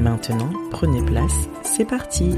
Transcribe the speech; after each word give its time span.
Maintenant, 0.00 0.50
prenez 0.70 1.04
place, 1.04 1.46
c'est 1.62 1.84
parti 1.84 2.30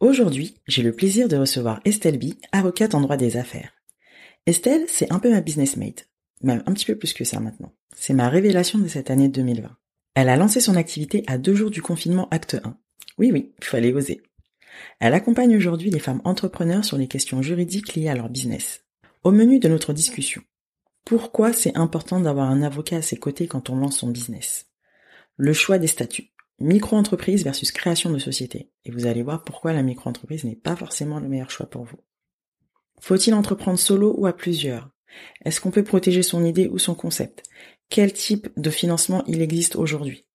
Aujourd'hui, 0.00 0.54
j'ai 0.66 0.82
le 0.82 0.92
plaisir 0.92 1.28
de 1.28 1.36
recevoir 1.36 1.80
Estelle 1.84 2.18
B, 2.18 2.32
avocate 2.52 2.94
en 2.94 3.02
droit 3.02 3.18
des 3.18 3.36
affaires. 3.36 3.72
Estelle, 4.46 4.86
c'est 4.88 5.12
un 5.12 5.18
peu 5.18 5.30
ma 5.30 5.42
business 5.42 5.76
mate, 5.76 6.08
même 6.42 6.62
un 6.64 6.72
petit 6.72 6.86
peu 6.86 6.96
plus 6.96 7.12
que 7.12 7.24
ça 7.24 7.38
maintenant. 7.38 7.74
C'est 7.94 8.14
ma 8.14 8.30
révélation 8.30 8.78
de 8.78 8.88
cette 8.88 9.10
année 9.10 9.28
2020. 9.28 9.68
Elle 10.14 10.30
a 10.30 10.36
lancé 10.36 10.60
son 10.60 10.74
activité 10.74 11.22
à 11.26 11.36
deux 11.36 11.54
jours 11.54 11.70
du 11.70 11.82
confinement 11.82 12.28
acte 12.30 12.56
1. 12.64 12.78
Oui 13.18 13.30
oui, 13.30 13.52
il 13.58 13.64
fallait 13.66 13.92
oser. 13.92 14.22
Elle 15.00 15.12
accompagne 15.12 15.54
aujourd'hui 15.54 15.90
les 15.90 15.98
femmes 15.98 16.22
entrepreneurs 16.24 16.86
sur 16.86 16.96
les 16.96 17.08
questions 17.08 17.42
juridiques 17.42 17.94
liées 17.94 18.08
à 18.08 18.14
leur 18.14 18.30
business. 18.30 18.84
Au 19.22 19.32
menu 19.32 19.58
de 19.58 19.68
notre 19.68 19.92
discussion, 19.92 20.42
pourquoi 21.04 21.52
c'est 21.52 21.76
important 21.76 22.20
d'avoir 22.20 22.50
un 22.50 22.62
avocat 22.62 22.96
à 22.96 23.02
ses 23.02 23.16
côtés 23.16 23.46
quand 23.46 23.70
on 23.70 23.76
lance 23.76 23.98
son 23.98 24.08
business? 24.08 24.66
Le 25.36 25.52
choix 25.52 25.78
des 25.78 25.86
statuts. 25.86 26.32
Micro-entreprise 26.60 27.44
versus 27.44 27.70
création 27.70 28.10
de 28.10 28.18
société. 28.18 28.70
Et 28.84 28.90
vous 28.90 29.06
allez 29.06 29.22
voir 29.22 29.44
pourquoi 29.44 29.72
la 29.72 29.82
micro-entreprise 29.82 30.44
n'est 30.44 30.56
pas 30.56 30.76
forcément 30.76 31.20
le 31.20 31.28
meilleur 31.28 31.50
choix 31.50 31.70
pour 31.70 31.84
vous. 31.84 32.00
Faut-il 33.00 33.34
entreprendre 33.34 33.78
solo 33.78 34.14
ou 34.18 34.26
à 34.26 34.32
plusieurs? 34.32 34.90
Est-ce 35.44 35.60
qu'on 35.60 35.70
peut 35.70 35.84
protéger 35.84 36.22
son 36.22 36.44
idée 36.44 36.68
ou 36.68 36.78
son 36.78 36.94
concept? 36.94 37.44
Quel 37.88 38.12
type 38.12 38.48
de 38.56 38.70
financement 38.70 39.24
il 39.26 39.40
existe 39.40 39.76
aujourd'hui? 39.76 40.26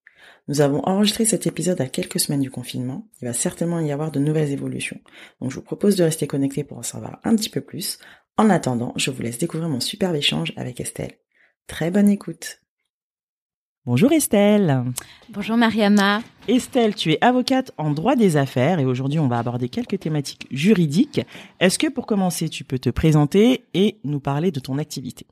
Nous 0.47 0.59
avons 0.59 0.81
enregistré 0.85 1.25
cet 1.25 1.47
épisode 1.47 1.79
à 1.79 1.87
quelques 1.87 2.19
semaines 2.19 2.41
du 2.41 2.51
confinement. 2.51 3.07
Il 3.21 3.25
va 3.27 3.33
certainement 3.33 3.79
y 3.79 3.91
avoir 3.91 4.11
de 4.11 4.19
nouvelles 4.19 4.51
évolutions. 4.51 4.99
Donc 5.39 5.51
je 5.51 5.55
vous 5.55 5.61
propose 5.61 5.95
de 5.95 6.03
rester 6.03 6.27
connecté 6.27 6.63
pour 6.63 6.77
en 6.77 6.83
savoir 6.83 7.19
un 7.23 7.35
petit 7.35 7.49
peu 7.49 7.61
plus. 7.61 7.97
En 8.35 8.49
attendant, 8.49 8.93
je 8.95 9.11
vous 9.11 9.21
laisse 9.21 9.37
découvrir 9.37 9.69
mon 9.69 9.79
superbe 9.79 10.15
échange 10.15 10.53
avec 10.55 10.81
Estelle. 10.81 11.11
Très 11.67 11.91
bonne 11.91 12.09
écoute. 12.09 12.61
Bonjour 13.85 14.11
Estelle. 14.11 14.85
Bonjour 15.29 15.55
Mariama. 15.55 16.23
Estelle, 16.47 16.95
tu 16.95 17.11
es 17.11 17.23
avocate 17.23 17.71
en 17.77 17.91
droit 17.91 18.15
des 18.15 18.35
affaires 18.35 18.79
et 18.79 18.85
aujourd'hui 18.85 19.19
on 19.19 19.27
va 19.27 19.37
aborder 19.37 19.69
quelques 19.69 19.99
thématiques 19.99 20.47
juridiques. 20.49 21.21
Est-ce 21.59 21.77
que 21.77 21.87
pour 21.87 22.07
commencer 22.07 22.49
tu 22.49 22.63
peux 22.63 22.79
te 22.79 22.89
présenter 22.89 23.65
et 23.75 23.99
nous 24.03 24.19
parler 24.19 24.49
de 24.49 24.59
ton 24.59 24.79
activité? 24.79 25.27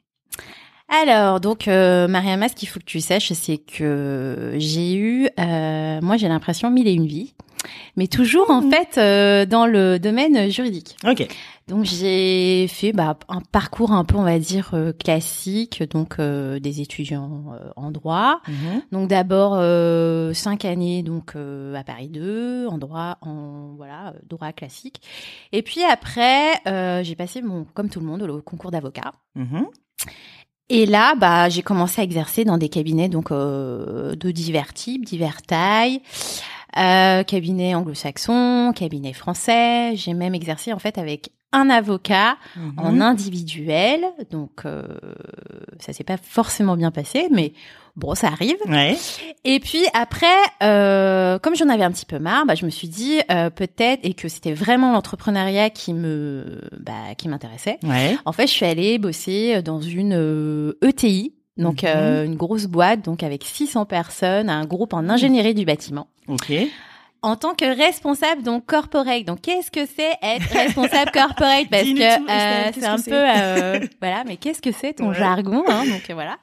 Alors, 0.89 1.39
donc, 1.39 1.69
euh, 1.69 2.09
Mariama, 2.09 2.49
ce 2.49 2.55
qu'il 2.55 2.67
faut 2.67 2.81
que 2.81 2.85
tu 2.85 2.99
saches, 2.99 3.31
c'est 3.31 3.57
que 3.57 4.55
j'ai 4.57 4.93
eu, 4.93 5.29
euh, 5.39 6.01
moi 6.01 6.17
j'ai 6.17 6.27
l'impression, 6.27 6.69
mille 6.69 6.87
et 6.87 6.93
une 6.93 7.07
vies, 7.07 7.33
mais 7.95 8.07
toujours 8.07 8.49
en 8.49 8.61
mmh. 8.61 8.71
fait 8.71 8.97
euh, 8.97 9.45
dans 9.45 9.65
le 9.65 9.99
domaine 9.99 10.49
juridique. 10.49 10.97
Ok. 11.07 11.27
Donc 11.67 11.85
j'ai 11.85 12.67
fait 12.67 12.91
bah, 12.91 13.17
un 13.29 13.39
parcours 13.39 13.91
un 13.91 14.03
peu, 14.03 14.17
on 14.17 14.23
va 14.23 14.39
dire, 14.39 14.71
euh, 14.73 14.91
classique, 14.91 15.83
donc 15.89 16.15
euh, 16.19 16.59
des 16.59 16.81
étudiants 16.81 17.45
en 17.75 17.91
droit. 17.91 18.41
Mhm. 18.47 18.81
Donc 18.91 19.09
d'abord 19.09 19.55
cinq 20.35 20.65
années 20.65 21.03
donc 21.03 21.35
à 21.35 21.83
Paris 21.83 22.09
2, 22.09 22.67
en 22.67 22.77
droit, 22.77 23.17
en 23.21 23.73
voilà, 23.77 24.13
droit 24.27 24.51
classique. 24.51 25.01
Et 25.51 25.61
puis 25.61 25.83
après, 25.83 26.61
j'ai 27.03 27.15
passé 27.15 27.41
mon, 27.41 27.65
comme 27.73 27.89
tout 27.89 27.99
le 27.99 28.05
monde, 28.05 28.23
le 28.23 28.41
concours 28.41 28.71
d'avocat. 28.71 29.13
Mhm. 29.35 29.67
Et 30.73 30.85
là, 30.85 31.15
bah, 31.15 31.49
j'ai 31.49 31.63
commencé 31.63 31.99
à 31.99 32.03
exercer 32.05 32.45
dans 32.45 32.57
des 32.57 32.69
cabinets 32.69 33.09
donc 33.09 33.31
de 33.31 34.31
divers 34.31 34.73
types, 34.73 35.05
divers 35.05 35.41
tailles. 35.41 36.01
Euh, 36.77 37.23
cabinet 37.23 37.75
anglo-saxon, 37.75 38.73
cabinet 38.75 39.13
français. 39.13 39.95
J'ai 39.95 40.13
même 40.13 40.35
exercé 40.35 40.73
en 40.73 40.79
fait 40.79 40.97
avec 40.97 41.31
un 41.53 41.69
avocat 41.69 42.37
mhm. 42.55 42.73
en 42.77 43.01
individuel. 43.01 44.05
Donc 44.31 44.65
euh, 44.65 44.83
ça 45.79 45.93
s'est 45.93 46.03
pas 46.03 46.17
forcément 46.17 46.77
bien 46.77 46.91
passé, 46.91 47.27
mais 47.31 47.53
bon, 47.95 48.15
ça 48.15 48.27
arrive. 48.27 48.57
Ouais. 48.67 48.95
Et 49.43 49.59
puis 49.59 49.83
après, 49.93 50.27
euh, 50.63 51.39
comme 51.39 51.55
j'en 51.55 51.69
avais 51.69 51.83
un 51.83 51.91
petit 51.91 52.05
peu 52.05 52.19
marre, 52.19 52.45
bah, 52.45 52.55
je 52.55 52.65
me 52.65 52.69
suis 52.69 52.87
dit 52.87 53.19
euh, 53.31 53.49
peut-être 53.49 53.99
et 54.03 54.13
que 54.13 54.27
c'était 54.27 54.53
vraiment 54.53 54.93
l'entrepreneuriat 54.93 55.69
qui 55.69 55.93
me 55.93 56.61
bah, 56.79 57.15
qui 57.17 57.27
m'intéressait. 57.27 57.79
Ouais. 57.83 58.17
En 58.25 58.31
fait, 58.31 58.47
je 58.47 58.53
suis 58.53 58.65
allée 58.65 58.97
bosser 58.97 59.61
dans 59.61 59.81
une 59.81 60.73
ETI. 60.81 61.33
Euh, 61.33 61.37
e 61.37 61.41
donc 61.57 61.83
mhm. 61.83 62.25
une 62.25 62.35
grosse 62.37 62.65
boîte, 62.65 63.03
donc 63.03 63.23
avec 63.23 63.43
600 63.43 63.85
personnes, 63.85 64.49
un 64.49 64.65
groupe 64.65 64.93
en 64.93 65.09
ingénierie 65.09 65.53
du 65.53 65.65
bâtiment. 65.65 66.07
Ok. 66.31 66.53
En 67.23 67.35
tant 67.35 67.53
que 67.53 67.65
responsable 67.65 68.41
donc 68.41 68.65
corporate. 68.65 69.25
Donc 69.25 69.41
qu'est-ce 69.41 69.69
que 69.69 69.85
c'est 69.85 70.13
être 70.23 70.49
responsable 70.51 71.11
corporate? 71.13 71.67
Parce 71.69 71.83
que 71.83 72.01
euh, 72.01 72.71
c'est 72.73 72.85
un 72.85 72.95
peu 72.97 73.11
euh, 73.11 73.79
voilà, 74.01 74.23
mais 74.25 74.37
qu'est-ce 74.37 74.61
que 74.61 74.71
c'est 74.71 74.93
ton 74.93 75.13
jargon 75.13 75.63
hein, 75.67 75.85
Donc 75.85 76.09
voilà. 76.11 76.37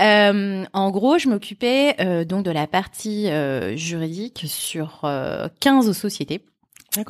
Euh, 0.00 0.64
en 0.72 0.90
gros, 0.90 1.18
je 1.18 1.28
m'occupais 1.28 1.94
euh, 2.00 2.24
donc 2.24 2.44
de 2.44 2.50
la 2.50 2.66
partie 2.66 3.30
euh, 3.30 3.76
juridique 3.76 4.44
sur 4.46 5.08
15 5.60 5.92
sociétés 5.92 6.44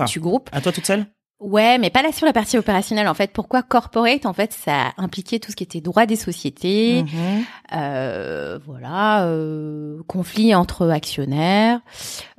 du 0.07 0.21
groupe. 0.21 0.49
À 0.53 0.61
toi 0.61 0.73
toute 0.73 0.87
seule? 0.87 1.07
Ouais, 1.41 1.79
mais 1.79 1.91
pas 1.91 2.03
là 2.03 2.13
sur 2.13 2.27
la 2.27 2.33
partie 2.33 2.57
opérationnelle. 2.57 3.09
En 3.09 3.15
fait, 3.15 3.33
pourquoi 3.33 3.63
corporate? 3.63 4.25
En 4.25 4.33
fait, 4.33 4.53
ça 4.53 4.93
impliquait 4.97 5.41
tout 5.41 5.51
ce 5.51 5.57
qui 5.57 5.65
était 5.65 5.81
droit 5.81 6.07
des 6.07 6.17
sociétés, 6.17 7.03
mhm. 7.03 7.45
euh, 7.75 8.59
voilà, 8.65 9.27
euh, 9.27 10.01
conflit 10.07 10.55
entre 10.55 10.89
actionnaires, 10.89 11.81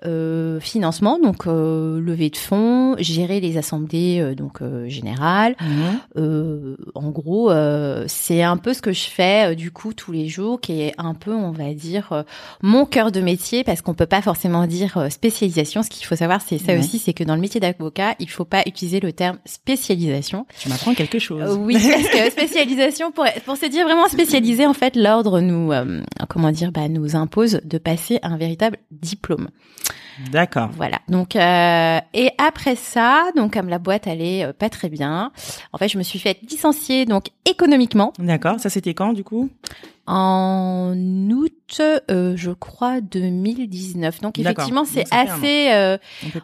euh, 0.05 0.59
financement, 0.59 1.19
donc 1.19 1.47
euh, 1.47 1.99
levée 1.99 2.29
de 2.29 2.37
fonds, 2.37 2.95
gérer 2.99 3.39
les 3.39 3.57
assemblées 3.57 4.19
euh, 4.19 4.35
donc 4.35 4.61
euh, 4.61 4.87
générales. 4.87 5.55
Mhm. 5.61 6.77
en 6.95 7.09
gros, 7.09 7.51
c'est 8.07 8.43
un 8.43 8.57
peu 8.57 8.73
ce 8.73 8.81
que 8.81 8.91
je 8.91 9.05
fais 9.05 9.55
du 9.55 9.71
coup 9.71 9.93
tous 9.93 10.11
les 10.11 10.27
jours, 10.27 10.59
qui 10.59 10.81
est 10.81 10.93
un 10.97 11.13
peu, 11.13 11.33
on 11.33 11.51
va 11.51 11.73
dire, 11.73 12.23
mon 12.61 12.85
cœur 12.85 13.11
de 13.11 13.21
métier, 13.21 13.63
parce 13.63 13.81
qu'on 13.81 13.93
peut 13.93 14.05
pas 14.05 14.21
forcément 14.21 14.65
dire 14.67 15.07
spécialisation. 15.09 15.83
Ce 15.83 15.89
qu'il 15.89 16.05
faut 16.05 16.15
savoir, 16.15 16.41
c'est 16.41 16.57
ça 16.57 16.77
aussi, 16.77 16.99
c'est 16.99 17.13
que 17.13 17.23
dans 17.23 17.35
le 17.35 17.41
métier 17.41 17.59
d'avocat, 17.59 18.15
il 18.19 18.29
faut 18.29 18.45
pas 18.45 18.63
utiliser 18.65 18.99
le 18.99 19.13
terme 19.13 19.37
spécialisation. 19.45 20.45
Tu 20.59 20.69
m'apprends 20.69 20.93
quelque 20.93 21.19
chose. 21.19 21.57
oui, 21.59 21.75
parce 21.75 22.07
que 22.07 22.31
spécialisation, 22.31 23.11
pour 23.11 23.25
pour 23.45 23.57
se 23.57 23.65
dire 23.65 23.85
vraiment 23.85 24.07
spécialisé, 24.07 24.65
en 24.65 24.73
fait, 24.73 24.95
l'ordre 24.95 25.41
nous, 25.41 25.71
comment 26.29 26.51
dire, 26.51 26.71
bah, 26.71 26.87
nous 26.87 27.15
impose 27.15 27.61
de 27.63 27.77
passer 27.77 28.19
un 28.23 28.37
véritable 28.37 28.77
diplôme. 28.91 29.49
D'accord. 30.31 30.69
Voilà. 30.73 30.99
Donc 31.07 31.35
euh, 31.35 31.99
et 32.13 32.31
après 32.37 32.75
ça, 32.75 33.25
donc 33.35 33.53
comme 33.53 33.69
la 33.69 33.79
boîte 33.79 34.07
allait 34.07 34.45
euh, 34.45 34.53
pas 34.53 34.69
très 34.69 34.89
bien, 34.89 35.31
en 35.73 35.77
fait, 35.77 35.87
je 35.87 35.97
me 35.97 36.03
suis 36.03 36.19
fait 36.19 36.39
licencier 36.49 37.05
donc 37.05 37.27
économiquement. 37.45 38.13
D'accord. 38.19 38.59
Ça 38.59 38.69
c'était 38.69 38.93
quand 38.93 39.13
du 39.13 39.23
coup? 39.23 39.49
En 40.07 40.93
août, 41.31 41.81
euh, 41.81 42.33
je 42.35 42.51
crois 42.51 43.01
2019. 43.01 44.21
Donc 44.21 44.37
effectivement, 44.37 44.85
c'est 44.85 45.05
assez. 45.11 45.71
Euh, 45.73 45.97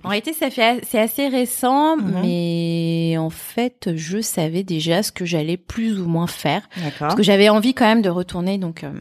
en 0.04 0.10
réalité, 0.10 0.34
ça 0.34 0.50
fait 0.50 0.82
c'est 0.84 1.00
assez 1.00 1.28
récent, 1.28 1.96
mhm. 1.96 2.22
mais 2.24 3.18
en 3.20 3.30
fait, 3.30 3.92
je 3.96 4.20
savais 4.20 4.64
déjà 4.64 5.04
ce 5.04 5.12
que 5.12 5.26
j'allais 5.26 5.58
plus 5.58 6.00
ou 6.00 6.08
moins 6.08 6.26
faire. 6.26 6.68
Parce 6.98 7.14
que 7.14 7.22
j'avais 7.22 7.50
envie 7.50 7.76
quand 7.76 7.86
même 7.86 8.02
de 8.02 8.10
retourner 8.10 8.58
donc 8.58 8.84
euh, 8.84 8.92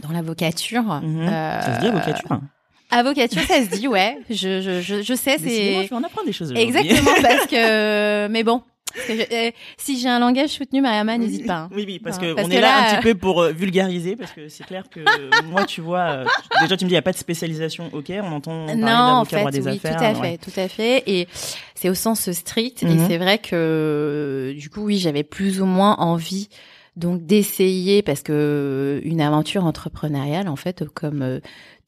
dans 0.00 0.10
l'avocature. 0.10 0.82
Mhm. 0.82 1.26
ça 1.26 1.76
se 1.76 1.80
dit 1.80 1.86
avocature? 1.86 2.40
Avocature, 2.90 3.42
ça 3.42 3.62
se 3.62 3.76
dit, 3.76 3.88
ouais. 3.88 4.18
Je, 4.30 4.60
je, 4.60 4.80
je, 4.80 5.02
je 5.02 5.14
sais, 5.14 5.36
c'est. 5.38 5.84
Je 5.84 5.88
vais 5.88 5.94
en 5.94 6.02
apprendre 6.02 6.26
des 6.26 6.32
choses. 6.32 6.52
Exactement, 6.54 7.12
parce 7.22 7.46
que, 7.46 8.28
mais 8.28 8.44
bon, 8.44 8.62
Euh, 9.10 9.50
si 9.76 9.98
j'ai 9.98 10.08
un 10.08 10.18
langage 10.18 10.50
soutenu, 10.50 10.80
Mariama, 10.80 11.18
n'hésite 11.18 11.46
pas. 11.46 11.56
Hein. 11.56 11.70
Oui, 11.74 11.84
oui, 11.86 11.98
parce 11.98 12.18
qu'on 12.18 12.24
est 12.26 12.60
là, 12.60 12.78
un 12.78 12.94
petit 12.96 13.02
peu 13.02 13.14
pour 13.14 13.42
euh, 13.42 13.52
vulgariser, 13.52 14.16
parce 14.16 14.32
que 14.32 14.48
c'est 14.48 14.64
clair 14.64 14.84
que 14.90 15.00
moi, 15.44 15.64
tu 15.64 15.80
vois, 15.80 16.10
euh, 16.10 16.24
déjà 16.62 16.76
tu 16.76 16.84
me 16.84 16.88
dis, 16.88 16.92
il 16.92 16.96
n'y 16.96 16.96
a 16.96 17.02
pas 17.02 17.12
de 17.12 17.18
spécialisation, 17.18 17.90
ok, 17.92 18.12
on 18.22 18.32
entend 18.32 18.66
parler 18.66 18.80
non, 18.80 18.88
en 18.90 19.24
fait, 19.24 19.44
des 19.50 19.66
oui, 19.66 19.76
affaires. 19.76 19.96
Tout 19.96 20.04
à 20.04 20.14
fait, 20.14 20.38
tout 20.38 20.60
à 20.60 20.68
fait. 20.68 21.02
Et 21.06 21.28
c'est 21.74 21.88
au 21.88 21.94
sens 21.94 22.30
strict. 22.30 22.82
Et 22.82 22.86
mhm. 22.86 23.06
c'est 23.08 23.18
vrai 23.18 23.38
que, 23.38 24.54
du 24.58 24.70
coup, 24.70 24.82
oui, 24.82 24.98
j'avais 24.98 25.22
plus 25.22 25.60
ou 25.60 25.66
moins 25.66 25.96
envie 25.96 26.48
donc 26.96 27.24
d'essayer 27.24 28.02
parce 28.02 28.24
que 28.24 29.00
une 29.04 29.20
aventure 29.20 29.64
entrepreneuriale 29.64 30.48
en 30.48 30.56
fait 30.56 30.84
comme 30.94 31.40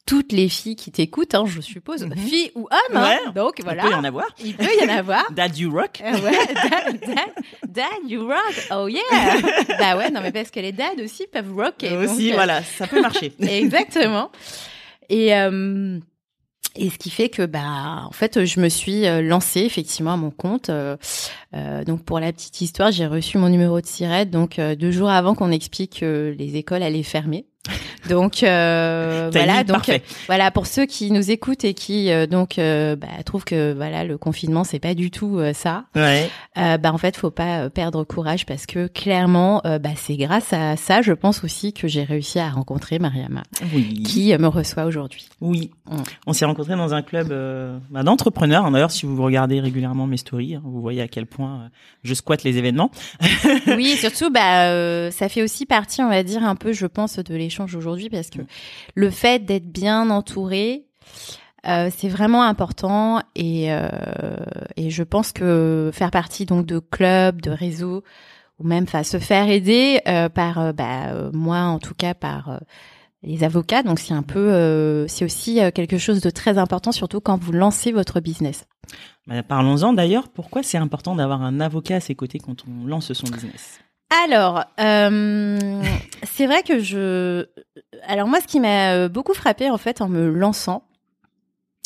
toutes 0.06 0.32
les 0.32 0.49
filles 0.49 0.76
qui 0.76 0.91
t'écoutent, 0.91 1.35
hein, 1.35 1.44
je 1.47 1.61
suppose, 1.61 2.05
mm 2.05 2.17
filles 2.17 2.50
ou 2.55 2.69
hommes. 2.70 2.97
Hein. 2.97 3.32
donc 3.35 3.61
voilà. 3.62 3.85
Il 3.85 3.88
peut 3.88 3.94
y 3.94 3.99
en 3.99 4.05
avoir. 4.05 4.26
Il 4.44 4.56
peut 4.56 4.67
y 4.81 4.85
en 4.85 4.88
avoir. 4.88 5.32
dad 5.32 5.56
you 5.56 5.73
rock. 5.73 6.02
Euh, 6.05 6.20
ouais, 6.20 6.55
dad, 6.55 7.31
dad, 7.69 7.87
you 8.08 8.26
rock. 8.26 8.69
Oh 8.73 8.88
yeah. 8.88 9.02
bah 9.79 9.97
ouais, 9.97 10.11
non 10.11 10.20
mais 10.20 10.32
parce 10.32 10.50
que 10.50 10.61
les 10.61 10.73
dads 10.73 11.02
aussi 11.02 11.26
peuvent 11.32 11.55
rocker. 11.55 11.97
Aussi, 11.97 12.32
euh, 12.32 12.35
voilà, 12.35 12.62
ça 12.62 12.87
peut 12.87 13.00
marcher. 13.00 13.32
Exactement. 13.41 14.31
Et 15.08 15.35
euh, 15.35 15.99
et 16.76 16.88
ce 16.88 16.99
qui 16.99 17.11
fait 17.11 17.29
que 17.29 17.47
bah 17.47 18.05
en 18.05 18.12
fait 18.12 18.44
je 18.44 18.61
me 18.61 18.69
suis 18.69 19.02
lancée 19.23 19.61
effectivement 19.61 20.12
à 20.12 20.17
mon 20.17 20.31
compte. 20.31 20.70
Euh, 20.70 20.97
donc 21.85 22.05
pour 22.05 22.20
la 22.20 22.32
petite 22.32 22.61
histoire, 22.61 22.93
j'ai 22.93 23.06
reçu 23.06 23.38
mon 23.38 23.49
numéro 23.49 23.81
de 23.81 23.87
sirette 23.87 24.31
donc 24.31 24.61
deux 24.61 24.91
jours 24.91 25.11
avant 25.11 25.35
qu'on 25.35 25.50
explique 25.50 26.00
que 26.00 26.35
les 26.37 26.56
écoles 26.56 26.82
allaient 26.82 27.02
fermer. 27.02 27.47
Donc 28.09 28.43
euh, 28.43 29.29
voilà, 29.33 29.65
donc 29.65 29.91
voilà 30.27 30.51
pour 30.51 30.67
ceux 30.67 30.87
qui 30.87 31.11
nous 31.11 31.31
écoutent 31.31 31.65
et 31.65 31.75
qui 31.75 32.11
euh, 32.11 32.27
donc 32.27 32.59
euh, 32.59 32.97
bah, 32.97 33.09
trouvent 33.25 33.45
que 33.45 33.75
voilà 33.75 34.05
le 34.05 34.17
confinement 34.17 34.65
c'est 34.65 34.79
pas 34.79 34.95
du 34.95 35.11
tout 35.11 35.41
ça. 35.53 35.85
Ouais. 35.95 36.29
bah 36.57 36.93
en 36.93 36.99
fait 36.99 37.17
faut 37.17 37.31
pas 37.31 37.69
perdre 37.69 38.05
courage 38.05 38.47
parce 38.47 38.65
que 38.65 38.87
clairement 38.87 39.62
bah 39.65 39.91
c'est 39.97 40.17
grâce 40.17 40.53
à 40.53 40.77
ça 40.77 41.03
je 41.03 41.12
pense 41.12 41.45
aussi 41.45 41.73
que 41.73 41.87
j'ai 41.87 42.03
réussi 42.03 42.39
à 42.39 42.49
rencontrer 42.49 42.99
Mariama 42.99 43.43
qui 44.05 44.37
me 44.37 44.49
reçoit 44.49 44.85
aujourd'hui. 44.85 45.29
Oui. 45.41 45.71
Mm. 45.91 45.97
On 46.27 46.33
s'est 46.33 46.47
rencontrés 46.47 46.77
dans 46.77 46.95
un 46.95 47.03
club 47.03 47.29
bah, 47.91 48.03
d'entrepreneurs. 48.03 48.65
Hein. 48.65 48.71
D'ailleurs 48.71 48.91
si 48.91 49.05
vous 49.05 49.23
regardez 49.23 49.61
régulièrement 49.61 50.07
mes 50.07 50.17
stories, 50.17 50.57
hein, 50.57 50.62
vous 50.65 50.81
voyez 50.81 51.03
à 51.03 51.09
quel 51.09 51.27
point 51.27 51.71
je 52.03 52.15
squatte 52.15 52.43
les 52.43 52.57
événements. 52.57 52.91
oui 53.67 53.97
surtout 53.97 54.31
bah 54.31 55.11
ça 55.11 55.29
fait 55.29 55.43
aussi 55.43 55.67
partie 55.67 56.03
on 56.03 56.09
va 56.09 56.23
dire 56.23 56.43
un 56.43 56.57
peu 56.57 56.73
je 56.73 56.87
pense 56.87 57.19
de 57.19 57.35
l'échange 57.50 57.75
aujourd'hui 57.75 58.08
parce 58.08 58.31
que 58.31 58.38
le 58.94 59.11
fait 59.11 59.44
d'être 59.44 59.67
bien 59.67 60.08
entouré, 60.11 60.87
euh, 61.67 61.91
c'est 61.94 62.08
vraiment 62.08 62.43
important 62.43 63.20
et, 63.35 63.67
euh, 63.73 63.88
et 64.76 64.91
je 64.91 65.02
pense 65.02 65.32
que 65.32 65.91
faire 65.93 66.11
partie 66.11 66.47
donc 66.47 66.64
de 66.64 66.79
clubs, 66.79 67.43
de 67.43 67.50
réseaux 67.50 68.02
ou 68.58 68.67
même 68.67 68.85
enfin 68.85 69.02
se 69.02 69.19
faire 69.19 69.49
aider 69.50 70.00
euh, 70.06 70.29
par 70.29 70.73
bah, 70.73 71.31
moi 71.32 71.58
en 71.58 71.79
tout 71.79 71.94
cas 71.94 72.14
par 72.14 72.61
les 73.23 73.44
avocats 73.44 73.82
donc 73.82 73.99
c'est 73.99 74.14
un 74.14 74.23
peu 74.23 75.06
c'est 75.08 75.25
aussi 75.25 75.61
quelque 75.75 75.99
chose 75.99 76.20
de 76.23 76.31
très 76.31 76.56
important 76.56 76.93
surtout 76.93 77.20
quand 77.20 77.37
vous 77.37 77.52
lancez 77.52 77.93
votre 77.93 78.20
business. 78.20 78.64
Bah, 79.26 79.43
parlons-en 79.43 79.93
d'ailleurs 79.93 80.29
pourquoi 80.29 80.62
c'est 80.62 80.79
important 80.79 81.14
d'avoir 81.14 81.43
un 81.43 81.61
avocat 81.61 81.97
à 81.97 82.00
ses 82.00 82.14
côtés 82.14 82.38
quand 82.38 82.64
on 82.67 82.87
lance 82.87 83.12
son 83.12 83.26
business? 83.26 83.81
Alors, 84.11 84.65
euh, 84.81 85.83
c'est 86.25 86.47
vrai 86.47 86.62
que 86.62 86.81
je. 86.81 87.47
Alors 88.07 88.27
moi, 88.27 88.41
ce 88.41 88.47
qui 88.47 88.61
m'a 88.61 88.93
euh, 88.95 89.09
beaucoup 89.09 89.35
frappé 89.35 89.71
en 89.71 89.79
fait 89.79 90.01
en 90.01 90.09
me 90.09 90.29
lançant, 90.29 90.83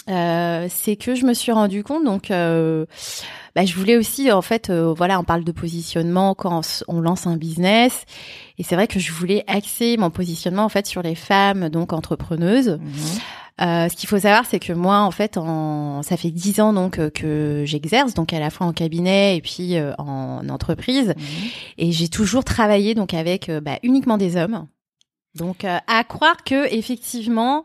euh, 0.08 0.66
c'est 0.70 0.96
que 0.96 1.14
je 1.14 1.26
me 1.26 1.34
suis 1.34 1.52
rendu 1.52 1.84
compte. 1.84 2.04
Donc, 2.04 2.30
euh, 2.30 2.86
bah, 3.54 3.64
je 3.64 3.74
voulais 3.74 3.96
aussi 3.96 4.32
en 4.32 4.42
fait, 4.42 4.70
voilà, 4.70 5.20
on 5.20 5.24
parle 5.24 5.44
de 5.44 5.52
positionnement 5.52 6.34
quand 6.34 6.82
on 6.88 7.00
lance 7.00 7.26
un 7.26 7.36
business, 7.36 8.04
et 8.58 8.62
c'est 8.62 8.74
vrai 8.74 8.88
que 8.88 8.98
je 8.98 9.12
voulais 9.12 9.44
axer 9.46 9.96
mon 9.96 10.10
positionnement 10.10 10.64
en 10.64 10.70
fait 10.70 10.86
sur 10.86 11.02
les 11.02 11.14
femmes 11.14 11.68
donc 11.68 11.92
entrepreneuses. 11.92 12.78
Mhm. 12.80 13.20
Euh, 13.60 13.88
ce 13.88 13.94
qu'il 13.94 14.08
faut 14.08 14.18
savoir, 14.18 14.46
c'est 14.46 14.58
que 14.58 14.72
moi, 14.72 15.00
en 15.00 15.12
fait, 15.12 15.36
en... 15.36 16.02
ça 16.02 16.16
fait 16.16 16.30
dix 16.30 16.60
ans 16.60 16.72
donc 16.72 16.98
euh, 16.98 17.08
que 17.08 17.62
j'exerce, 17.64 18.14
donc 18.14 18.32
à 18.32 18.40
la 18.40 18.50
fois 18.50 18.66
en 18.66 18.72
cabinet 18.72 19.36
et 19.36 19.40
puis 19.40 19.76
euh, 19.76 19.92
en 19.98 20.48
entreprise, 20.48 21.08
mhm. 21.08 21.50
et 21.78 21.92
j'ai 21.92 22.08
toujours 22.08 22.42
travaillé 22.42 22.94
donc 22.94 23.14
avec 23.14 23.50
bah, 23.62 23.78
uniquement 23.82 24.18
des 24.18 24.36
hommes. 24.36 24.66
Donc, 25.36 25.64
à 25.64 26.04
croire 26.04 26.44
que 26.44 26.72
effectivement, 26.72 27.64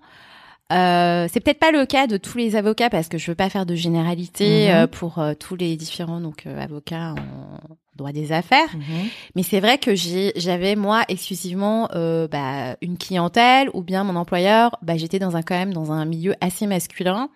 euh, 0.73 1.27
c'est 1.31 1.39
peut-être 1.39 1.59
pas 1.59 1.71
le 1.71 1.85
cas 1.85 2.07
de 2.07 2.17
tous 2.17 2.37
les 2.37 2.55
avocats 2.55 2.89
parce 2.89 3.09
que 3.09 3.19
je 3.19 3.29
veux 3.29 3.35
pas 3.35 3.49
faire 3.49 3.67
de 3.67 3.75
généralité 3.75 4.73
mhm. 4.73 4.87
pour 4.87 5.23
tous 5.39 5.55
les 5.55 5.75
différents 5.75 6.19
donc 6.19 6.47
avocats 6.47 7.13
en 7.13 7.75
droit 7.99 8.11
des 8.11 8.31
affaires. 8.31 8.73
Mhm. 8.73 9.09
Mais 9.35 9.43
c'est 9.43 9.59
vrai 9.59 9.77
que 9.77 9.93
j'avais 9.95 10.75
moi 10.75 11.03
exclusivement 11.07 11.89
euh, 11.93 12.27
bah, 12.27 12.75
une 12.81 12.97
clientèle 12.97 13.69
ou 13.73 13.81
bien 13.81 14.03
mon 14.03 14.15
employeur. 14.15 14.77
Bah, 14.81 14.97
j'étais 14.97 15.19
dans 15.19 15.35
un 15.35 15.41
quand 15.41 15.55
même 15.55 15.73
dans 15.73 15.91
un 15.91 16.05
milieu 16.05 16.33
assez 16.41 16.65
masculin. 16.65 17.29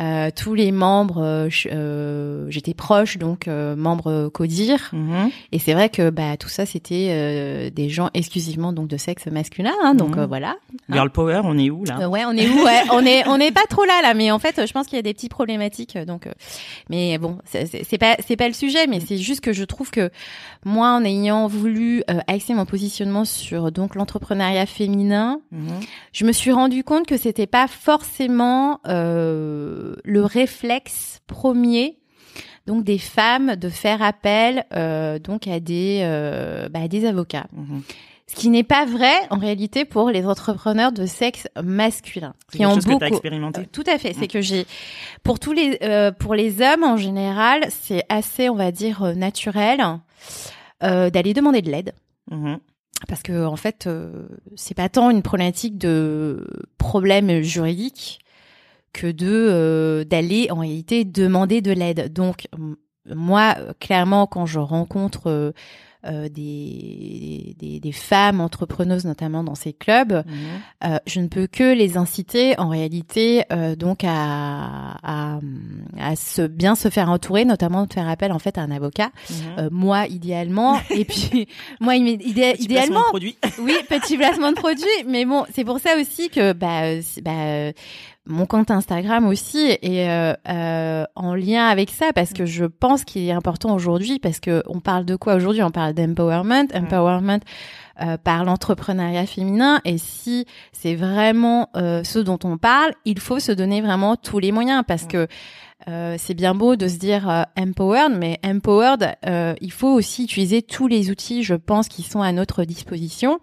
Euh, 0.00 0.30
tous 0.34 0.54
les 0.54 0.70
membres, 0.70 1.22
euh, 1.24 1.48
euh 1.72 2.46
j'étais 2.50 2.74
proche 2.74 3.18
donc 3.18 3.48
euh, 3.48 3.74
membre 3.74 4.28
Codir, 4.28 4.90
mhm. 4.92 5.30
et 5.50 5.58
c'est 5.58 5.72
vrai 5.72 5.88
que 5.88 6.10
bah 6.10 6.36
tout 6.36 6.48
ça 6.48 6.66
c'était 6.66 7.08
euh, 7.10 7.70
des 7.70 7.88
gens 7.88 8.08
exclusivement 8.14 8.72
donc 8.72 8.86
de 8.86 8.96
sexe 8.96 9.26
masculin, 9.26 9.74
hein, 9.82 9.94
donc 9.94 10.16
mhm. 10.16 10.26
voilà. 10.26 10.56
Girl 10.88 11.10
power, 11.10 11.40
on 11.42 11.58
est 11.58 11.70
où 11.70 11.84
là? 11.84 12.08
Ouais, 12.08 12.24
on 12.24 12.32
est 12.36 12.48
où 12.48 12.64
ouais, 12.64 12.82
On 12.92 13.04
est 13.04 13.26
on 13.26 13.38
n'est 13.38 13.50
pas 13.50 13.66
trop 13.68 13.84
là 13.84 14.00
là, 14.02 14.14
mais 14.14 14.30
en 14.30 14.38
fait 14.38 14.64
je 14.64 14.72
pense 14.72 14.86
qu'il 14.86 14.96
y 14.96 15.00
a 15.00 15.02
des 15.02 15.14
petites 15.14 15.32
problématiques, 15.32 15.98
donc 15.98 16.28
mais 16.88 17.18
bon 17.18 17.38
c'est 17.44 17.98
pas 17.98 18.16
c'est 18.24 18.36
pas 18.36 18.46
le 18.46 18.54
sujet, 18.54 18.86
mais 18.86 19.00
c'est 19.00 19.18
juste 19.18 19.40
que 19.40 19.52
je 19.52 19.64
trouve 19.64 19.90
que 19.90 20.10
moi 20.64 20.92
en 20.92 21.04
ayant 21.04 21.48
voulu 21.48 22.04
axer 22.28 22.54
mon 22.54 22.66
positionnement 22.66 23.24
sur 23.24 23.72
donc 23.72 23.96
l'entrepreneuriat 23.96 24.66
féminin, 24.66 25.40
mhm. 25.50 25.80
je 26.12 26.24
me 26.24 26.30
suis 26.30 26.52
rendu 26.52 26.84
compte 26.84 27.06
que 27.06 27.16
c'était 27.16 27.48
pas 27.48 27.66
forcément 27.66 28.80
euh, 28.86 29.87
le 30.04 30.24
réflexe 30.24 31.20
premier 31.26 31.98
donc 32.68 32.84
des 32.84 32.98
femmes 32.98 33.56
de 33.56 33.70
faire 33.70 34.02
appel 34.02 34.66
euh, 34.74 35.18
donc 35.18 35.48
à 35.48 35.58
des 35.58 36.00
euh, 36.02 36.68
bah, 36.68 36.86
des 36.86 37.06
avocats. 37.06 37.46
Mhm. 37.52 37.82
Ce 38.26 38.36
qui 38.36 38.50
n'est 38.50 38.62
pas 38.62 38.84
vrai 38.84 39.14
en 39.30 39.38
réalité 39.38 39.86
pour 39.86 40.10
les 40.10 40.26
entrepreneurs 40.26 40.92
de 40.92 41.06
sexe 41.06 41.48
masculin 41.64 42.34
qui 42.52 42.66
ont 42.66 42.76
beaucoup. 42.76 42.98
Que 42.98 43.04
expérimenté. 43.06 43.66
tout 43.72 43.84
à 43.86 43.96
fait. 43.96 44.12
C'est 44.12 44.28
que 44.28 44.42
j'ai 44.42 44.66
pour 45.22 45.40
tous 45.40 45.54
les 45.54 45.78
pour 46.18 46.34
les 46.34 46.60
hommes 46.60 46.84
en 46.84 46.98
général, 46.98 47.66
c'est 47.70 48.04
assez 48.10 48.50
on 48.50 48.54
va 48.54 48.70
dire 48.70 49.16
naturel 49.16 49.80
d'aller 50.82 51.32
demander 51.32 51.62
de 51.62 51.70
l'aide. 51.70 51.94
Mhm. 52.30 52.58
Parce 53.08 53.22
que 53.22 53.46
en 53.46 53.56
fait, 53.56 53.88
c'est 54.56 54.74
pas 54.74 54.90
tant 54.90 55.08
une 55.08 55.22
problématique 55.22 55.78
de 55.78 56.46
problème 56.76 57.40
juridique 57.40 58.20
que 58.92 59.06
de 59.06 59.26
euh, 59.28 60.04
d'aller 60.04 60.48
en 60.50 60.60
réalité 60.60 61.04
demander 61.04 61.60
de 61.60 61.72
l'aide. 61.72 62.12
Donc 62.12 62.48
moi, 63.14 63.56
clairement, 63.80 64.26
quand 64.26 64.46
je 64.46 64.58
rencontre 64.58 65.28
euh, 65.28 65.52
euh, 66.06 66.28
des, 66.28 67.56
des, 67.58 67.80
des, 67.80 67.92
femmes 67.92 68.40
entrepreneuses, 68.40 69.04
notamment 69.04 69.42
dans 69.42 69.56
ces 69.56 69.72
clubs, 69.72 70.12
mhm. 70.12 70.24
euh, 70.84 70.98
je 71.06 71.18
ne 71.18 71.26
peux 71.26 71.48
que 71.48 71.74
les 71.74 71.96
inciter 71.96 72.56
en 72.58 72.68
réalité 72.68 73.42
euh, 73.52 73.74
donc 73.74 74.04
à, 74.04 74.96
à, 75.02 75.40
à, 75.98 76.14
se 76.14 76.46
bien 76.46 76.76
se 76.76 76.88
faire 76.88 77.10
entourer, 77.10 77.44
notamment 77.44 77.84
de 77.84 77.92
faire 77.92 78.08
appel 78.08 78.30
en 78.30 78.38
fait 78.38 78.58
à 78.58 78.62
un 78.62 78.70
avocat. 78.70 79.10
Euh, 79.58 79.68
moi, 79.72 80.06
idéalement, 80.06 80.78
et 80.90 81.04
puis 81.04 81.48
moi, 81.80 81.96
idé 81.96 82.54
idéalement, 82.60 83.02
oui, 83.12 83.74
petit 83.88 84.16
placement 84.16 84.52
de 84.52 84.56
produit. 84.56 84.86
Mais 85.08 85.24
bon, 85.24 85.46
c'est 85.52 85.64
pour 85.64 85.80
ça 85.80 85.96
aussi 86.00 86.30
que 86.30 86.52
bah, 86.52 86.94
bah 87.22 87.72
mon 88.28 88.44
compte 88.44 88.70
Instagram 88.70 89.26
aussi 89.26 89.78
est 89.82 90.08
euh, 90.08 90.34
euh, 90.48 91.04
en 91.14 91.34
lien 91.34 91.66
avec 91.66 91.90
ça 91.90 92.12
parce 92.14 92.32
que 92.34 92.44
je 92.44 92.66
pense 92.66 93.04
qu'il 93.04 93.26
est 93.26 93.32
important 93.32 93.74
aujourd'hui 93.74 94.18
parce 94.18 94.38
que 94.38 94.62
on 94.66 94.80
parle 94.80 95.06
de 95.06 95.16
quoi 95.16 95.34
aujourd'hui? 95.34 95.62
On 95.62 95.70
parle 95.70 95.94
d'empowerment, 95.94 96.66
empowerment 96.74 97.40
euh, 98.00 98.16
par 98.18 98.44
l'entrepreneuriat 98.44 99.26
féminin 99.26 99.80
et 99.84 99.96
si 99.96 100.44
c'est 100.72 100.94
vraiment 100.94 101.70
euh, 101.74 102.04
ce 102.04 102.18
dont 102.18 102.38
on 102.44 102.58
parle, 102.58 102.92
il 103.06 103.18
faut 103.18 103.40
se 103.40 103.50
donner 103.50 103.80
vraiment 103.80 104.14
tous 104.14 104.38
les 104.38 104.52
moyens 104.52 104.84
parce 104.86 105.06
que 105.06 105.26
euh, 105.88 106.16
c'est 106.18 106.34
bien 106.34 106.54
beau 106.54 106.76
de 106.76 106.86
se 106.86 106.98
dire 106.98 107.46
empowered, 107.56 108.12
mais 108.12 108.38
empowered, 108.44 109.16
il 109.60 109.72
faut 109.72 109.92
aussi 109.92 110.24
utiliser 110.24 110.60
tous 110.60 110.86
les 110.86 111.10
outils, 111.10 111.42
je 111.42 111.54
pense, 111.54 111.88
qui 111.88 112.02
sont 112.02 112.20
à 112.20 112.30
notre 112.32 112.64
disposition 112.64 113.38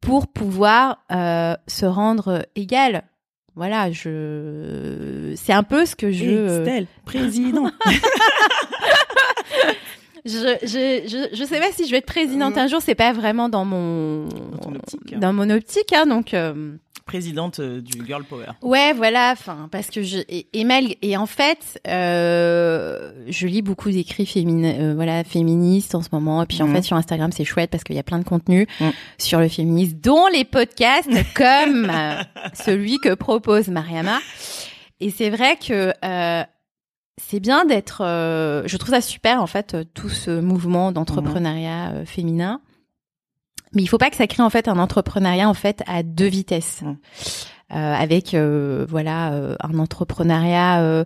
pour 0.00 0.26
pouvoir 0.28 0.98
se 1.10 1.86
rendre 1.86 2.46
égal 2.54 3.04
voilà, 3.56 3.92
je 3.92 5.32
c'est 5.36 5.52
un 5.52 5.62
peu 5.62 5.86
ce 5.86 5.94
que 5.94 6.10
je 6.10 6.58
Estelle, 6.60 6.86
président. 7.04 7.70
je, 10.24 10.56
je, 10.62 11.28
je, 11.36 11.44
sais 11.44 11.60
pas 11.60 11.70
si 11.72 11.86
je 11.86 11.90
vais 11.90 11.98
être 11.98 12.06
présidente 12.06 12.56
un 12.56 12.66
jour. 12.66 12.80
C'est 12.80 12.94
pas 12.94 13.12
vraiment 13.12 13.48
dans 13.48 13.64
mon 13.64 14.26
dans, 14.26 14.74
optique. 14.74 15.18
dans 15.18 15.32
mon 15.32 15.50
optique, 15.50 15.92
hein, 15.92 16.06
donc. 16.06 16.34
Présidente 17.06 17.60
du 17.60 18.06
Girl 18.06 18.24
Power. 18.24 18.46
Ouais, 18.62 18.94
voilà. 18.94 19.32
Enfin, 19.32 19.68
parce 19.70 19.88
que 19.90 20.02
je 20.02 20.20
et, 20.26 20.46
et 21.02 21.16
en 21.18 21.26
fait, 21.26 21.78
euh, 21.86 23.12
je 23.28 23.46
lis 23.46 23.60
beaucoup 23.60 23.90
d'écrits 23.90 24.24
féminins, 24.24 24.94
voilà, 24.94 25.22
féministes 25.22 25.94
en 25.94 26.00
ce 26.00 26.08
moment. 26.12 26.42
Et 26.42 26.46
puis 26.46 26.62
en 26.62 26.66
mhm. 26.66 26.76
fait, 26.76 26.82
sur 26.82 26.96
Instagram, 26.96 27.30
c'est 27.30 27.44
chouette 27.44 27.70
parce 27.70 27.84
qu'il 27.84 27.96
y 27.96 27.98
a 27.98 28.02
plein 28.02 28.18
de 28.18 28.24
contenu 28.24 28.66
mhm. 28.80 28.92
sur 29.18 29.38
le 29.38 29.48
féminisme, 29.48 29.98
dont 30.00 30.26
les 30.28 30.44
podcasts 30.44 31.10
comme 31.34 31.92
celui 32.54 32.98
que 32.98 33.12
propose 33.12 33.68
Mariama. 33.68 34.18
Et 35.00 35.10
c'est 35.10 35.28
vrai 35.28 35.56
que 35.56 35.92
euh, 36.02 36.44
c'est 37.20 37.40
bien 37.40 37.64
d'être. 37.64 38.02
Euh, 38.04 38.62
je 38.66 38.76
trouve 38.76 38.90
ça 38.90 39.00
super 39.00 39.40
en 39.40 39.46
fait 39.46 39.76
tout 39.94 40.08
ce 40.08 40.40
mouvement 40.40 40.92
d'entrepreneuriat 40.92 41.92
euh, 41.92 42.04
féminin, 42.04 42.60
mais 43.72 43.82
il 43.82 43.86
faut 43.86 43.98
pas 43.98 44.10
que 44.10 44.16
ça 44.16 44.26
crée 44.26 44.42
en 44.42 44.50
fait 44.50 44.68
un 44.68 44.78
entrepreneuriat 44.78 45.48
en 45.48 45.54
fait 45.54 45.82
à 45.86 46.02
deux 46.02 46.26
vitesses, 46.26 46.82
mmh. 46.82 46.96
avec 47.70 48.34
voilà 48.34 49.56
un 49.60 49.78
entrepreneuriat 49.78 51.04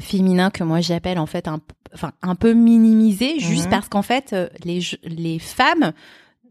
féminin 0.00 0.50
que 0.50 0.64
moi 0.64 0.80
j'appelle 0.80 1.18
en 1.18 1.26
fait 1.26 1.46
un, 1.46 1.60
enfin 1.94 2.12
un 2.22 2.34
peu 2.34 2.52
minimisé, 2.52 3.38
juste 3.38 3.66
mmh. 3.66 3.70
parce 3.70 3.88
qu'en 3.88 4.02
fait 4.02 4.34
les 4.64 4.80
les 5.04 5.38
femmes 5.38 5.92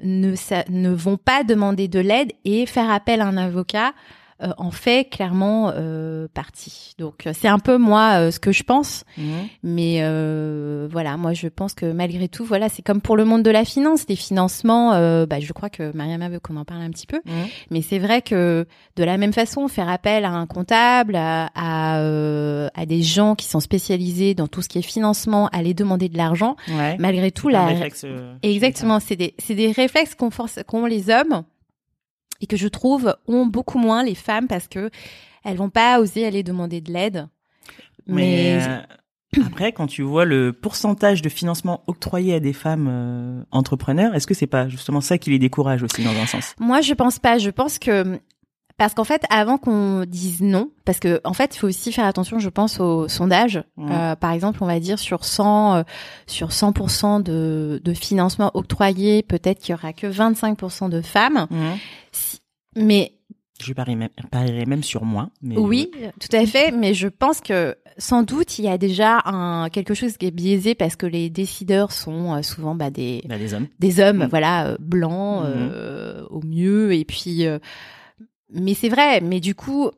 ne 0.01 0.35
ne 0.69 0.89
vont 0.89 1.17
pas 1.17 1.43
demander 1.43 1.87
de 1.87 1.99
l'aide 1.99 2.31
et 2.45 2.65
faire 2.65 2.89
appel 2.91 3.21
à 3.21 3.25
un 3.25 3.37
avocat 3.37 3.93
euh, 4.41 4.53
en 4.57 4.71
fait 4.71 5.09
clairement 5.09 5.73
euh, 5.75 6.29
partie. 6.33 6.93
Donc 6.97 7.27
euh, 7.27 7.33
c'est 7.37 7.49
un 7.49 7.59
peu 7.59 7.77
moi 7.77 8.31
ce 8.31 8.39
que 8.39 8.53
je 8.53 8.63
pense, 8.63 9.03
mhm. 9.17 9.47
mais 9.63 9.97
voilà, 10.89 11.17
moi 11.17 11.33
je 11.33 11.47
pense 11.47 11.73
que 11.73 11.91
malgré 11.91 12.29
tout, 12.29 12.45
voilà, 12.45 12.69
c'est 12.69 12.81
comme 12.81 13.01
pour 13.01 13.17
le 13.17 13.25
monde 13.25 13.43
de 13.43 13.51
la 13.51 13.65
finance, 13.65 14.05
des 14.05 14.15
financements. 14.15 14.91
bah, 15.25 15.39
je 15.39 15.51
crois 15.51 15.69
que 15.69 15.91
Mariama 15.95 16.29
veut 16.29 16.39
qu'on 16.39 16.55
en 16.55 16.63
parle 16.63 16.81
un 16.81 16.89
petit 16.89 17.07
peu, 17.07 17.19
mhm. 17.25 17.47
mais 17.69 17.81
c'est 17.81 17.99
vrai 17.99 18.21
que 18.21 18.65
de 18.95 19.03
la 19.03 19.17
même 19.17 19.33
façon, 19.33 19.67
faire 19.67 19.89
appel 19.89 20.23
à 20.23 20.31
un 20.31 20.45
comptable, 20.45 21.15
à, 21.17 21.49
à, 21.55 22.85
des 22.85 23.01
gens 23.01 23.35
qui 23.35 23.45
sont 23.45 23.59
spécialisés 23.59 24.35
dans 24.35 24.47
tout 24.47 24.61
ce 24.61 24.69
qui 24.69 24.79
est 24.79 24.83
financement, 24.83 25.47
aller 25.49 25.73
demander 25.73 26.07
de 26.07 26.17
l'argent, 26.17 26.55
malgré 26.97 27.31
tout, 27.31 27.49
la 27.49 27.71
exactement, 28.41 28.99
c'est 29.01 29.15
des 29.17 29.33
c'est 29.37 29.55
des 29.55 29.71
réflexes 29.71 30.15
qu'on 30.15 30.31
force 30.31 30.59
qu'ont 30.65 30.85
les 30.85 31.09
hommes 31.09 31.43
et 32.41 32.47
que 32.47 32.57
je 32.57 32.67
trouve 32.67 33.15
ont 33.27 33.45
beaucoup 33.45 33.77
moins 33.77 34.03
les 34.03 34.15
femmes 34.15 34.47
parce 34.47 34.67
que 34.67 34.89
elles 35.43 35.57
vont 35.57 35.69
pas 35.69 35.99
oser 35.99 36.25
aller 36.25 36.43
demander 36.43 36.81
de 36.81 36.91
l'aide. 36.91 37.27
Mais, 38.07 38.59
euh, 38.61 38.81
après, 39.45 39.71
quand 39.71 39.87
tu 39.87 40.01
vois 40.01 40.25
le 40.25 40.53
pourcentage 40.53 41.21
de 41.21 41.29
financement 41.29 41.83
octroyé 41.87 42.35
à 42.35 42.39
des 42.39 42.53
femmes 42.53 42.87
euh, 42.89 43.43
entrepreneurs, 43.51 44.15
est-ce 44.15 44.27
que 44.27 44.33
c'est 44.33 44.47
pas 44.47 44.67
justement 44.67 45.01
ça 45.01 45.17
qui 45.17 45.29
les 45.29 45.39
décourage 45.39 45.83
aussi 45.83 46.03
dans 46.03 46.15
un 46.15 46.25
sens? 46.25 46.55
Moi, 46.59 46.81
je 46.81 46.93
pense 46.93 47.19
pas. 47.19 47.37
Je 47.37 47.49
pense 47.49 47.79
que 47.79 48.19
parce 48.79 48.95
qu'en 48.95 49.03
fait, 49.03 49.23
avant 49.29 49.59
qu'on 49.59 50.05
dise 50.07 50.41
non, 50.41 50.71
parce 50.85 50.99
que 50.99 51.21
en 51.23 51.33
fait, 51.33 51.55
il 51.55 51.59
faut 51.59 51.67
aussi 51.67 51.91
faire 51.91 52.05
attention, 52.05 52.39
je 52.39 52.49
pense, 52.49 52.79
au 52.79 53.07
sondage. 53.07 53.61
Mmh. 53.77 53.91
Euh, 53.91 54.15
par 54.15 54.31
exemple, 54.31 54.63
on 54.63 54.65
va 54.65 54.79
dire 54.79 54.97
sur 54.97 55.25
100 55.25 55.83
sur 56.25 56.49
100% 56.49 57.21
de, 57.21 57.79
de 57.83 57.93
financement 57.93 58.49
octroyé, 58.55 59.21
peut-être 59.21 59.59
qu'il 59.59 59.73
y 59.73 59.77
aura 59.77 59.93
que 59.93 60.07
25% 60.07 60.89
de 60.89 61.01
femmes. 61.01 61.45
Mmh. 61.51 61.57
Mais 62.75 63.13
je 63.61 63.73
parierais 63.73 64.65
même, 64.65 64.83
sur 64.83 65.03
moi. 65.03 65.29
Mais 65.41 65.57
oui, 65.57 65.91
tout 66.19 66.35
à 66.35 66.45
fait. 66.45 66.71
Mais 66.71 66.93
je 66.93 67.07
pense 67.07 67.41
que 67.41 67.75
sans 67.97 68.23
doute 68.23 68.57
il 68.59 68.65
y 68.65 68.69
a 68.69 68.77
déjà 68.77 69.19
un 69.25 69.69
quelque 69.69 69.93
chose 69.93 70.15
qui 70.15 70.27
est 70.27 70.31
biaisé 70.31 70.75
parce 70.75 70.95
que 70.95 71.05
les 71.05 71.29
décideurs 71.29 71.91
sont 71.91 72.35
euh, 72.35 72.41
souvent 72.41 72.73
bah, 72.73 72.89
des 72.89 73.21
bah, 73.27 73.37
des 73.37 73.53
hommes, 73.53 73.67
des 73.79 73.99
hommes, 73.99 74.23
mm. 74.23 74.27
voilà, 74.29 74.67
euh, 74.67 74.77
blancs 74.79 75.43
mm-hmm. 75.43 75.69
euh, 75.73 76.25
au 76.29 76.41
mieux. 76.41 76.93
Et 76.93 77.03
puis, 77.03 77.45
mais 78.51 78.73
c'est 78.73 78.89
vrai. 78.89 79.21
Mais 79.21 79.39
du 79.39 79.55
coup, 79.55 79.89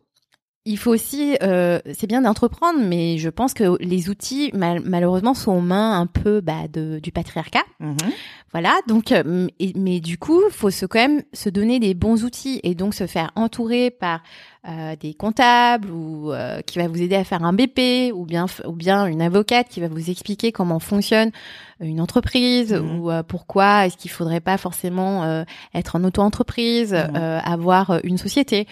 il 0.65 0.77
faut 0.77 0.91
aussi, 0.91 1.35
euh, 1.41 1.79
c'est 1.93 2.07
bien 2.07 2.21
d'entreprendre, 2.21 2.79
mais 2.79 3.17
je 3.17 3.29
pense 3.29 3.53
que 3.53 3.77
les 3.83 4.09
outils 4.09 4.51
malheureusement 4.53 5.33
sont 5.33 5.53
aux 5.53 5.61
mains 5.61 5.99
un 5.99 6.05
peu 6.05 6.39
bah, 6.39 6.67
de, 6.71 6.99
du 6.99 7.11
patriarcat. 7.11 7.63
Mhm. 7.79 7.97
Voilà, 8.51 8.77
donc, 8.87 9.11
euh, 9.11 9.47
mais 9.75 9.99
du 9.99 10.17
coup, 10.17 10.41
faut 10.51 10.69
se 10.69 10.85
quand 10.85 10.99
même 10.99 11.23
se 11.33 11.49
donner 11.49 11.79
des 11.79 11.93
bons 11.93 12.23
outils 12.23 12.59
et 12.63 12.75
donc 12.75 12.93
se 12.93 13.07
faire 13.07 13.31
entourer 13.35 13.89
par 13.89 14.21
euh, 14.69 14.95
des 14.95 15.15
comptables 15.15 15.89
ou 15.89 16.31
euh, 16.31 16.61
qui 16.61 16.77
va 16.77 16.87
vous 16.87 17.01
aider 17.01 17.15
à 17.15 17.23
faire 17.23 17.43
un 17.43 17.51
BP 17.51 18.13
ou 18.13 18.25
bien 18.27 18.45
ou 18.67 18.73
bien 18.73 19.07
une 19.07 19.23
avocate 19.23 19.67
qui 19.67 19.81
va 19.81 19.87
vous 19.87 20.11
expliquer 20.11 20.51
comment 20.51 20.77
fonctionne 20.77 21.31
une 21.79 21.99
entreprise 21.99 22.71
mmh. 22.71 22.99
ou 22.99 23.09
euh, 23.09 23.23
pourquoi 23.23 23.87
est-ce 23.87 23.97
qu'il 23.97 24.11
faudrait 24.11 24.39
pas 24.39 24.59
forcément 24.59 25.43
être 25.73 25.95
en 25.95 26.03
auto-entreprise, 26.03 26.93
mmh. 26.93 27.15
avoir 27.43 28.01
une 28.03 28.19
société. 28.19 28.67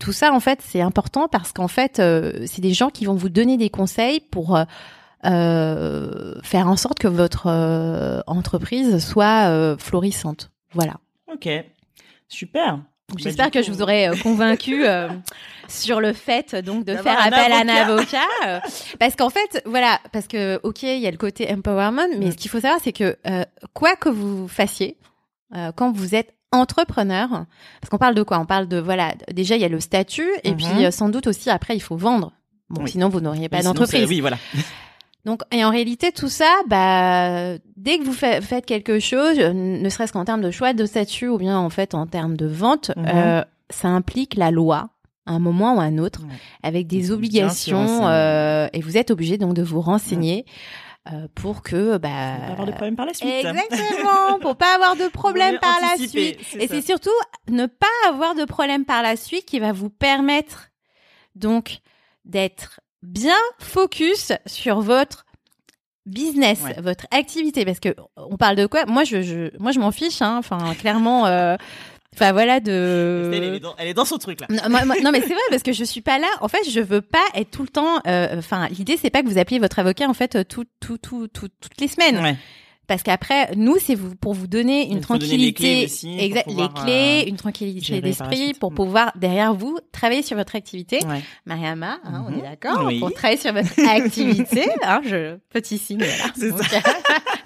tout 0.00 0.10
ça 0.10 0.32
en 0.32 0.40
fait 0.40 0.58
c'est 0.60 0.80
important 0.80 1.28
parce 1.28 1.52
qu'en 1.52 1.68
fait 1.68 2.02
c'est 2.46 2.60
des 2.60 2.74
gens 2.74 2.90
qui 2.90 3.04
vont 3.04 3.14
vous 3.14 3.28
donner 3.28 3.56
des 3.56 3.70
conseils 3.70 4.18
pour 4.18 4.58
faire 5.22 6.66
en 6.66 6.76
sorte 6.76 6.98
que 6.98 7.06
votre 7.06 7.46
entreprise 8.26 8.98
soit 8.98 9.76
florissante. 9.78 10.50
Voilà. 10.72 10.94
Ok, 11.32 11.48
super. 12.26 12.80
J'espère 13.16 13.50
que 13.50 13.62
je 13.62 13.70
vous 13.70 13.82
aurai 13.82 14.08
euh, 14.08 14.14
convaincu 14.22 14.86
euh, 14.86 15.08
sur 15.68 16.00
le 16.00 16.12
fait 16.12 16.54
donc 16.54 16.84
de 16.84 16.96
faire 16.96 17.18
appel 17.20 17.52
à 17.52 17.60
un 17.60 17.68
avocat, 17.68 18.18
euh, 18.46 18.60
parce 18.98 19.16
qu'en 19.16 19.30
fait 19.30 19.62
voilà 19.66 20.00
parce 20.12 20.26
que 20.26 20.60
ok 20.62 20.82
il 20.82 20.98
y 20.98 21.06
a 21.06 21.10
le 21.10 21.16
côté 21.16 21.52
empowerment, 21.52 22.08
mais 22.18 22.26
mm. 22.26 22.32
ce 22.32 22.36
qu'il 22.36 22.50
faut 22.50 22.60
savoir 22.60 22.80
c'est 22.82 22.92
que 22.92 23.16
quoi 23.74 23.96
que 23.96 24.08
vous 24.08 24.48
fassiez 24.48 24.96
quand 25.76 25.92
vous 25.92 26.14
êtes 26.14 26.34
entrepreneur, 26.52 27.28
parce 27.80 27.90
qu'on 27.90 27.98
parle 27.98 28.14
de 28.14 28.22
quoi? 28.22 28.38
On 28.38 28.46
parle 28.46 28.68
de 28.68 28.78
voilà 28.78 29.14
déjà 29.32 29.56
il 29.56 29.62
y 29.62 29.64
a 29.64 29.68
le 29.68 29.80
statut 29.80 30.28
et 30.44 30.52
puis 30.52 30.66
mm-hmm. 30.66 30.90
sans 30.90 31.08
doute 31.08 31.26
aussi 31.26 31.50
après 31.50 31.76
il 31.76 31.80
faut 31.80 31.96
vendre. 31.96 32.32
Bon 32.68 32.86
sinon 32.86 33.08
vous 33.08 33.20
n'auriez 33.20 33.48
pas 33.48 33.62
d'entreprise. 33.62 34.08
Oui 34.08 34.20
voilà. 34.20 34.38
Donc, 35.24 35.42
et 35.52 35.64
en 35.64 35.70
réalité, 35.70 36.12
tout 36.12 36.28
ça, 36.28 36.50
bah, 36.66 37.58
dès 37.76 37.98
que 37.98 38.04
vous 38.04 38.12
faites 38.12 38.64
quelque 38.64 38.98
chose, 39.00 39.38
ne 39.38 39.88
serait-ce 39.88 40.12
qu'en 40.12 40.24
termes 40.24 40.40
de 40.40 40.50
choix 40.50 40.72
de 40.72 40.86
statut 40.86 41.28
ou 41.28 41.36
bien 41.36 41.58
en 41.58 41.70
fait 41.70 41.94
en 41.94 42.06
termes 42.06 42.36
de 42.36 42.46
vente, 42.46 42.90
mhm. 42.96 43.06
euh, 43.06 43.44
ça 43.68 43.88
implique 43.88 44.34
la 44.34 44.50
loi 44.50 44.90
à 45.26 45.32
un 45.32 45.38
moment 45.38 45.76
ou 45.76 45.80
à 45.80 45.84
un 45.84 45.98
autre, 45.98 46.22
avec 46.62 46.86
des 46.86 47.10
obligations, 47.10 48.08
euh, 48.08 48.68
et 48.72 48.80
vous 48.80 48.96
êtes 48.96 49.10
obligé 49.10 49.36
donc 49.36 49.54
de 49.54 49.62
vous 49.62 49.80
renseigner. 49.80 50.44
Euh, 51.10 51.28
pour 51.34 51.62
que 51.62 51.96
bah 51.96 52.08
pour 52.46 52.46
pas 52.46 52.52
avoir 52.52 52.66
de 52.66 52.72
problème 52.72 52.94
par 52.94 53.06
la 53.06 53.14
suite. 53.14 53.30
Exactement, 53.30 54.38
pour 54.38 54.54
pas 54.56 54.74
avoir 54.74 54.96
de 54.96 55.08
problème 55.08 55.58
par 55.58 55.78
la 55.80 55.96
suite. 55.96 56.38
Et 56.58 56.68
c'est 56.68 56.82
surtout 56.82 57.10
ne 57.48 57.64
pas 57.64 57.86
avoir 58.06 58.34
de 58.34 58.44
problème 58.44 58.84
par 58.84 59.02
la 59.02 59.16
suite 59.16 59.46
qui 59.46 59.60
va 59.60 59.72
vous 59.72 59.88
permettre 59.88 60.68
donc 61.36 61.78
d'être 62.26 62.80
bien 63.02 63.36
focus 63.58 64.32
sur 64.46 64.80
votre 64.80 65.24
business, 66.06 66.60
votre 66.78 67.06
activité, 67.10 67.64
parce 67.64 67.80
que 67.80 67.94
on 68.16 68.36
parle 68.36 68.56
de 68.56 68.66
quoi? 68.66 68.86
Moi, 68.86 69.04
je, 69.04 69.22
je, 69.22 69.56
moi, 69.58 69.72
je 69.72 69.78
m'en 69.80 69.90
fiche. 69.90 70.22
Hein. 70.22 70.36
Enfin, 70.38 70.74
clairement. 70.74 71.26
Euh, 71.26 71.56
enfin 72.14 72.32
voilà 72.32 72.60
de. 72.60 73.30
Elle 73.32 73.44
est, 73.44 73.60
dans, 73.60 73.74
elle 73.78 73.88
est 73.88 73.94
dans 73.94 74.04
son 74.04 74.18
truc 74.18 74.40
là. 74.40 74.46
Non, 74.50 75.12
mais 75.12 75.20
c'est 75.20 75.28
vrai 75.28 75.40
parce 75.50 75.62
que 75.62 75.72
je 75.72 75.84
suis 75.84 76.00
pas 76.00 76.18
là. 76.18 76.28
En 76.40 76.48
fait, 76.48 76.68
je 76.68 76.80
veux 76.80 77.02
pas 77.02 77.24
être 77.34 77.50
tout 77.50 77.62
le 77.62 77.68
temps. 77.68 78.00
Euh, 78.06 78.38
enfin, 78.38 78.68
l'idée 78.68 78.96
c'est 78.96 79.10
pas 79.10 79.22
que 79.22 79.28
vous 79.28 79.38
appeliez 79.38 79.60
votre 79.60 79.78
avocat 79.78 80.08
en 80.08 80.14
fait 80.14 80.46
tout, 80.48 80.64
tout, 80.80 80.98
tout, 80.98 81.28
tout 81.28 81.48
toutes 81.48 81.80
les 81.80 81.88
semaines. 81.88 82.18
Ouais 82.18 82.36
parce 82.90 83.04
qu'après 83.04 83.54
nous 83.54 83.76
c'est 83.78 83.94
vous 83.94 84.16
pour 84.16 84.34
vous 84.34 84.48
donner 84.48 84.90
une 84.90 85.00
tranquillité 85.00 85.82
les 85.82 85.88
clés, 86.28 86.42
les 86.48 86.68
clés 86.74 87.24
une 87.28 87.36
tranquillité 87.36 88.00
d'esprit 88.00 88.52
pour 88.52 88.74
pouvoir 88.74 89.12
derrière 89.14 89.54
vous 89.54 89.78
travailler 89.92 90.22
sur 90.22 90.36
votre 90.36 90.56
activité 90.56 90.98
ouais. 91.06 91.22
Mariama 91.46 92.00
hein, 92.02 92.24
on 92.26 92.32
est 92.32 92.38
mhm. 92.38 92.42
d'accord 92.42 92.90
pour 92.98 93.12
travailler 93.12 93.38
sur 93.38 93.52
votre 93.52 93.78
activité 93.88 94.64
hein, 94.82 95.02
je 95.04 95.36
petit 95.50 95.78
signe 95.78 96.02
voilà. 96.36 96.82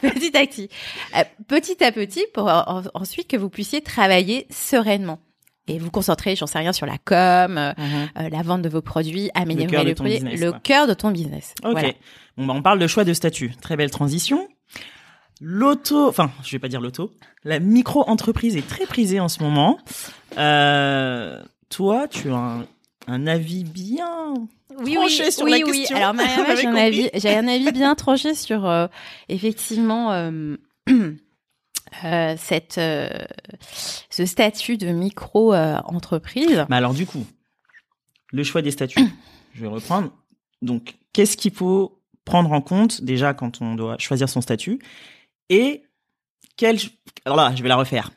petit 0.15 0.35
à 0.35 0.47
petit 0.47 0.71
euh, 1.15 1.25
petit 1.47 1.85
à 1.85 1.93
petit 1.93 2.25
pour 2.33 2.51
ensuite 2.95 3.29
que 3.29 3.37
vous 3.37 3.51
puissiez 3.51 3.83
travailler 3.83 4.47
sereinement 4.49 5.19
et 5.67 5.79
vous 5.79 5.91
concentrer, 5.91 6.37
j'en 6.37 6.47
sais 6.47 6.59
rien, 6.59 6.75
sur 6.75 6.85
la 6.85 6.99
com, 6.99 7.57
euh, 7.57 7.73
mhm. 7.79 8.09
euh, 8.19 8.29
la 8.29 8.43
vente 8.43 8.61
de 8.61 8.69
vos 8.69 8.83
produits, 8.83 9.31
améliorer 9.33 9.83
le, 9.83 9.95
produit, 9.95 10.19
le 10.19 10.53
cœur 10.53 10.87
de 10.87 10.93
ton 10.93 11.11
business. 11.11 11.55
Ok. 11.65 11.97
Bon, 12.37 12.45
bah, 12.47 12.55
on 12.55 12.61
parle 12.61 12.79
de 12.79 12.87
choix 12.87 13.05
de 13.05 13.15
statut. 13.15 13.55
Très 13.63 13.75
belle 13.75 13.91
transition. 13.91 14.47
L'auto, 15.47 16.09
enfin, 16.09 16.31
je 16.43 16.53
vais 16.53 16.59
pas 16.59 16.69
dire 16.69 16.81
l'auto, 16.81 17.13
la 17.45 17.59
micro-entreprise 17.59 18.57
est 18.57 18.67
très 18.67 18.87
prisée 18.87 19.21
en 19.21 19.29
ce 19.29 19.43
moment. 19.43 19.79
Euh, 20.39 21.39
toi, 21.69 22.09
tu 22.09 22.31
as 22.31 22.37
un, 22.37 22.67
un 23.09 23.27
avis 23.27 23.63
bien 23.65 24.33
oui, 24.79 24.95
tranché 24.95 25.25
oui, 25.27 25.33
sur 25.33 25.45
oui, 25.45 25.51
la 25.51 25.67
oui. 25.67 25.81
question. 25.81 25.97
Alors, 25.99 26.15
j'ai 26.57 26.67
un 26.67 26.75
avis, 26.75 27.11
j'ai 27.13 27.37
un 27.37 27.47
avis 27.47 27.73
bien 27.73 27.95
tranché 27.95 28.35
sur 28.35 28.65
euh, 28.67 28.87
effectivement 29.29 30.13
euh, 30.13 30.57
cette 32.39 32.81
ce 32.81 34.25
statut 34.25 34.79
de 34.79 34.87
micro-entreprise. 34.93 36.65
Mais 36.71 36.77
alors, 36.77 36.95
du 36.95 37.05
coup, 37.05 37.27
le 38.33 38.45
choix 38.45 38.63
des 38.63 38.71
statuts, 38.71 39.11
je 39.53 39.61
vais 39.61 39.69
reprendre. 39.69 40.11
Donc, 40.63 40.95
qu'est-ce 41.13 41.37
qu'il 41.37 41.53
faut 41.53 42.01
prendre 42.25 42.51
en 42.53 42.63
compte 42.63 43.03
déjà 43.03 43.35
quand 43.35 43.61
on 43.61 43.75
doit 43.75 43.99
choisir 43.99 44.31
son 44.31 44.41
statut? 44.41 44.81
Et 45.49 45.85
quel 46.57 46.79
alors 47.25 47.37
là 47.37 47.53
je 47.55 47.63
vais 47.63 47.69
la 47.69 47.77
refaire. 47.77 48.11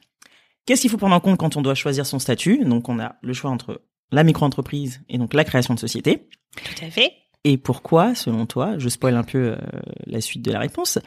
Qu'est-ce 0.65 0.81
qu'il 0.81 0.89
faut 0.89 0.98
prendre 0.98 1.15
en 1.15 1.19
compte 1.19 1.38
quand 1.38 1.55
on 1.55 1.62
doit 1.62 1.75
choisir 1.75 2.05
son 2.05 2.19
statut? 2.19 2.65
Donc 2.65 2.89
on 2.89 3.00
a 3.00 3.15
le 3.22 3.34
choix 3.34 3.50
entre 3.50 3.81
la 4.12 4.24
micro-entreprise 4.24 5.01
et 5.10 5.17
donc 5.17 5.34
la 5.34 5.43
création 5.43 5.74
de 5.74 5.79
société. 5.79 6.27
Tout 6.55 6.86
à 6.86 6.89
fait. 6.89 7.13
Et 7.43 7.57
pourquoi 7.57 8.15
selon 8.15 8.46
toi 8.46 8.77
je 8.77 8.89
spoil 8.89 9.15
un 9.15 9.24
peu 9.24 9.53
euh, 9.53 9.57
la 10.05 10.22
suite 10.22 10.41
de 10.43 10.51
la 10.51 10.60
réponse 10.60 11.00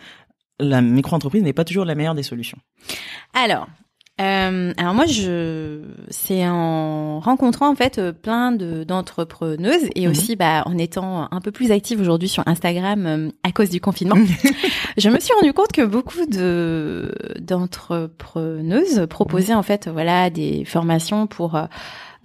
la 0.61 0.83
micro-entreprise 0.83 1.43
n'est 1.43 1.53
pas 1.53 1.65
toujours 1.65 1.85
la 1.85 1.95
meilleure 1.95 2.15
des 2.15 2.23
solutions? 2.23 2.59
Alors 3.35 3.67
euh, 4.21 4.73
alors 4.77 4.95
moi, 4.95 5.07
je 5.07 5.81
c'est 6.11 6.47
en 6.47 7.21
rencontrant 7.21 7.71
en 7.71 7.75
fait 7.75 7.99
euh, 7.99 8.13
plein 8.13 8.53
de 8.53 8.85
d'entrepreneuses 8.85 9.89
et 9.95 10.07
mhm. 10.07 10.11
aussi 10.11 10.37
bah 10.37 10.63
en 10.67 10.77
étant 10.77 11.29
un 11.31 11.41
peu 11.41 11.51
plus 11.51 11.73
active 11.73 12.01
aujourd'hui 12.01 12.29
sur 12.29 12.47
Instagram 12.47 13.07
euh, 13.07 13.31
à 13.45 13.53
cause 13.53 13.71
du 13.71 13.81
confinement, 13.81 14.17
je 14.99 15.09
me 15.09 15.19
suis 15.19 15.33
rendu 15.35 15.53
compte 15.53 15.73
que 15.73 15.83
beaucoup 15.83 16.27
de 16.27 17.15
d'entrepreneuses 17.41 19.07
proposaient 19.09 19.55
en 19.55 19.63
fait 19.63 19.89
voilà 19.89 20.29
des 20.29 20.65
formations 20.65 21.27
pour 21.27 21.59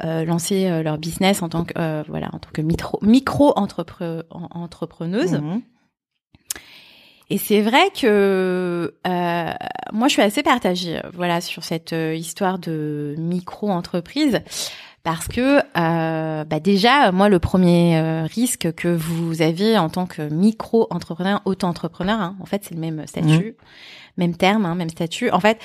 lancer 0.04 0.84
leur 0.84 0.98
business 0.98 1.42
en 1.42 1.50
tant 1.50 1.64
que 1.64 1.74
voilà 2.10 2.28
en 2.34 2.40
tant 2.40 2.50
que 2.52 2.62
micro 2.62 3.00
micro 3.02 3.54
entrepreneuse. 3.56 5.40
Et 7.30 7.38
c'est 7.38 7.62
vrai 7.62 7.90
que 7.90 8.94
euh, 9.08 9.54
moi, 9.92 10.08
je 10.08 10.14
suis 10.14 10.22
assez 10.22 10.44
partagée, 10.44 11.02
voilà, 11.14 11.42
sur 11.42 11.64
cette 11.64 11.94
euh, 11.94 12.14
histoire 12.14 12.60
de 12.60 13.16
micro-entreprise. 13.18 14.42
Parce 15.04 15.28
que 15.28 15.60
euh, 15.78 16.44
bah 16.46 16.60
déjà, 16.60 17.12
moi, 17.12 17.30
le 17.30 17.38
premier 17.38 18.00
euh, 18.00 18.24
risque 18.24 18.74
que 18.74 18.88
vous 18.88 19.44
avez 19.44 19.78
en 19.78 19.88
tant 19.88 20.08
que 20.08 20.24
micro-entrepreneur, 20.24 21.44
auto-entrepreneur, 21.46 22.20
hein, 22.20 22.36
en 22.42 22.46
fait, 22.46 22.64
c'est 22.64 22.74
le 22.74 22.82
même 22.82 23.06
statut, 23.06 23.52
mmh. 23.52 23.54
même 24.18 24.36
terme, 24.36 24.66
hein, 24.66 24.74
même 24.74 24.90
statut. 24.90 25.30
En 25.30 25.40
fait, 25.40 25.62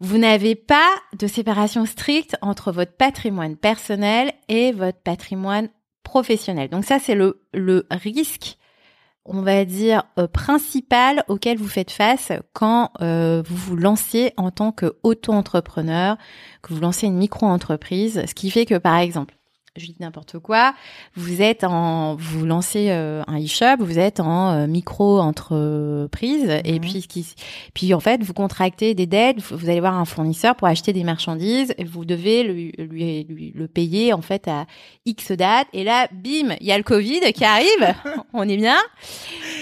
vous 0.00 0.18
n'avez 0.18 0.56
pas 0.56 0.88
de 1.16 1.28
séparation 1.28 1.86
stricte 1.86 2.36
entre 2.42 2.72
votre 2.72 2.96
patrimoine 2.96 3.54
personnel 3.54 4.32
et 4.48 4.72
votre 4.72 4.98
patrimoine 4.98 5.68
professionnel. 6.02 6.68
Donc 6.68 6.84
ça, 6.84 6.98
c'est 6.98 7.14
le, 7.14 7.44
le 7.54 7.86
risque 7.92 8.57
on 9.28 9.42
va 9.42 9.64
dire, 9.64 10.02
euh, 10.18 10.26
principal 10.26 11.24
auquel 11.28 11.58
vous 11.58 11.68
faites 11.68 11.90
face 11.90 12.32
quand 12.52 12.90
euh, 13.00 13.42
vous 13.46 13.56
vous 13.56 13.76
lancez 13.76 14.32
en 14.36 14.50
tant 14.50 14.72
qu'auto-entrepreneur, 14.72 16.16
que 16.62 16.74
vous 16.74 16.80
lancez 16.80 17.06
une 17.06 17.16
micro-entreprise. 17.16 18.24
Ce 18.26 18.34
qui 18.34 18.50
fait 18.50 18.66
que, 18.66 18.76
par 18.76 18.96
exemple, 18.96 19.37
je 19.76 19.86
dis 19.86 19.96
n'importe 20.00 20.38
quoi, 20.38 20.74
vous 21.14 21.42
êtes 21.42 21.64
en, 21.64 22.16
vous 22.16 22.44
lancez 22.44 22.90
euh, 22.90 23.22
un 23.26 23.42
e-shop, 23.42 23.76
vous 23.80 23.98
êtes 23.98 24.20
en 24.20 24.50
euh, 24.50 24.66
micro-entreprise, 24.66 26.60
et 26.64 26.74
mhm. 26.74 26.80
puis, 26.80 27.02
qui, 27.06 27.34
puis 27.74 27.94
en 27.94 28.00
fait, 28.00 28.22
vous 28.22 28.32
contractez 28.32 28.94
des 28.94 29.06
dettes, 29.06 29.40
vous 29.40 29.68
allez 29.68 29.80
voir 29.80 29.94
un 29.94 30.04
fournisseur 30.04 30.56
pour 30.56 30.68
acheter 30.68 30.92
des 30.92 31.04
marchandises, 31.04 31.74
et 31.78 31.84
vous 31.84 32.04
devez 32.04 32.44
lui, 32.44 32.72
lui, 32.78 33.24
lui, 33.24 33.52
le 33.54 33.68
payer 33.68 34.12
en 34.12 34.22
fait 34.22 34.48
à 34.48 34.66
X 35.06 35.32
date, 35.32 35.68
et 35.72 35.84
là, 35.84 36.08
bim, 36.12 36.54
il 36.60 36.66
y 36.66 36.72
a 36.72 36.78
le 36.78 36.84
Covid 36.84 37.32
qui 37.32 37.44
arrive, 37.44 37.94
on 38.32 38.48
est 38.48 38.56
bien, 38.56 38.78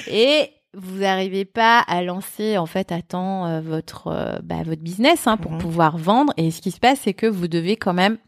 et 0.08 0.50
vous 0.74 0.98
n'arrivez 0.98 1.46
pas 1.46 1.78
à 1.78 2.02
lancer 2.02 2.58
en 2.58 2.66
fait 2.66 2.92
à 2.92 3.00
temps 3.00 3.46
euh, 3.46 3.60
votre 3.62 4.40
bah, 4.42 4.62
votre 4.62 4.82
business 4.82 5.26
hein, 5.26 5.38
pour 5.38 5.52
mhm. 5.52 5.58
pouvoir 5.58 5.96
vendre 5.96 6.34
et 6.36 6.50
ce 6.50 6.60
qui 6.60 6.70
se 6.70 6.78
passe 6.78 7.00
c'est 7.02 7.14
que 7.14 7.26
vous 7.26 7.48
devez 7.48 7.76
quand 7.76 7.94
même 7.94 8.18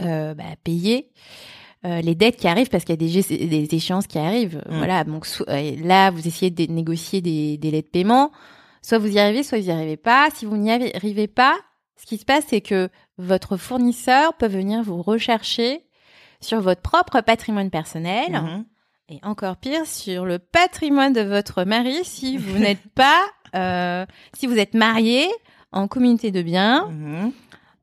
euh, 0.00 0.34
bah, 0.34 0.44
payer 0.62 1.10
euh, 1.84 2.00
les 2.00 2.14
dettes 2.14 2.36
qui 2.36 2.48
arrivent 2.48 2.70
parce 2.70 2.84
qu'il 2.84 3.00
y 3.00 3.18
a 3.18 3.22
des, 3.36 3.46
des, 3.46 3.74
échéances 3.74 4.06
qui 4.06 4.18
arrivent. 4.18 4.62
Mm. 4.68 4.76
Voilà, 4.78 5.04
donc 5.04 5.26
euh, 5.48 5.76
là, 5.82 6.10
vous 6.10 6.26
essayez 6.26 6.50
de 6.50 6.72
négocier 6.72 7.20
des 7.20 7.58
délais 7.58 7.82
de 7.82 7.86
paiement. 7.86 8.32
Soit 8.80 8.98
vous 8.98 9.12
y 9.12 9.18
arrivez, 9.18 9.42
soit 9.42 9.58
vous 9.58 9.66
n'y 9.66 9.70
arrivez 9.70 9.96
pas. 9.98 10.28
Si 10.34 10.46
vous 10.46 10.56
n'y 10.56 10.70
arrivez 10.70 11.26
pas, 11.26 11.56
ce 11.96 12.06
qui 12.06 12.16
se 12.16 12.24
passe, 12.24 12.44
c'est 12.48 12.62
que 12.62 12.88
votre 13.18 13.58
fournisseur 13.58 14.34
peut 14.34 14.46
venir 14.46 14.82
vous 14.82 15.02
rechercher 15.02 15.84
sur 16.40 16.60
votre 16.60 16.80
propre 16.80 17.20
patrimoine 17.20 17.70
personnel. 17.70 18.32
Mm-hmm. 18.32 18.64
Et 19.10 19.20
encore 19.22 19.56
pire, 19.58 19.86
sur 19.86 20.24
le 20.24 20.38
patrimoine 20.38 21.12
de 21.12 21.20
votre 21.20 21.64
mari 21.64 21.98
si 22.04 22.38
vous 22.38 22.58
n'êtes 22.58 22.86
pas, 22.94 23.20
euh, 23.54 24.06
si 24.32 24.46
vous 24.46 24.58
êtes 24.58 24.72
marié 24.72 25.28
en 25.70 25.86
communauté 25.86 26.30
de 26.30 26.40
biens, 26.40 26.88
mm-hmm. 26.90 27.32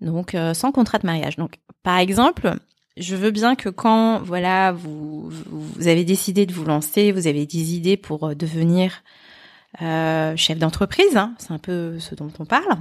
Donc 0.01 0.35
sans 0.53 0.71
contrat 0.71 0.99
de 0.99 1.05
mariage. 1.05 1.37
Donc 1.37 1.59
par 1.83 1.97
exemple, 1.97 2.57
je 2.97 3.15
veux 3.15 3.31
bien 3.31 3.55
que 3.55 3.69
quand 3.69 4.19
voilà 4.19 4.71
vous, 4.71 5.29
vous 5.29 5.87
avez 5.87 6.03
décidé 6.03 6.45
de 6.45 6.53
vous 6.53 6.65
lancer, 6.65 7.11
vous 7.11 7.27
avez 7.27 7.45
des 7.45 7.75
idées 7.75 7.97
pour 7.97 8.29
euh, 8.29 8.35
devenir 8.35 9.03
euh, 9.81 10.35
chef 10.35 10.59
d'entreprise, 10.59 11.15
hein, 11.15 11.33
c'est 11.37 11.51
un 11.51 11.57
peu 11.57 11.99
ce 11.99 12.15
dont 12.15 12.31
on 12.39 12.45
parle. 12.45 12.77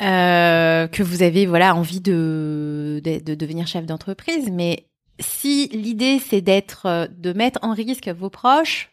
Euh, 0.00 0.86
que 0.86 1.02
vous 1.02 1.22
avez 1.22 1.46
voilà 1.46 1.74
envie 1.74 2.00
de, 2.00 3.00
de, 3.04 3.34
devenir 3.34 3.66
chef 3.66 3.84
d'entreprise, 3.86 4.48
mais 4.50 4.88
si 5.18 5.68
l'idée 5.68 6.20
c'est 6.20 6.40
d'être 6.40 7.08
de 7.16 7.32
mettre 7.32 7.58
en 7.62 7.72
risque 7.72 8.08
vos 8.08 8.30
proches, 8.30 8.90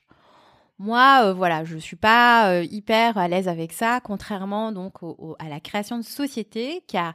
moi 0.77 1.33
voilà 1.33 1.63
je 1.63 1.77
suis 1.77 1.95
pas 1.95 2.61
hyper 2.63 3.17
à 3.17 3.27
l'aise 3.27 3.47
avec 3.47 3.73
ça, 3.73 3.99
contrairement 4.03 4.71
donc 4.71 4.93
à 5.39 5.49
la 5.49 5.59
création 5.59 5.97
de 5.97 6.03
société 6.03 6.83
a 6.93 7.13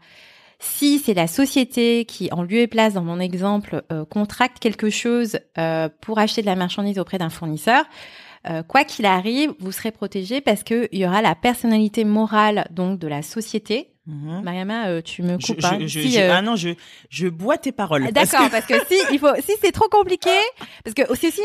si 0.61 0.99
c'est 0.99 1.15
la 1.15 1.27
société 1.27 2.05
qui, 2.05 2.29
en 2.33 2.43
lieu 2.43 2.59
et 2.59 2.67
place 2.67 2.93
dans 2.95 3.03
mon 3.03 3.19
exemple, 3.19 3.83
euh, 3.91 4.05
contracte 4.05 4.59
quelque 4.59 4.91
chose 4.91 5.41
euh, 5.59 5.89
pour 6.03 6.19
acheter 6.19 6.43
de 6.43 6.47
la 6.47 6.55
marchandise 6.55 6.99
auprès 6.99 7.17
d'un 7.17 7.31
fournisseur, 7.31 7.85
euh, 8.49 8.63
quoi 8.63 8.85
qu'il 8.85 9.07
arrive, 9.07 9.53
vous 9.59 9.73
serez 9.73 9.91
protégé 9.91 10.41
parce 10.41 10.63
qu'il 10.63 10.89
y 10.93 11.07
aura 11.07 11.23
la 11.23 11.35
personnalité 11.35 12.05
morale 12.05 12.67
donc 12.71 12.99
de 12.99 13.09
la 13.09 13.23
société 13.23 13.90
Mhm. 14.07 14.43
Mariama, 14.43 14.89
euh, 14.89 15.03
tu 15.03 15.23
me 15.23 15.37
coupes. 15.37 15.63
Hein. 15.63 15.79
Euh, 15.81 16.31
ah 16.33 16.41
non, 16.41 16.57
je, 16.57 16.71
je 17.11 17.29
bois 17.29 17.59
tes 17.59 17.71
paroles. 17.71 18.11
D'accord, 18.13 18.49
parce, 18.51 18.65
que... 18.65 18.75
si 18.89 18.95
il 19.13 19.19
faut, 19.19 19.35
si 19.41 19.53
c'est 19.63 19.73
trop 19.73 19.89
compliqué, 19.89 20.31
parce 20.85 20.95
que 20.95 21.03
c'est 21.15 21.29
aussi, 21.29 21.43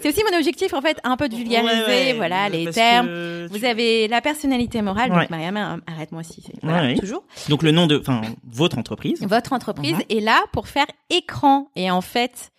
c'est 0.00 0.08
aussi 0.08 0.22
mon 0.30 0.36
objectif 0.36 0.72
en 0.74 0.80
fait, 0.80 0.98
un 1.02 1.16
peu 1.16 1.28
de 1.28 1.34
vulgariser, 1.34 2.12
voilà, 2.14 2.48
les 2.48 2.70
termes. 2.70 3.46
Vous 3.50 3.64
avez 3.64 4.08
la 4.08 4.20
personnalité 4.20 4.80
morale, 4.80 5.10
donc 5.10 5.30
Mariama, 5.30 5.78
arrête-moi 5.86 6.22
si, 6.22 6.42
voilà, 6.62 6.94
toujours. 6.94 7.24
Donc 7.48 7.62
le 7.62 7.72
nom 7.72 7.86
de, 7.86 7.98
enfin, 7.98 8.22
votre 8.44 8.78
entreprise. 8.78 9.20
Votre 9.22 9.52
entreprise 9.52 9.94
mhm. 9.94 10.16
est 10.16 10.20
là 10.20 10.40
pour 10.52 10.68
faire 10.68 10.86
écran 11.10 11.68
et 11.74 11.90
en 11.90 12.00
fait, 12.00 12.52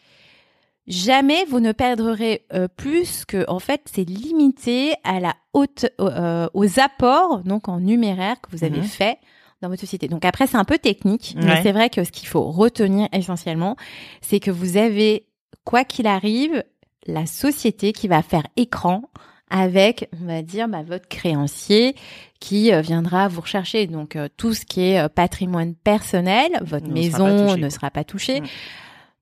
jamais 0.89 1.45
vous 1.45 1.61
ne 1.61 1.71
perdrez 1.71 2.45
euh, 2.53 2.67
plus 2.67 3.23
que 3.25 3.45
en 3.47 3.59
fait 3.59 3.81
c'est 3.93 4.03
limité 4.03 4.93
à 5.03 5.19
la 5.21 5.35
haute 5.53 5.85
aux 5.99 6.79
apports 6.79 7.39
donc 7.45 7.69
en 7.69 7.79
numéraire 7.79 8.41
que 8.41 8.49
vous 8.51 8.63
avez 8.65 8.79
mhm. 8.79 8.83
fait 8.83 9.17
dans 9.61 9.69
votre 9.69 9.81
société. 9.81 10.07
Donc 10.07 10.25
après, 10.25 10.47
c'est 10.47 10.57
un 10.57 10.65
peu 10.65 10.77
technique, 10.77 11.35
mais 11.37 11.61
c'est 11.61 11.71
vrai 11.71 11.89
que 11.89 12.03
ce 12.03 12.11
qu'il 12.11 12.27
faut 12.27 12.43
retenir 12.43 13.07
essentiellement, 13.11 13.75
c'est 14.21 14.39
que 14.39 14.51
vous 14.51 14.77
avez, 14.77 15.27
quoi 15.65 15.83
qu'il 15.83 16.07
arrive, 16.07 16.63
la 17.05 17.25
société 17.25 17.91
qui 17.91 18.07
va 18.07 18.21
faire 18.21 18.43
écran 18.55 19.03
avec, 19.49 20.09
on 20.21 20.27
va 20.27 20.41
dire, 20.43 20.67
bah, 20.67 20.83
votre 20.83 21.07
créancier 21.07 21.95
qui 22.39 22.71
euh, 22.71 22.81
viendra 22.81 23.27
vous 23.27 23.41
rechercher. 23.41 23.87
Donc 23.87 24.15
euh, 24.15 24.27
tout 24.37 24.53
ce 24.53 24.63
qui 24.63 24.81
est 24.81 24.99
euh, 24.99 25.09
patrimoine 25.09 25.73
personnel, 25.75 26.51
votre 26.61 26.87
maison 26.87 27.57
ne 27.57 27.69
sera 27.69 27.89
pas 27.89 28.03
touchée. 28.03 28.41
Mm. 28.41 28.45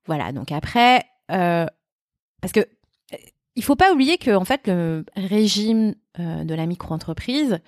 Voilà. 0.05 0.31
Donc 0.33 0.51
après, 0.51 1.05
parce 1.27 2.53
que 2.53 2.67
il 3.57 3.63
faut 3.63 3.75
pas 3.75 3.91
oublier 3.91 4.17
que 4.17 4.33
en 4.35 4.45
fait 4.45 4.61
le 4.67 5.03
régime 5.15 5.95
euh, 6.19 6.43
de 6.43 6.53
la 6.53 6.67
micro-entreprise 6.67 7.59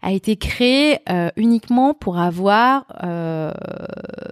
a 0.00 0.12
été 0.12 0.36
créé 0.36 0.98
euh, 1.10 1.30
uniquement 1.36 1.92
pour 1.94 2.18
avoir. 2.18 2.86
Euh, 3.04 3.52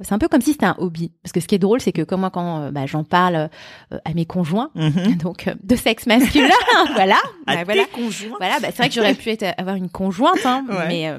c'est 0.01 0.13
un 0.15 0.19
peu 0.19 0.29
comme 0.29 0.41
si 0.41 0.53
c'était 0.53 0.67
un 0.67 0.75
hobby. 0.79 1.13
Parce 1.23 1.33
que 1.33 1.41
ce 1.41 1.47
qui 1.47 1.55
est 1.55 1.59
drôle, 1.59 1.81
c'est 1.81 1.93
que 1.93 2.03
comme 2.03 2.21
moi 2.21 2.31
quand 2.31 2.73
bah, 2.73 2.87
j'en 2.87 3.05
parle 3.05 3.51
à 3.91 4.15
mes 4.15 4.25
conjoints, 4.25 4.71
mhm. 4.75 5.17
donc 5.23 5.51
de 5.63 5.77
sexe 5.77 6.07
masculin, 6.07 6.49
voilà, 6.95 7.17
à 7.47 7.57
bah, 7.57 7.65
voilà, 7.65 7.85
conjoints. 7.95 8.37
voilà, 8.39 8.59
bah, 8.61 8.69
c'est 8.71 8.79
vrai 8.79 8.89
que 8.89 8.95
j'aurais 8.95 9.15
pu 9.15 9.29
être, 9.31 9.45
avoir 9.59 9.77
une 9.77 9.91
conjointe, 9.91 10.45
hein, 10.47 10.65
mais 10.89 11.11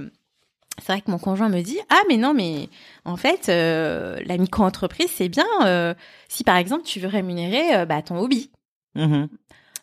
c'est 0.79 0.91
vrai 0.91 1.01
que 1.01 1.11
mon 1.11 1.19
conjoint 1.19 1.49
me 1.49 1.61
dit 1.61 1.79
ah 1.89 2.01
mais 2.09 2.17
non 2.17 2.33
mais 2.33 2.69
en 3.05 3.15
fait 3.15 3.47
la 3.47 4.37
micro-entreprise 4.37 5.09
c'est 5.11 5.29
bien 5.29 5.45
si 6.27 6.43
par 6.43 6.57
exemple 6.57 6.83
tu 6.83 6.99
veux 6.99 7.07
rémunérer 7.07 7.85
bah, 7.85 8.01
ton 8.01 8.17
hobby. 8.19 8.51
Mhm. 8.95 9.29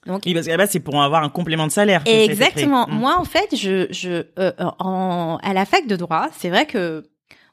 Donc, 0.07 0.22
oui, 0.24 0.33
parce 0.33 0.46
qu'à 0.46 0.53
la 0.53 0.59
base, 0.59 0.70
c'est 0.70 0.81
pour 0.81 1.00
avoir 1.03 1.22
un 1.22 1.29
complément 1.29 1.66
de 1.66 1.72
salaire. 1.72 2.03
Exactement. 2.07 2.87
Moi, 2.88 3.16
en 3.18 3.24
fait, 3.24 3.55
je, 3.55 3.87
je, 3.90 4.24
euh, 4.38 4.53
en, 4.79 5.38
à 5.42 5.53
la 5.53 5.66
fac 5.66 5.87
de 5.87 5.96
droit, 5.96 6.29
c'est 6.33 6.48
vrai 6.48 6.66
que 6.66 7.05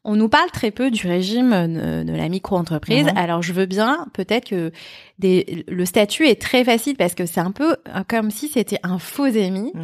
on 0.06 0.16
nous 0.16 0.30
parle 0.30 0.50
très 0.52 0.72
peu 0.72 0.90
du 0.90 1.06
régime 1.06 1.50
de, 1.52 2.16
la 2.16 2.30
micro-entreprise. 2.30 3.08
Mhm. 3.08 3.18
Alors 3.18 3.42
je 3.42 3.52
veux 3.52 3.66
bien, 3.66 4.08
peut-être 4.14 4.50
que 4.50 4.72
des, 5.20 5.66
le 5.68 5.86
statut 5.86 6.28
est 6.28 6.40
très 6.40 6.64
facile 6.64 6.96
parce 6.96 7.16
que 7.16 7.26
c'est 7.26 7.40
un 7.40 7.52
peu 7.52 7.72
euh, 7.88 8.04
comme 8.08 8.30
si 8.30 8.48
c'était 8.48 8.80
un 8.84 9.00
faux 9.00 9.26
ami. 9.26 9.72
Mhm. 9.74 9.84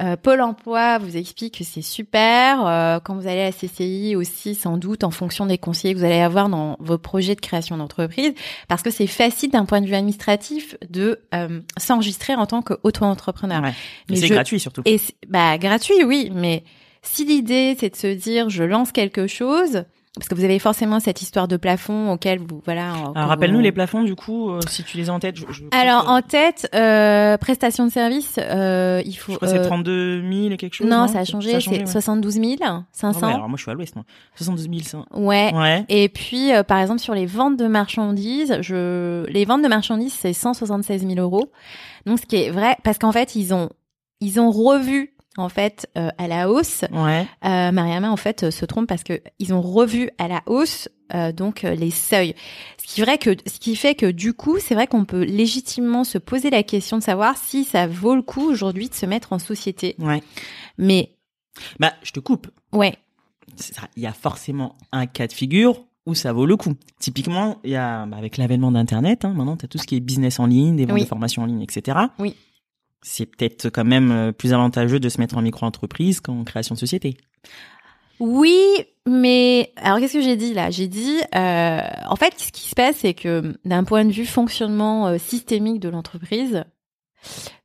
Euh, 0.00 0.16
Pôle 0.16 0.40
Emploi 0.40 0.98
vous 0.98 1.18
explique 1.18 1.58
que 1.58 1.64
c'est 1.64 1.82
super. 1.82 2.66
Euh, 2.66 2.98
quand 2.98 3.14
vous 3.14 3.26
allez 3.26 3.42
à 3.42 3.52
CCI 3.52 4.16
aussi, 4.16 4.54
sans 4.54 4.78
doute, 4.78 5.04
en 5.04 5.10
fonction 5.10 5.44
des 5.44 5.58
conseillers 5.58 5.92
que 5.92 5.98
vous 5.98 6.04
allez 6.04 6.20
avoir 6.20 6.48
dans 6.48 6.76
vos 6.80 6.96
projets 6.96 7.34
de 7.34 7.40
création 7.40 7.76
d'entreprise, 7.76 8.32
parce 8.68 8.82
que 8.82 8.90
c'est 8.90 9.06
facile 9.06 9.50
d'un 9.50 9.66
point 9.66 9.82
de 9.82 9.86
vue 9.86 9.94
administratif 9.94 10.76
de 10.88 11.20
s'enregistrer 11.76 12.34
en 12.34 12.46
tant 12.46 12.62
qu'auto-entrepreneur. 12.62 13.62
Mais 14.08 14.16
c'est 14.16 14.28
gratuit 14.28 14.60
surtout. 14.60 14.82
Et 14.86 14.98
bah 15.28 15.58
gratuit, 15.58 16.04
oui, 16.04 16.30
mais 16.34 16.64
si 17.02 17.24
l'idée 17.24 17.76
c'est 17.78 17.90
de 17.90 17.96
se 17.96 18.06
dire 18.06 18.48
je 18.48 18.64
lance 18.64 18.92
quelque 18.92 19.26
chose, 19.26 19.84
parce 20.16 20.28
que 20.28 20.34
vous 20.34 20.42
avez 20.42 20.58
forcément 20.58 20.98
cette 20.98 21.22
histoire 21.22 21.46
de 21.46 21.56
plafond 21.56 22.10
auquel 22.10 22.40
vous 22.40 22.60
voilà. 22.64 22.92
Alors 23.14 23.28
rappelle-nous 23.28 23.60
les 23.60 23.70
plafonds 23.70 24.02
du 24.02 24.16
coup, 24.16 24.50
euh, 24.50 24.60
si 24.68 24.82
tu 24.82 24.96
les 24.96 25.08
as 25.08 25.12
en 25.12 25.20
tête. 25.20 25.36
Je, 25.36 25.44
Alors 25.70 26.08
en 26.08 26.20
tête, 26.20 26.68
euh, 26.74 27.36
prestation 27.36 27.86
de 27.86 27.92
service, 27.92 28.34
euh, 28.38 29.02
il 29.06 29.14
faut. 29.14 29.32
Je 29.32 29.36
crois 29.36 29.48
c'est 29.48 29.62
32 29.62 30.22
000 30.22 30.50
et 30.50 30.56
quelque 30.56 30.74
chose. 30.74 30.88
Non, 30.88 31.06
ça 31.06 31.20
a 31.20 31.24
changé, 31.24 31.60
c'est 31.60 31.86
72 31.86 32.40
500. 32.92 33.26
alors 33.26 33.48
moi 33.48 33.56
je 33.56 33.62
suis 33.62 33.70
à 33.70 33.74
l'ouest, 33.74 33.94
72 34.34 34.68
500. 34.82 35.06
Ouais. 35.12 35.54
ouais. 35.54 35.84
Et 35.88 36.08
puis 36.08 36.50
par 36.66 36.80
exemple 36.80 37.00
sur 37.00 37.14
les 37.14 37.26
ventes 37.26 37.56
de 37.56 37.68
marchandises, 37.68 38.58
je 38.62 39.24
les 39.26 39.44
ventes 39.44 39.62
de 39.62 39.68
marchandises 39.68 40.14
c'est 40.14 40.32
176 40.32 41.06
000 41.06 41.20
euros. 41.20 41.52
Donc 42.06 42.18
ce 42.18 42.26
qui 42.26 42.36
est 42.36 42.50
vrai, 42.50 42.76
parce 42.82 42.98
qu'en 42.98 43.12
fait 43.12 43.36
ils 43.36 43.54
ont 43.54 43.68
ils 44.20 44.40
ont 44.40 44.50
revu 44.50 45.14
en 45.36 45.48
fait 45.48 45.88
euh, 45.96 46.10
à 46.18 46.28
la 46.28 46.50
hausse. 46.50 46.84
Ouais. 46.92 47.26
Euh, 47.44 47.72
Mariama 47.72 48.10
en 48.10 48.16
fait 48.16 48.44
euh, 48.44 48.50
se 48.50 48.64
trompe 48.64 48.88
parce 48.88 49.04
que 49.04 49.20
ils 49.38 49.54
ont 49.54 49.60
revu 49.60 50.10
à 50.18 50.28
la 50.28 50.42
hausse 50.46 50.88
euh, 51.14 51.32
donc 51.32 51.62
les 51.62 51.90
seuils. 51.90 52.34
Ce 52.78 52.94
qui 52.94 53.00
vrai 53.02 53.18
que 53.18 53.36
ce 53.46 53.58
qui 53.58 53.76
fait 53.76 53.94
que 53.94 54.10
du 54.10 54.32
coup, 54.32 54.58
c'est 54.58 54.74
vrai 54.74 54.86
qu'on 54.86 55.04
peut 55.04 55.22
légitimement 55.22 56.04
se 56.04 56.18
poser 56.18 56.50
la 56.50 56.62
question 56.62 56.98
de 56.98 57.02
savoir 57.02 57.36
si 57.36 57.64
ça 57.64 57.86
vaut 57.86 58.14
le 58.14 58.22
coup 58.22 58.42
aujourd'hui 58.42 58.88
de 58.88 58.94
se 58.94 59.06
mettre 59.06 59.32
en 59.32 59.38
société. 59.38 59.94
Ouais. 59.98 60.22
Mais 60.78 61.10
bah 61.78 61.92
je 62.02 62.12
te 62.12 62.20
coupe. 62.20 62.48
Ouais. 62.72 62.96
Il 63.96 64.02
y 64.02 64.06
a 64.06 64.12
forcément 64.12 64.76
un 64.92 65.06
cas 65.06 65.26
de 65.26 65.32
figure 65.32 65.84
où 66.06 66.14
ça 66.14 66.32
vaut 66.32 66.46
le 66.46 66.56
coup. 66.56 66.74
Typiquement, 66.98 67.58
il 67.64 67.70
y 67.70 67.76
a 67.76 68.06
bah, 68.06 68.16
avec 68.16 68.36
l'avènement 68.36 68.72
d'internet, 68.72 69.24
hein, 69.24 69.34
maintenant 69.34 69.56
tu 69.56 69.64
as 69.64 69.68
tout 69.68 69.78
ce 69.78 69.86
qui 69.86 69.96
est 69.96 70.00
business 70.00 70.38
en 70.40 70.46
ligne, 70.46 70.76
des 70.76 70.86
ventes 70.86 71.00
de 71.00 71.04
formation 71.04 71.42
en 71.42 71.46
ligne, 71.46 71.62
etc. 71.62 71.98
Oui 72.18 72.36
c'est 73.02 73.26
peut-être 73.26 73.70
quand 73.70 73.84
même 73.84 74.10
euh, 74.10 74.32
plus 74.32 74.52
avantageux 74.52 75.00
de 75.00 75.08
se 75.08 75.20
mettre 75.20 75.36
en 75.36 75.42
micro-entreprise 75.42 76.20
qu'en 76.20 76.44
création 76.44 76.74
de 76.74 76.80
société. 76.80 77.16
Oui, 78.18 78.60
mais 79.06 79.72
alors 79.76 79.98
qu'est-ce 79.98 80.14
que 80.14 80.22
j'ai 80.22 80.36
dit 80.36 80.52
là? 80.52 80.70
J'ai 80.70 80.88
dit, 80.88 81.16
euh, 81.34 81.80
en 82.06 82.16
fait, 82.16 82.34
ce 82.36 82.52
qui 82.52 82.68
se 82.68 82.74
passe, 82.74 82.96
c'est 82.96 83.14
que 83.14 83.56
d'un 83.64 83.84
point 83.84 84.04
de 84.04 84.12
vue 84.12 84.26
fonctionnement 84.26 85.08
euh, 85.08 85.18
systémique 85.18 85.80
de 85.80 85.88
l'entreprise, 85.88 86.64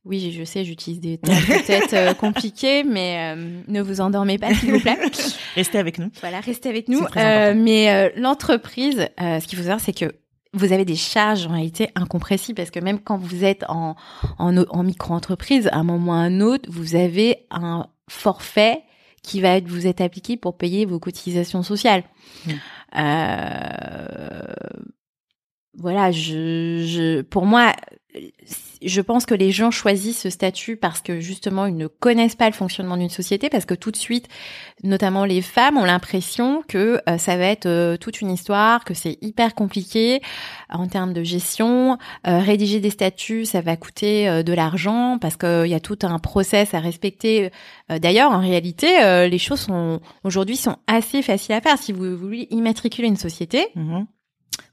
oui, 0.06 0.32
je 0.32 0.44
sais, 0.44 0.64
j'utilise 0.64 1.00
des 1.00 1.18
termes 1.18 1.44
peut-être 1.46 2.16
compliqués, 2.16 2.84
mais 2.84 3.34
ne 3.36 3.80
vous 3.80 4.00
endormez 4.02 4.38
pas, 4.38 4.54
s'il 4.54 4.72
vous 4.72 4.80
plaît. 4.80 4.98
Restez 5.54 5.78
avec 5.78 5.98
nous. 5.98 6.10
Voilà, 6.20 6.40
restez 6.40 6.68
avec 6.68 6.88
nous. 6.88 7.00
mais 7.14 8.12
l'entreprise, 8.16 9.08
ce 9.18 9.46
qu'il 9.46 9.58
faut 9.58 9.64
savoir, 9.64 9.80
c'est 9.80 9.94
que 9.94 10.12
vous 10.56 10.72
avez 10.72 10.84
des 10.84 10.96
charges 10.96 11.46
en 11.46 11.52
réalité 11.52 11.90
incompressibles 11.94 12.56
parce 12.56 12.70
que 12.70 12.80
même 12.80 12.98
quand 13.00 13.18
vous 13.18 13.44
êtes 13.44 13.64
en, 13.68 13.94
en, 14.38 14.82
micro-entreprise, 14.82 15.68
à 15.72 15.76
un 15.76 15.82
moment 15.84 16.12
ou 16.12 16.14
à 16.14 16.18
un 16.18 16.40
autre, 16.40 16.68
vous 16.70 16.96
avez 16.96 17.46
un 17.50 17.86
forfait 18.08 18.82
qui 19.22 19.40
va 19.40 19.50
être 19.50 19.68
vous 19.68 19.86
être 19.86 20.00
appliqué 20.00 20.36
pour 20.36 20.56
payer 20.56 20.86
vos 20.86 20.98
cotisations 20.98 21.62
sociales. 21.62 22.04
Mmh. 22.46 22.50
Euh, 22.96 24.42
voilà, 25.78 26.10
je, 26.10 26.84
je, 26.86 27.22
pour 27.22 27.44
moi, 27.44 27.72
je 28.82 29.00
pense 29.00 29.26
que 29.26 29.34
les 29.34 29.50
gens 29.52 29.70
choisissent 29.70 30.20
ce 30.20 30.30
statut 30.30 30.76
parce 30.76 31.00
que 31.00 31.20
justement 31.20 31.66
ils 31.66 31.76
ne 31.76 31.86
connaissent 31.86 32.36
pas 32.36 32.46
le 32.46 32.54
fonctionnement 32.54 32.96
d'une 32.96 33.10
société 33.10 33.48
parce 33.48 33.64
que 33.64 33.74
tout 33.74 33.90
de 33.90 33.96
suite, 33.96 34.28
notamment 34.82 35.24
les 35.24 35.42
femmes 35.42 35.76
ont 35.76 35.84
l'impression 35.84 36.62
que 36.68 37.00
euh, 37.08 37.18
ça 37.18 37.36
va 37.36 37.46
être 37.46 37.66
euh, 37.66 37.96
toute 37.96 38.20
une 38.20 38.30
histoire, 38.30 38.84
que 38.84 38.94
c'est 38.94 39.18
hyper 39.22 39.54
compliqué 39.54 40.16
euh, 40.16 40.76
en 40.76 40.86
termes 40.86 41.12
de 41.12 41.22
gestion. 41.22 41.98
rédiger 42.24 42.80
des 42.80 42.90
statuts, 42.90 43.44
ça 43.44 43.60
va 43.60 43.76
coûter 43.76 44.42
de 44.42 44.52
l'argent 44.52 45.18
parce 45.20 45.36
qu'il 45.36 45.66
y 45.66 45.74
a 45.74 45.80
tout 45.80 45.98
un 46.02 46.18
process 46.18 46.74
à 46.74 46.80
respecter. 46.80 47.50
D'ailleurs, 47.88 48.30
en 48.32 48.40
réalité, 48.40 49.28
les 49.28 49.38
choses 49.38 49.60
sont 49.60 50.00
aujourd'hui 50.24 50.56
sont 50.56 50.76
assez 50.86 51.22
faciles 51.22 51.54
à 51.54 51.60
faire. 51.60 51.78
Si 51.78 51.92
vous 51.92 52.16
voulez 52.16 52.46
immatriculer 52.50 53.08
une 53.08 53.16
société. 53.16 53.66
Mmh 53.74 54.04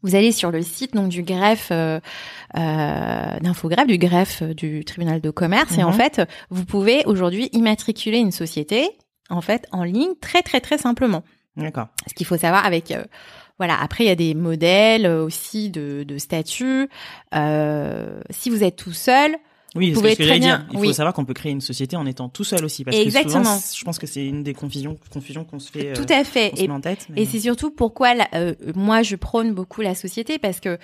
vous 0.02 0.16
allez 0.16 0.32
sur 0.32 0.52
le 0.52 0.62
site 0.62 0.94
donc 0.94 1.10
du 1.10 1.24
greffe 1.24 1.70
euh, 1.72 2.00
euh, 2.58 3.40
d'infogreffe 3.40 3.88
du 3.88 3.98
greffe 3.98 4.42
euh, 4.42 4.54
du 4.54 4.86
tribunal 4.86 5.22
de 5.22 5.30
commerce 5.30 5.78
et 5.78 5.84
en 5.84 5.92
mhm. 5.92 5.98
fait 5.98 6.22
vous 6.50 6.66
pouvez 6.66 7.04
aujourd'hui 7.06 7.50
immatriculer 7.54 8.20
une 8.20 8.32
société 8.32 8.90
en 9.30 9.42
fait 9.42 9.68
en 9.72 9.84
ligne 9.84 10.14
très 10.22 10.42
très 10.42 10.62
très 10.62 10.78
simplement. 10.78 11.24
D'accord. 11.56 11.88
Ce 12.08 12.14
qu'il 12.14 12.26
faut 12.26 12.38
savoir 12.38 12.66
avec 12.66 12.92
euh, 12.92 13.04
voilà 13.58 13.78
après 13.82 14.04
il 14.04 14.08
y 14.08 14.12
a 14.12 14.16
des 14.16 14.34
modèles 14.34 15.08
aussi 15.08 15.70
de, 15.70 16.04
de 16.04 16.18
statut. 16.18 16.90
si 17.32 18.50
vous 18.50 18.64
êtes 18.64 18.76
tout 18.76 18.94
seul, 18.94 19.36
oui, 19.76 19.94
c'est 19.96 20.12
ce 20.12 20.18
que 20.18 20.24
j'allais 20.24 20.40
dire. 20.40 20.66
Il 20.72 20.80
faut 20.80 20.94
savoir 20.94 21.14
qu'on 21.14 21.26
peut 21.26 21.34
créer 21.34 21.52
une 21.52 21.62
société 21.62 21.96
en 21.96 22.06
étant 22.06 22.30
tout 22.30 22.44
seul 22.44 22.64
aussi, 22.64 22.84
parce 22.84 22.98
Exactement. 22.98 23.40
que 23.40 23.46
souvent, 23.46 23.60
je 23.76 23.84
pense 23.84 24.00
que 24.00 24.08
c'est 24.08 24.26
une 24.26 24.44
des 24.44 24.54
confusions, 24.54 24.98
confusions 25.12 25.46
qu'on 25.46 25.60
se 25.60 25.72
fait. 25.72 25.94
Tout 25.94 26.06
à 26.10 26.24
fait. 26.24 26.54
et, 26.58 26.70
en 26.70 26.82
tête, 26.82 27.08
et 27.16 27.26
c'est 27.26 27.40
surtout 27.40 27.72
pourquoi 27.72 28.14
euh, 28.34 28.54
moi 28.76 29.04
je 29.04 29.16
prône 29.16 29.54
beaucoup 29.54 29.82
la 29.82 29.96
société, 29.96 30.40
parce 30.40 30.60
que 30.60 30.78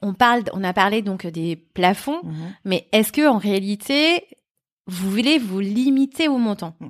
on 0.00 0.14
parle, 0.14 0.44
on 0.52 0.62
a 0.62 0.72
parlé 0.72 1.02
donc 1.02 1.26
des 1.26 1.56
plafonds, 1.56 2.20
mhm. 2.22 2.54
mais 2.64 2.86
est-ce 2.92 3.12
que 3.12 3.28
en 3.28 3.38
réalité 3.38 4.24
vous 4.88 5.10
voulez 5.10 5.38
vous 5.38 5.60
limiter 5.60 6.28
au 6.28 6.38
montant? 6.38 6.74
Mm. 6.80 6.88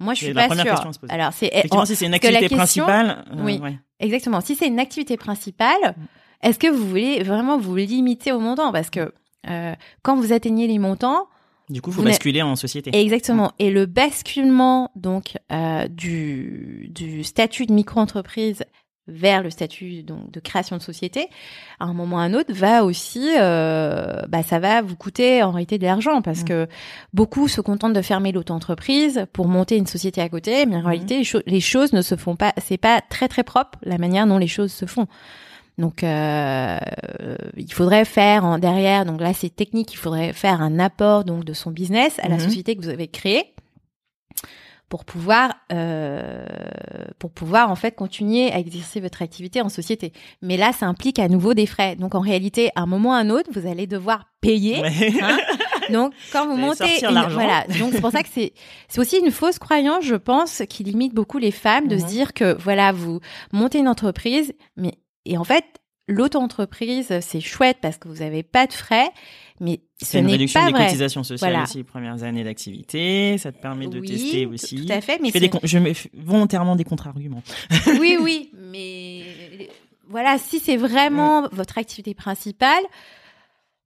Moi, 0.00 0.14
je 0.14 0.24
suis 0.24 0.34
pas 0.34 0.48
sûre. 0.50 0.90
Alors, 1.08 1.32
c'est 1.32 1.46
effectivement 1.46 1.86
si 1.86 1.96
c'est 1.96 2.06
une 2.06 2.14
activité 2.14 2.48
principale. 2.48 3.24
Euh, 3.32 3.42
oui, 3.42 3.60
exactement. 4.00 4.40
Si 4.40 4.56
c'est 4.56 4.66
une 4.66 4.80
activité 4.80 5.16
principale, 5.16 5.94
mm. 5.96 6.02
est-ce 6.42 6.58
que 6.58 6.66
vous 6.66 6.86
voulez 6.86 7.22
vraiment 7.22 7.56
vous 7.56 7.76
limiter 7.76 8.32
au 8.32 8.40
montant? 8.40 8.72
Parce 8.72 8.90
que 8.90 9.00
euh, 9.00 9.10
quand 10.02 10.16
vous 10.16 10.32
atteignez 10.32 10.66
les 10.66 10.78
montants, 10.78 11.26
du 11.70 11.80
coup, 11.80 11.90
vous, 11.90 12.02
vous 12.02 12.08
basculez 12.08 12.42
en 12.42 12.56
société. 12.56 12.90
Exactement. 12.94 13.52
Et 13.58 13.70
le 13.70 13.86
basculement 13.86 14.90
donc 14.96 15.38
euh, 15.50 15.88
du, 15.88 16.88
du 16.90 17.24
statut 17.24 17.66
de 17.66 17.72
micro-entreprise 17.72 18.64
vers 19.06 19.42
le 19.42 19.50
statut 19.50 20.02
donc 20.02 20.30
de 20.30 20.40
création 20.40 20.76
de 20.76 20.82
société, 20.82 21.28
à 21.78 21.84
un 21.84 21.92
moment 21.92 22.16
ou 22.16 22.18
à 22.18 22.22
un 22.22 22.34
autre, 22.34 22.52
va 22.54 22.84
aussi, 22.84 23.34
euh, 23.38 24.22
bah, 24.28 24.42
ça 24.42 24.58
va 24.58 24.80
vous 24.80 24.96
coûter 24.96 25.42
en 25.42 25.50
réalité 25.50 25.78
de 25.78 25.84
l'argent 25.84 26.22
parce 26.22 26.40
mmh. 26.40 26.46
que 26.46 26.66
beaucoup 27.12 27.48
se 27.48 27.60
contentent 27.60 27.92
de 27.92 28.02
fermer 28.02 28.32
l'auto-entreprise 28.32 29.26
pour 29.32 29.46
monter 29.46 29.76
une 29.76 29.86
société 29.86 30.22
à 30.22 30.28
côté, 30.30 30.64
mais 30.64 30.76
en 30.76 30.80
mmh. 30.80 30.86
réalité, 30.86 31.18
les, 31.22 31.42
les, 31.46 31.60
choses 31.60 31.92
ne 31.92 32.00
se 32.00 32.14
font 32.16 32.36
pas, 32.36 32.54
c'est 32.62 32.78
pas 32.78 33.02
très 33.02 33.28
très 33.28 33.44
propre 33.44 33.78
la 33.82 33.98
manière 33.98 34.26
dont 34.26 34.38
les 34.38 34.48
choses 34.48 34.72
se 34.72 34.86
font. 34.86 35.06
Donc, 35.76 36.04
euh, 36.04 36.78
il 37.56 37.72
faudrait 37.72 38.04
faire 38.04 38.44
en 38.44 38.58
derrière. 38.58 39.04
Donc 39.04 39.20
là, 39.20 39.32
c'est 39.34 39.50
technique. 39.50 39.92
Il 39.92 39.96
faudrait 39.96 40.32
faire 40.32 40.60
un 40.60 40.78
apport 40.78 41.24
donc 41.24 41.44
de 41.44 41.52
son 41.52 41.70
business 41.70 42.18
à 42.20 42.28
la 42.28 42.36
mhm. 42.36 42.40
société 42.40 42.76
que 42.76 42.82
vous 42.82 42.88
avez 42.88 43.08
créée 43.08 43.54
pour 44.88 45.04
pouvoir 45.04 45.54
euh, 45.72 46.44
pour 47.18 47.32
pouvoir 47.32 47.70
en 47.70 47.74
fait 47.74 47.96
continuer 47.96 48.52
à 48.52 48.58
exercer 48.58 49.00
votre 49.00 49.22
activité 49.22 49.60
en 49.60 49.68
société. 49.68 50.12
Mais 50.42 50.56
là, 50.56 50.72
ça 50.72 50.86
implique 50.86 51.18
à 51.18 51.28
nouveau 51.28 51.54
des 51.54 51.66
frais. 51.66 51.96
Donc 51.96 52.14
en 52.14 52.20
réalité, 52.20 52.70
à 52.76 52.82
un 52.82 52.86
moment 52.86 53.10
ou 53.10 53.12
à 53.12 53.16
un 53.16 53.30
autre, 53.30 53.50
vous 53.52 53.68
allez 53.68 53.88
devoir 53.88 54.26
payer. 54.40 54.84
Hein. 55.20 55.38
donc 55.90 56.12
quand 56.32 56.46
vous, 56.46 56.56
montez, 56.56 57.00
voilà. 57.00 57.64
Donc 57.80 57.92
c'est 57.92 58.00
pour 58.00 58.12
ça 58.12 58.22
que 58.22 58.28
c'est 58.32 58.52
c'est 58.88 59.00
aussi 59.00 59.18
une 59.18 59.32
fausse 59.32 59.58
croyance, 59.58 60.04
je 60.04 60.14
pense, 60.14 60.62
qui 60.68 60.84
limite 60.84 61.12
beaucoup 61.14 61.38
les 61.38 61.50
femmes 61.50 61.88
de 61.88 61.98
se 61.98 62.04
mhm. 62.04 62.10
dire 62.10 62.32
que 62.32 62.56
voilà, 62.62 62.92
vous 62.92 63.18
montez 63.52 63.78
une 63.78 63.88
entreprise, 63.88 64.52
mais 64.76 64.92
et 65.24 65.38
en 65.38 65.44
fait, 65.44 65.64
l'auto-entreprise, 66.08 67.12
c'est 67.20 67.40
chouette 67.40 67.78
parce 67.80 67.96
que 67.96 68.08
vous 68.08 68.16
n'avez 68.16 68.42
pas 68.42 68.66
de 68.66 68.72
frais, 68.72 69.10
mais 69.60 69.80
ce 70.02 70.18
n'est 70.18 70.20
pas 70.20 70.20
vrai. 70.20 70.20
C'est 70.20 70.20
une 70.20 70.26
réduction 70.30 70.66
des 70.66 70.72
cotisations 70.72 71.24
sociales 71.24 71.62
aussi 71.62 71.78
les 71.78 71.84
premières 71.84 72.22
années 72.22 72.44
d'activité. 72.44 73.38
Ça 73.38 73.52
te 73.52 73.60
permet 73.60 73.86
de 73.86 74.00
tester 74.00 74.46
aussi. 74.46 74.86
Tout 74.86 74.92
à 74.92 75.00
fait. 75.00 75.18
Mais 75.22 75.30
je, 75.34 75.38
fais 75.38 75.50
je 75.62 75.78
mets 75.78 75.94
volontairement 76.14 76.76
des 76.76 76.84
contre-arguments. 76.84 77.42
oui, 78.00 78.18
oui, 78.20 78.50
mais 78.54 79.22
voilà, 80.08 80.38
si 80.38 80.60
c'est 80.60 80.76
vraiment 80.76 81.48
votre 81.52 81.78
activité 81.78 82.14
principale, 82.14 82.82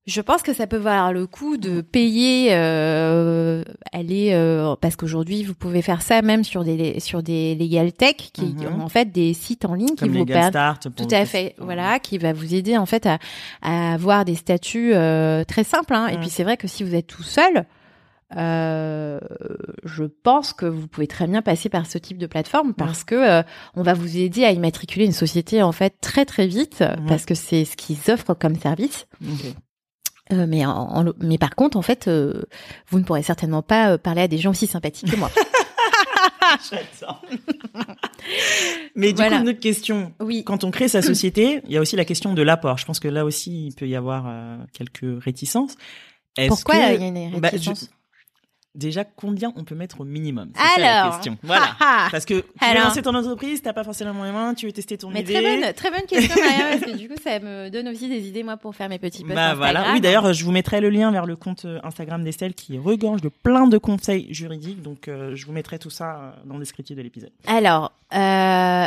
je 0.08 0.20
pense 0.22 0.42
que 0.42 0.54
ça 0.54 0.66
peut 0.66 0.78
valoir 0.78 1.12
le 1.12 1.26
coup 1.26 1.58
de 1.58 1.82
payer, 1.82 2.48
euh, 2.52 3.62
aller 3.92 4.30
euh, 4.32 4.74
parce 4.80 4.96
qu'aujourd'hui 4.96 5.44
vous 5.44 5.54
pouvez 5.54 5.82
faire 5.82 6.00
ça 6.00 6.22
même 6.22 6.44
sur 6.44 6.64
des 6.64 6.98
sur 6.98 7.22
des 7.22 7.54
legal 7.54 7.92
tech 7.92 8.16
qui 8.32 8.54
mhm. 8.54 8.80
ont 8.80 8.80
en 8.80 8.88
fait 8.88 9.12
des 9.12 9.34
sites 9.34 9.66
en 9.66 9.74
ligne 9.74 9.94
qui 9.96 10.08
vous 10.08 10.24
permettent 10.24 10.88
tout 10.96 11.08
à 11.10 11.26
fait, 11.26 11.54
voilà, 11.58 11.98
qui 11.98 12.16
va 12.16 12.32
vous 12.32 12.54
aider 12.54 12.78
en 12.78 12.86
fait 12.86 13.04
à, 13.04 13.18
à 13.60 13.92
avoir 13.92 14.24
des 14.24 14.34
statuts 14.34 14.94
euh, 14.94 15.44
très 15.44 15.64
simples. 15.64 15.94
Hein. 15.94 16.08
Et 16.08 16.16
puis 16.16 16.30
c'est 16.30 16.42
vrai 16.44 16.56
que 16.56 16.68
si 16.68 16.84
vous 16.84 16.94
êtes 16.94 17.06
tout 17.06 17.22
seul, 17.22 17.66
euh, 18.36 19.20
je 19.84 20.04
pense 20.04 20.54
que 20.54 20.64
vous 20.64 20.88
pouvez 20.88 21.06
très 21.06 21.26
bien 21.26 21.42
passer 21.42 21.68
par 21.68 21.86
ce 21.86 21.98
type 21.98 22.18
de 22.18 22.26
plateforme 22.26 22.72
parce 22.72 23.04
que 23.04 23.14
euh, 23.14 23.42
on 23.74 23.82
va 23.82 23.92
vous 23.92 24.16
aider 24.16 24.44
à 24.44 24.52
immatriculer 24.52 25.04
une 25.04 25.12
société 25.12 25.62
en 25.62 25.72
fait 25.72 25.94
très 26.00 26.24
très 26.24 26.46
vite 26.46 26.82
parce 27.06 27.26
que 27.26 27.34
c'est 27.34 27.66
ce 27.66 27.76
qu'ils 27.76 28.10
offrent 28.10 28.34
comme 28.34 28.56
service. 28.56 29.06
Euh, 30.32 30.46
mais, 30.48 30.64
en, 30.66 31.04
mais 31.20 31.38
par 31.38 31.54
contre, 31.54 31.76
en 31.76 31.82
fait, 31.82 32.08
euh, 32.08 32.42
vous 32.88 32.98
ne 32.98 33.04
pourrez 33.04 33.22
certainement 33.22 33.62
pas 33.62 33.98
parler 33.98 34.22
à 34.22 34.28
des 34.28 34.38
gens 34.38 34.50
aussi 34.50 34.66
sympathiques 34.66 35.10
que 35.10 35.16
moi. 35.16 35.30
mais 38.94 39.12
du 39.12 39.22
coup, 39.22 39.32
une 39.32 39.48
autre 39.48 39.60
question. 39.60 40.12
Oui. 40.20 40.44
Quand 40.44 40.64
on 40.64 40.70
crée 40.70 40.88
sa 40.88 41.02
société, 41.02 41.60
il 41.64 41.72
y 41.72 41.76
a 41.76 41.80
aussi 41.80 41.96
la 41.96 42.04
question 42.04 42.34
de 42.34 42.42
l'apport. 42.42 42.78
Je 42.78 42.84
pense 42.84 43.00
que 43.00 43.08
là 43.08 43.24
aussi, 43.24 43.68
il 43.68 43.74
peut 43.74 43.88
y 43.88 43.96
avoir 43.96 44.26
quelques 44.72 45.22
réticences. 45.22 45.76
Pourquoi 46.48 46.76
il 46.76 46.80
y 46.80 47.04
a 47.04 47.08
une 47.08 47.40
bah, 47.40 47.48
réticence? 47.48 47.90
Déjà 48.74 49.04
combien 49.04 49.52
on 49.56 49.64
peut 49.64 49.74
mettre 49.74 50.00
au 50.00 50.04
minimum? 50.04 50.50
C'est 50.54 50.80
ça 50.80 50.80
la 50.80 51.10
question. 51.10 51.36
Voilà. 51.42 51.76
parce 52.10 52.24
que 52.24 52.40
tu 52.40 52.68
veux 52.68 52.74
lancer 52.74 53.02
ton 53.02 53.14
entreprise, 53.14 53.62
t'as 53.62 53.72
pas 53.72 53.84
forcément 53.84 54.24
les 54.24 54.32
mains, 54.32 54.54
tu 54.54 54.66
veux 54.66 54.72
tester 54.72 54.98
ton 54.98 55.10
Mais 55.10 55.20
idée. 55.20 55.34
Très 55.34 55.60
bonne, 55.60 55.72
très 55.74 55.90
bonne 55.90 56.06
question 56.06 56.34
Maria, 56.42 56.78
parce 56.78 56.92
que 56.92 56.96
du 56.96 57.08
coup 57.08 57.16
ça 57.22 57.38
me 57.38 57.68
donne 57.70 57.88
aussi 57.88 58.08
des 58.08 58.28
idées 58.28 58.42
moi 58.42 58.56
pour 58.56 58.74
faire 58.74 58.88
mes 58.88 58.98
petits 58.98 59.22
posts 59.22 59.34
bah, 59.34 59.54
Voilà. 59.54 59.92
Oui 59.92 60.00
d'ailleurs 60.00 60.32
je 60.32 60.44
vous 60.44 60.52
mettrai 60.52 60.80
le 60.80 60.90
lien 60.90 61.10
vers 61.10 61.26
le 61.26 61.36
compte 61.36 61.64
euh, 61.64 61.80
Instagram 61.82 62.24
d'Estelle 62.24 62.54
qui 62.54 62.78
regorge 62.78 63.20
de 63.20 63.28
plein 63.28 63.66
de 63.66 63.78
conseils 63.78 64.32
juridiques, 64.32 64.82
donc 64.82 65.08
euh, 65.08 65.34
je 65.34 65.46
vous 65.46 65.52
mettrai 65.52 65.78
tout 65.78 65.90
ça 65.90 66.16
euh, 66.16 66.30
dans 66.44 66.54
le 66.54 66.60
descriptif 66.60 66.96
de 66.96 67.02
l'épisode. 67.02 67.32
Alors. 67.46 67.92
Euh... 68.14 68.86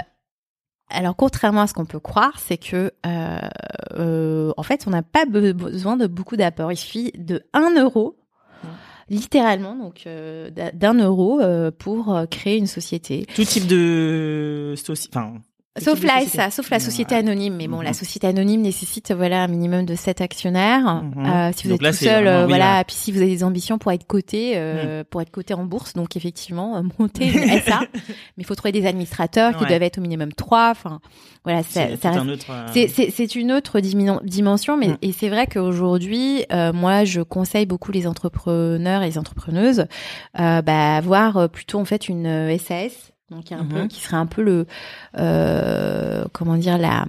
Alors, 0.94 1.16
contrairement 1.16 1.62
à 1.62 1.68
ce 1.68 1.74
qu'on 1.74 1.86
peut 1.86 2.00
croire, 2.02 2.38
c'est 2.38 2.58
que 2.58 2.92
euh, 3.06 4.54
en 4.58 4.64
fait, 4.64 4.84
on 4.88 4.90
n'a 4.90 5.04
pas 5.04 5.26
besoin 5.26 5.98
de 5.98 6.08
beaucoup 6.08 6.36
d'apports. 6.36 6.72
Il 6.72 6.78
suffit 6.78 7.12
de 7.18 7.44
1 7.54 7.82
euro 7.82 8.18
littéralement 9.12 9.76
donc 9.76 10.04
euh, 10.08 10.50
d'un 10.50 10.94
euro 10.94 11.42
euh, 11.42 11.70
pour 11.70 12.16
euh, 12.16 12.26
créer 12.26 12.58
une 12.58 12.68
société. 12.68 13.28
Tout 13.36 13.44
type 13.44 13.68
de, 13.68 14.74
enfin 14.90 15.34
Sauf 15.80 16.04
là, 16.04 16.20
ça, 16.28 16.52
sauf 16.52 16.70
la 16.70 16.82
société 16.82 17.16
anonyme. 17.16 17.56
Mais 17.56 17.70
bon, 17.70 17.80
la 17.80 17.92
mhm. 17.92 17.96
société 17.96 18.28
anonyme 18.28 18.62
nécessite 18.62 19.14
voilà 19.14 19.44
un 19.44 19.48
minimum 19.48 19.86
de 19.86 19.96
7 19.96 20.20
actionnaires. 20.20 21.02
Mhm. 21.02 21.26
Euh, 21.26 21.52
si 21.56 21.68
vous 21.68 21.76
êtes 21.76 21.80
tout 21.80 21.94
seul, 21.94 22.28
euh, 22.28 22.46
voilà. 22.46 22.84
Puis 22.84 22.96
si 22.98 23.12
vous 23.14 23.20
avez 23.20 23.30
des 23.30 23.44
ambitions 23.46 23.78
pour 23.78 23.94
être 23.94 24.06
coté, 24.06 24.54
euh, 24.56 25.00
mhm. 25.00 25.04
pour 25.06 25.22
être 25.22 25.32
coté 25.32 25.54
en 25.54 25.64
bourse, 25.64 25.94
donc 25.94 26.18
effectivement 26.18 26.76
euh, 26.76 26.82
monter 27.00 27.28
une 27.28 27.48
SA. 27.66 27.80
mais 27.94 28.40
il 28.40 28.46
faut 28.46 28.56
trouver 28.56 28.74
des 28.74 28.86
administrateurs 28.86 29.56
qui 29.58 29.66
doivent 29.66 29.82
être 29.82 30.00
au 30.00 30.02
minimum 30.02 30.34
3 30.34 30.72
Enfin, 30.72 31.00
voilà, 31.46 31.64
c'est 31.64 31.98
c'est 31.98 33.36
une 33.36 33.52
autre 33.54 33.80
dimension. 33.80 34.76
Mais 34.76 34.98
et 35.02 35.14
c'est 35.14 35.30
vrai 35.30 35.48
qu'aujourd'hui, 35.48 36.44
moi, 36.74 37.06
je 37.06 37.22
conseille 37.22 37.66
beaucoup 37.66 37.94
les 37.94 38.08
entrepreneurs 38.08 39.04
et 39.04 39.08
les 39.08 39.18
entrepreneuses, 39.18 39.86
bah, 40.34 40.96
avoir 40.98 41.50
plutôt 41.50 41.80
en 41.80 41.86
fait 41.86 42.10
une 42.10 42.58
SAS 42.58 43.12
donc 43.32 43.52
un 43.52 43.66
peu, 43.66 43.82
mhm. 43.82 43.88
qui 43.88 44.02
serait 44.02 44.18
un 44.18 44.26
peu 44.26 44.44
le, 44.44 44.68
euh, 45.18 46.26
comment 46.34 46.58
dire 46.58 46.78
la. 46.78 47.06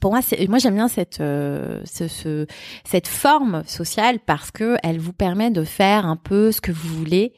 Pour 0.00 0.10
moi, 0.10 0.22
c'est, 0.22 0.48
moi 0.48 0.58
j'aime 0.58 0.74
bien 0.74 0.88
cette 0.88 1.20
euh, 1.20 1.82
ce, 1.84 2.08
ce, 2.08 2.46
cette 2.82 3.06
forme 3.06 3.62
sociale 3.66 4.18
parce 4.24 4.50
que 4.50 4.78
elle 4.82 4.98
vous 4.98 5.12
permet 5.12 5.50
de 5.50 5.64
faire 5.64 6.06
un 6.06 6.16
peu 6.16 6.50
ce 6.50 6.62
que 6.62 6.72
vous 6.72 6.88
voulez, 6.88 7.34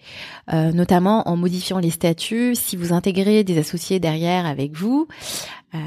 euh, 0.52 0.70
notamment 0.70 1.28
en 1.28 1.36
modifiant 1.36 1.80
les 1.80 1.90
statuts. 1.90 2.54
Si 2.54 2.76
vous 2.76 2.92
intégrez 2.92 3.42
des 3.42 3.58
associés 3.58 3.98
derrière 3.98 4.46
avec 4.46 4.76
vous, 4.76 5.08
euh, 5.74 5.78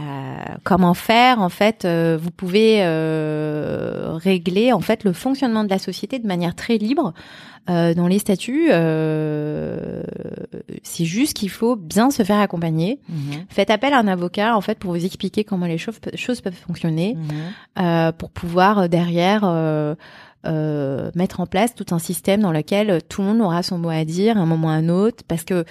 comment 0.64 0.94
faire 0.94 1.40
En 1.40 1.50
fait, 1.50 1.86
euh, 1.86 2.18
vous 2.22 2.32
pouvez 2.32 2.80
euh, 2.82 4.12
régler 4.16 4.74
en 4.74 4.82
fait 4.82 5.06
le 5.06 5.14
fonctionnement 5.14 5.64
de 5.64 5.70
la 5.70 5.80
société 5.80 6.20
de 6.20 6.28
manière 6.28 6.56
très 6.56 6.78
libre. 6.78 7.14
dans 7.68 8.08
les 8.08 8.20
statuts, 8.20 8.70
c'est 10.84 11.06
juste 11.06 11.34
qu'il 11.34 11.50
faut 11.50 11.76
bien 11.76 12.12
se 12.12 12.24
faire 12.24 12.40
accompagner. 12.40 13.00
Mhm. 13.10 13.46
Faites 13.50 13.70
appel 13.70 13.94
à 13.94 14.00
un 14.00 14.08
avocat 14.08 14.56
en 14.56 14.62
fait 14.62 14.80
pour 14.80 14.92
vous 14.92 15.06
expliquer 15.06 15.44
comment 15.44 15.66
les 15.66 15.78
choses, 15.78 16.00
choses 16.16 16.40
peuvent 16.40 16.54
fonctionner, 16.54 17.18
mhm. 17.78 18.14
pour 18.14 18.32
pouvoir 18.32 18.88
derrière 18.90 19.44
mettre 21.16 21.40
en 21.42 21.46
place 21.46 21.76
tout 21.76 21.88
un 21.92 22.00
système 22.00 22.42
dans 22.42 22.54
lequel 22.54 23.02
tout 23.10 23.22
le 23.22 23.28
monde 23.28 23.42
aura 23.42 23.64
son 23.64 23.78
mot 23.78 23.90
à 23.90 24.06
dire 24.06 24.38
à 24.38 24.42
un 24.42 24.46
moment 24.46 24.68
ou 24.68 24.72
à 24.72 24.74
un 24.74 24.88
autre, 24.88 25.24
parce 25.28 25.44
que 25.44 25.66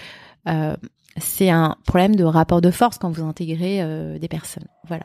c'est 1.18 1.50
un 1.50 1.76
problème 1.86 2.16
de 2.16 2.24
rapport 2.24 2.60
de 2.60 2.70
force 2.70 2.98
quand 2.98 3.10
vous 3.10 3.24
intégrez 3.24 3.80
euh, 3.80 4.18
des 4.18 4.28
personnes. 4.28 4.66
Voilà. 4.86 5.04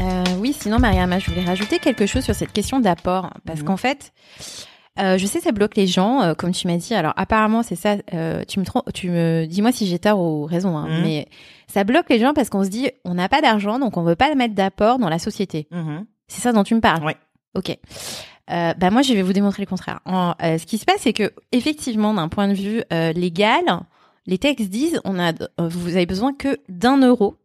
Euh, 0.00 0.24
oui, 0.40 0.52
sinon, 0.52 0.78
Mariama, 0.78 1.18
je 1.18 1.30
voulais 1.30 1.44
rajouter 1.44 1.78
quelque 1.78 2.06
chose 2.06 2.24
sur 2.24 2.34
cette 2.34 2.52
question 2.52 2.80
d'apport. 2.80 3.30
Parce 3.44 3.60
mhm. 3.60 3.66
qu'en 3.66 3.76
fait, 3.76 4.12
euh, 4.98 5.18
je 5.18 5.26
sais, 5.26 5.40
ça 5.40 5.52
bloque 5.52 5.76
les 5.76 5.86
gens, 5.86 6.34
comme 6.36 6.52
tu 6.52 6.66
m'as 6.66 6.76
dit. 6.76 6.94
Alors, 6.94 7.12
apparemment, 7.16 7.62
c'est 7.62 7.76
ça. 7.76 7.96
tu 7.96 8.60
me, 8.60 8.92
tu 8.92 9.10
me 9.10 9.46
dis-moi 9.46 9.70
si 9.70 9.86
j'ai 9.86 9.98
tort 9.98 10.18
ou 10.20 10.44
raison. 10.46 10.76
Hein, 10.76 10.88
mhm. 10.88 11.02
Mais 11.02 11.28
ça 11.68 11.84
bloque 11.84 12.08
les 12.08 12.18
gens 12.18 12.34
parce 12.34 12.48
qu'on 12.48 12.64
se 12.64 12.70
dit, 12.70 12.90
on 13.04 13.14
n'a 13.14 13.28
pas 13.28 13.40
d'argent, 13.40 13.78
donc 13.78 13.96
on 13.96 14.02
veut 14.02 14.16
pas 14.16 14.30
le 14.30 14.34
mettre 14.34 14.54
d'apport 14.54 14.98
dans 14.98 15.08
la 15.08 15.18
société. 15.18 15.68
Mm-hmm. 15.70 16.04
C'est 16.26 16.40
ça 16.40 16.52
dont 16.52 16.64
tu 16.64 16.74
me 16.74 16.80
parles 16.80 17.04
Oui. 17.04 17.12
Ok. 17.54 17.76
Euh, 18.50 18.72
bah 18.74 18.90
moi, 18.90 19.02
je 19.02 19.12
vais 19.12 19.22
vous 19.22 19.32
démontrer 19.32 19.62
le 19.62 19.68
contraire. 19.68 20.00
Euh, 20.06 20.58
ce 20.58 20.64
qui 20.64 20.78
se 20.78 20.86
passe, 20.86 21.00
c'est 21.00 21.12
que 21.12 21.32
effectivement, 21.52 22.14
d'un 22.14 22.28
point 22.28 22.48
de 22.48 22.54
vue 22.54 22.82
euh, 22.92 23.12
légal, 23.12 23.64
les 24.26 24.38
textes 24.38 24.70
disent, 24.70 25.00
on 25.04 25.18
a, 25.18 25.32
vous 25.58 25.96
avez 25.96 26.06
besoin 26.06 26.32
que 26.32 26.58
d'un 26.68 26.98
euro 26.98 27.36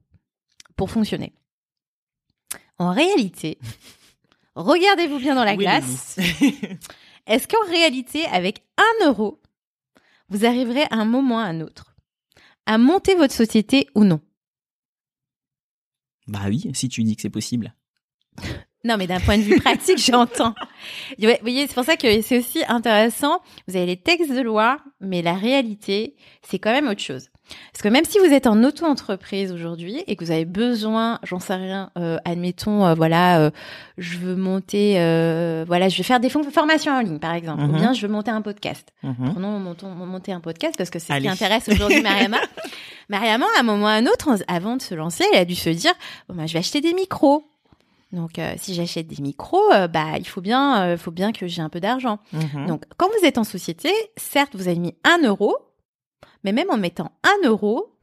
pour 0.75 0.89
fonctionner. 0.89 1.33
En 2.77 2.91
réalité, 2.91 3.57
regardez-vous 4.55 5.19
bien 5.19 5.35
dans 5.35 5.43
la 5.43 5.57
glace. 5.57 6.17
Est-ce 7.27 7.47
qu'en 7.47 7.69
réalité, 7.69 8.25
avec 8.25 8.63
un 8.77 9.07
euro, 9.07 9.41
vous 10.29 10.45
arriverez 10.45 10.83
à 10.89 10.95
un 10.95 11.05
moment 11.05 11.35
ou 11.35 11.39
à 11.39 11.43
un 11.43 11.61
autre 11.61 11.92
à 12.65 12.77
monter 12.77 13.15
votre 13.15 13.33
société 13.33 13.87
ou 13.95 14.03
non 14.03 14.21
Bah 16.27 16.41
oui, 16.47 16.69
si 16.73 16.89
tu 16.89 17.03
dis 17.03 17.15
que 17.15 17.21
c'est 17.21 17.29
possible. 17.29 17.73
Non, 18.85 18.97
mais 18.97 19.07
d'un 19.07 19.21
point 19.21 19.37
de 19.37 19.43
vue 19.43 19.61
pratique, 19.61 19.97
j'entends. 20.05 20.53
Vous 21.17 21.29
voyez, 21.39 21.67
c'est 21.67 21.73
pour 21.73 21.85
ça 21.85 21.95
que 21.95 22.21
c'est 22.21 22.39
aussi 22.39 22.63
intéressant. 22.67 23.39
Vous 23.65 23.77
avez 23.77 23.85
les 23.85 23.95
textes 23.95 24.29
de 24.29 24.41
loi, 24.41 24.77
mais 24.99 25.21
la 25.21 25.35
réalité, 25.35 26.17
c'est 26.41 26.59
quand 26.59 26.71
même 26.73 26.89
autre 26.89 26.99
chose. 26.99 27.29
Parce 27.71 27.81
que 27.81 27.89
même 27.89 28.05
si 28.05 28.19
vous 28.19 28.25
êtes 28.25 28.47
en 28.47 28.63
auto-entreprise 28.63 29.51
aujourd'hui 29.51 30.03
et 30.07 30.15
que 30.15 30.23
vous 30.23 30.31
avez 30.31 30.45
besoin, 30.45 31.19
j'en 31.23 31.39
sais 31.39 31.55
rien, 31.55 31.91
euh, 31.97 32.17
admettons, 32.23 32.85
euh, 32.85 32.93
voilà, 32.93 33.39
euh, 33.39 33.51
je 33.97 34.17
veux 34.17 34.35
monter, 34.35 34.93
voilà, 35.67 35.89
je 35.89 35.97
vais 35.97 36.03
faire 36.03 36.19
des 36.19 36.29
formations 36.29 36.93
en 36.93 37.01
ligne, 37.01 37.19
par 37.19 37.33
exemple, 37.33 37.63
ou 37.63 37.67
mhm. 37.67 37.75
bien 37.75 37.93
je 37.93 38.01
veux 38.05 38.11
monter 38.11 38.31
un 38.31 38.41
podcast. 38.41 38.89
Mhm. 39.03 39.31
Prenons 39.33 39.59
monter 39.59 40.31
un 40.31 40.39
podcast 40.39 40.75
parce 40.77 40.89
que 40.89 40.99
c'est 40.99 41.13
ce 41.13 41.19
qui 41.19 41.27
intéresse 41.27 41.67
aujourd'hui 41.69 42.01
Mariama. 42.01 42.37
Mariama, 43.09 43.45
à 43.57 43.59
un 43.59 43.63
moment 43.63 43.83
ou 43.83 43.87
à 43.87 43.91
un 43.91 44.05
autre, 44.05 44.29
avant 44.47 44.77
de 44.77 44.81
se 44.81 44.95
lancer, 44.95 45.25
elle 45.33 45.39
a 45.39 45.45
dû 45.45 45.55
se 45.55 45.69
dire, 45.69 45.93
bon, 46.29 46.35
bah, 46.35 46.45
je 46.45 46.53
vais 46.53 46.59
acheter 46.59 46.79
des 46.79 46.93
micros. 46.93 47.43
Donc, 48.13 48.39
si 48.57 48.75
j'achète 48.75 49.07
des 49.07 49.21
micros, 49.21 49.71
bah, 49.91 50.17
il 50.19 50.27
faut 50.27 50.41
bien, 50.41 50.95
faut 50.97 51.11
bien 51.11 51.31
que 51.31 51.47
j'ai 51.47 51.63
un 51.63 51.69
peu 51.69 51.79
d'argent. 51.79 52.19
Mhm. 52.31 52.67
Donc, 52.67 52.83
quand 52.97 53.07
vous 53.07 53.25
êtes 53.25 53.39
en 53.39 53.43
société, 53.43 53.91
certes, 54.17 54.55
vous 54.55 54.67
avez 54.67 54.77
mis 54.77 54.93
un 55.03 55.27
euro, 55.27 55.57
mais 56.43 56.51
même 56.51 56.69
en 56.69 56.77
mettant 56.77 57.11
un 57.23 57.47
euro, 57.47 57.93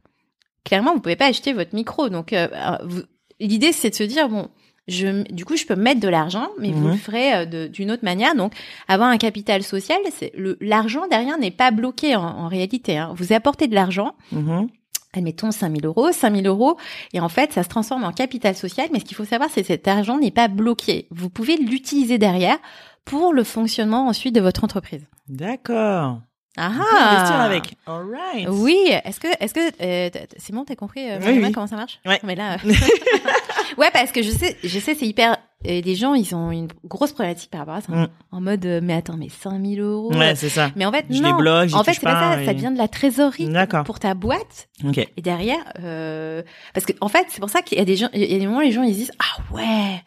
clairement, 0.64 0.94
vous 0.94 1.00
pouvez 1.00 1.16
pas 1.16 1.26
acheter 1.26 1.53
votre 1.53 1.74
micro. 1.74 2.09
Donc, 2.09 2.33
euh, 2.33 2.48
euh, 2.53 3.03
l'idée, 3.38 3.72
c'est 3.72 3.90
de 3.90 3.94
se 3.94 4.03
dire, 4.03 4.29
bon, 4.29 4.48
je, 4.88 5.22
du 5.33 5.44
coup, 5.44 5.57
je 5.57 5.66
peux 5.66 5.76
mettre 5.76 6.00
de 6.00 6.09
l'argent, 6.09 6.48
mais 6.59 6.70
vous 6.70 6.88
le 6.88 6.94
mhm. 6.94 6.98
ferez 6.98 7.35
euh, 7.35 7.68
d'une 7.68 7.90
autre 7.90 8.05
manière. 8.05 8.35
Donc, 8.35 8.53
avoir 8.88 9.09
un 9.09 9.18
capital 9.18 9.62
social, 9.62 9.98
c'est 10.12 10.33
l'argent 10.61 11.07
derrière 11.09 11.38
n'est 11.38 11.50
pas 11.50 11.70
bloqué 11.70 12.16
en, 12.16 12.48
réalité. 12.48 12.98
Hein. 12.98 13.12
Vous 13.16 13.33
apportez 13.33 13.68
de 13.68 13.74
l'argent. 13.74 14.14
Mhm. 14.33 14.68
Admettons 15.12 15.50
5000 15.50 15.87
euros, 15.87 16.12
5000 16.12 16.46
euros, 16.46 16.76
et 17.12 17.18
en 17.18 17.29
fait, 17.29 17.53
ça 17.53 17.64
se 17.64 17.68
transforme 17.68 18.05
en 18.05 18.12
capital 18.12 18.55
social. 18.55 18.88
Mais 18.92 19.00
ce 19.00 19.05
qu'il 19.05 19.16
faut 19.16 19.24
savoir, 19.24 19.50
c'est 19.53 19.62
que 19.62 19.66
cet 19.66 19.88
argent 19.88 20.18
n'est 20.18 20.31
pas 20.31 20.46
bloqué. 20.46 21.09
Vous 21.11 21.29
pouvez 21.29 21.57
l'utiliser 21.57 22.16
derrière 22.16 22.59
pour 23.05 23.33
le 23.33 23.42
fonctionnement 23.42 24.07
ensuite 24.07 24.37
de 24.37 24.40
votre 24.40 24.62
entreprise. 24.62 25.05
D'accord. 25.29 26.20
Ah 26.56 27.44
avec. 27.44 27.74
All 27.86 28.06
Oui. 28.48 28.90
Est-ce 29.04 29.20
que, 29.20 29.28
est-ce 29.38 29.54
que, 29.54 29.60
euh, 29.82 30.10
c'est 30.36 30.52
bon, 30.52 30.64
t'as 30.64 30.74
compris 30.74 31.08
euh, 31.10 31.50
comment 31.52 31.66
ça 31.66 31.76
marche? 31.76 32.00
Ouais. 32.04 32.20
Mais 32.24 32.34
là, 32.34 32.56
ouais, 33.78 33.90
parce 33.92 34.12
que 34.12 34.22
je 34.22 34.30
sais, 34.30 34.56
je 34.62 34.78
sais, 34.78 34.94
c'est 34.94 35.06
hyper. 35.06 35.36
Et 35.62 35.82
les 35.82 35.94
gens, 35.94 36.14
ils 36.14 36.34
ont 36.34 36.50
une 36.50 36.68
grosse 36.84 37.12
problématique 37.12 37.50
par 37.50 37.60
rapport 37.60 37.74
à 37.74 37.80
ça. 37.82 37.92
Mm. 37.92 38.08
En 38.32 38.40
mode, 38.40 38.64
euh, 38.64 38.80
mais 38.82 38.94
attends, 38.94 39.18
mais 39.18 39.28
5000 39.28 39.80
euros. 39.80 40.12
Ouais, 40.14 40.34
c'est 40.34 40.48
ça. 40.48 40.70
Mais 40.74 40.86
en 40.86 40.92
fait, 40.92 41.04
je 41.10 41.20
non. 41.20 41.38
Les 41.38 41.74
en 41.74 41.84
fait, 41.84 41.92
c'est 41.92 42.00
pas 42.00 42.36
ça. 42.36 42.44
Ça 42.44 42.52
vient 42.52 42.70
de 42.70 42.78
la 42.78 42.88
trésorerie 42.88 43.48
pour 43.84 43.98
ta 43.98 44.14
boîte. 44.14 44.68
Ok. 44.84 44.98
Et 44.98 45.22
derrière, 45.22 45.62
euh, 45.80 46.42
parce 46.74 46.86
que 46.86 46.92
en 47.00 47.08
fait, 47.08 47.26
c'est 47.28 47.40
pour 47.40 47.50
ça 47.50 47.62
qu'il 47.62 47.78
y 47.78 47.80
a 47.80 47.84
des 47.84 47.96
gens, 47.96 48.08
il 48.14 48.20
y 48.22 48.34
a 48.34 48.38
des 48.38 48.46
moments, 48.46 48.60
les 48.60 48.72
gens 48.72 48.82
ils 48.82 48.94
disent, 48.94 49.12
ah 49.18 49.54
ouais, 49.54 50.02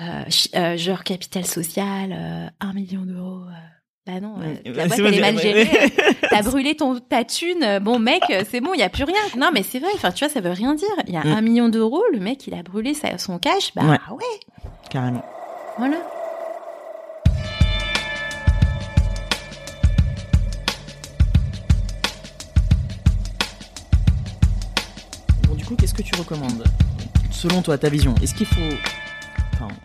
euh, 0.56 0.76
genre 0.76 1.02
capital 1.02 1.44
social, 1.44 2.52
un 2.60 2.72
million 2.72 3.02
d'euros. 3.02 3.44
Bah 4.08 4.20
non, 4.20 4.36
euh, 4.40 4.72
la 4.74 4.86
boîte 4.86 5.00
elle 5.00 5.14
est 5.16 5.20
mal 5.20 5.38
gérée. 5.38 5.68
T'as 6.30 6.40
brûlé 6.40 6.74
ton 6.74 6.98
ta 6.98 7.24
thune. 7.24 7.78
Bon 7.82 7.98
mec, 7.98 8.22
c'est 8.50 8.62
bon, 8.62 8.72
il 8.72 8.80
y 8.80 8.82
a 8.82 8.88
plus 8.88 9.04
rien. 9.04 9.20
Non 9.36 9.50
mais 9.52 9.62
c'est 9.62 9.80
vrai. 9.80 9.90
Enfin 9.96 10.12
tu 10.12 10.24
vois, 10.24 10.32
ça 10.32 10.40
veut 10.40 10.50
rien 10.50 10.74
dire. 10.74 10.88
Il 11.06 11.12
y 11.12 11.18
a 11.18 11.24
mm. 11.24 11.32
un 11.32 11.40
million 11.42 11.68
d'euros, 11.68 12.02
le 12.10 12.18
mec 12.18 12.46
il 12.46 12.54
a 12.54 12.62
brûlé 12.62 12.94
sa, 12.94 13.18
son 13.18 13.38
cash. 13.38 13.74
Bah 13.74 13.82
ouais. 13.82 13.98
ouais. 14.10 14.64
Carrément. 14.88 15.22
Voilà. 15.76 15.96
Bon 25.46 25.54
du 25.54 25.66
coup, 25.66 25.76
qu'est-ce 25.76 25.92
que 25.92 26.02
tu 26.02 26.16
recommandes? 26.16 26.64
Selon 27.30 27.60
toi, 27.60 27.76
ta 27.76 27.90
vision, 27.90 28.14
est-ce 28.22 28.34
qu'il 28.34 28.46
faut 28.46 28.74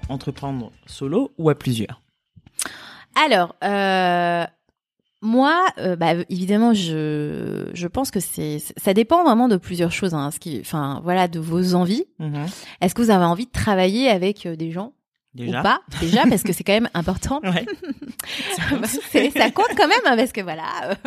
entreprendre 0.08 0.72
solo 0.86 1.34
ou 1.38 1.50
à 1.50 1.56
plusieurs? 1.56 2.03
Alors, 3.16 3.56
euh, 3.64 4.46
moi, 5.22 5.66
euh, 5.78 5.96
bah, 5.96 6.14
évidemment, 6.30 6.74
je, 6.74 7.70
je 7.74 7.88
pense 7.88 8.12
que 8.12 8.20
c'est, 8.20 8.58
ça 8.78 8.94
dépend 8.94 9.24
vraiment 9.24 9.48
de 9.48 9.58
plusieurs 9.58 9.92
choses. 9.92 10.14
Hein, 10.14 10.32
ce 10.32 10.40
qui, 10.40 10.60
enfin, 10.60 11.00
voilà, 11.04 11.28
de 11.28 11.40
vos 11.40 11.76
envies. 11.76 12.06
Mm-hmm. 12.20 12.52
Est-ce 12.82 12.94
que 12.94 13.02
vous 13.02 13.10
avez 13.10 13.26
envie 13.26 13.46
de 13.46 13.52
travailler 13.52 14.10
avec 14.10 14.46
euh, 14.46 14.56
des 14.56 14.72
gens 14.72 14.94
Déjà. 15.34 15.62
Ou 15.62 15.64
pas, 15.64 15.82
déjà, 16.00 16.26
parce 16.28 16.44
que 16.44 16.54
c'est 16.54 16.64
quand 16.64 16.74
même 16.74 16.90
important. 16.94 17.42
Ouais. 17.44 17.66
ça 19.36 19.52
compte 19.52 19.76
quand 19.76 19.88
même, 19.88 20.00
hein, 20.06 20.16
parce 20.16 20.32
que 20.32 20.42
voilà, 20.42 20.98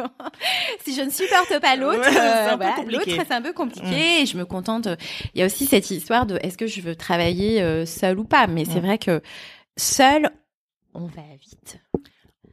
si 0.85 0.95
je 0.95 1.03
ne 1.03 1.11
supporte 1.11 1.61
pas 1.61 1.77
l'autre, 1.77 2.07
l'autre 2.91 3.05
c'est 3.07 3.33
un 3.33 3.41
peu 3.41 3.53
compliqué. 3.53 3.87
Mm. 3.87 4.23
Et 4.23 4.27
je 4.27 4.37
me 4.37 4.45
contente. 4.45 4.89
Il 5.35 5.41
y 5.41 5.43
a 5.43 5.47
aussi 5.47 5.67
cette 5.67 5.91
histoire 5.91 6.27
de 6.27 6.39
est-ce 6.43 6.59
que 6.59 6.67
je 6.67 6.81
veux 6.81 6.95
travailler 6.95 7.63
euh, 7.63 7.87
seul 7.87 8.19
ou 8.19 8.25
pas? 8.25 8.47
Mais 8.49 8.65
c'est 8.65 8.81
mm. 8.81 8.87
vrai 8.87 8.99
que 8.99 9.23
seul, 9.77 10.31
on 10.97 11.07
va 11.07 11.23
vite 11.41 11.81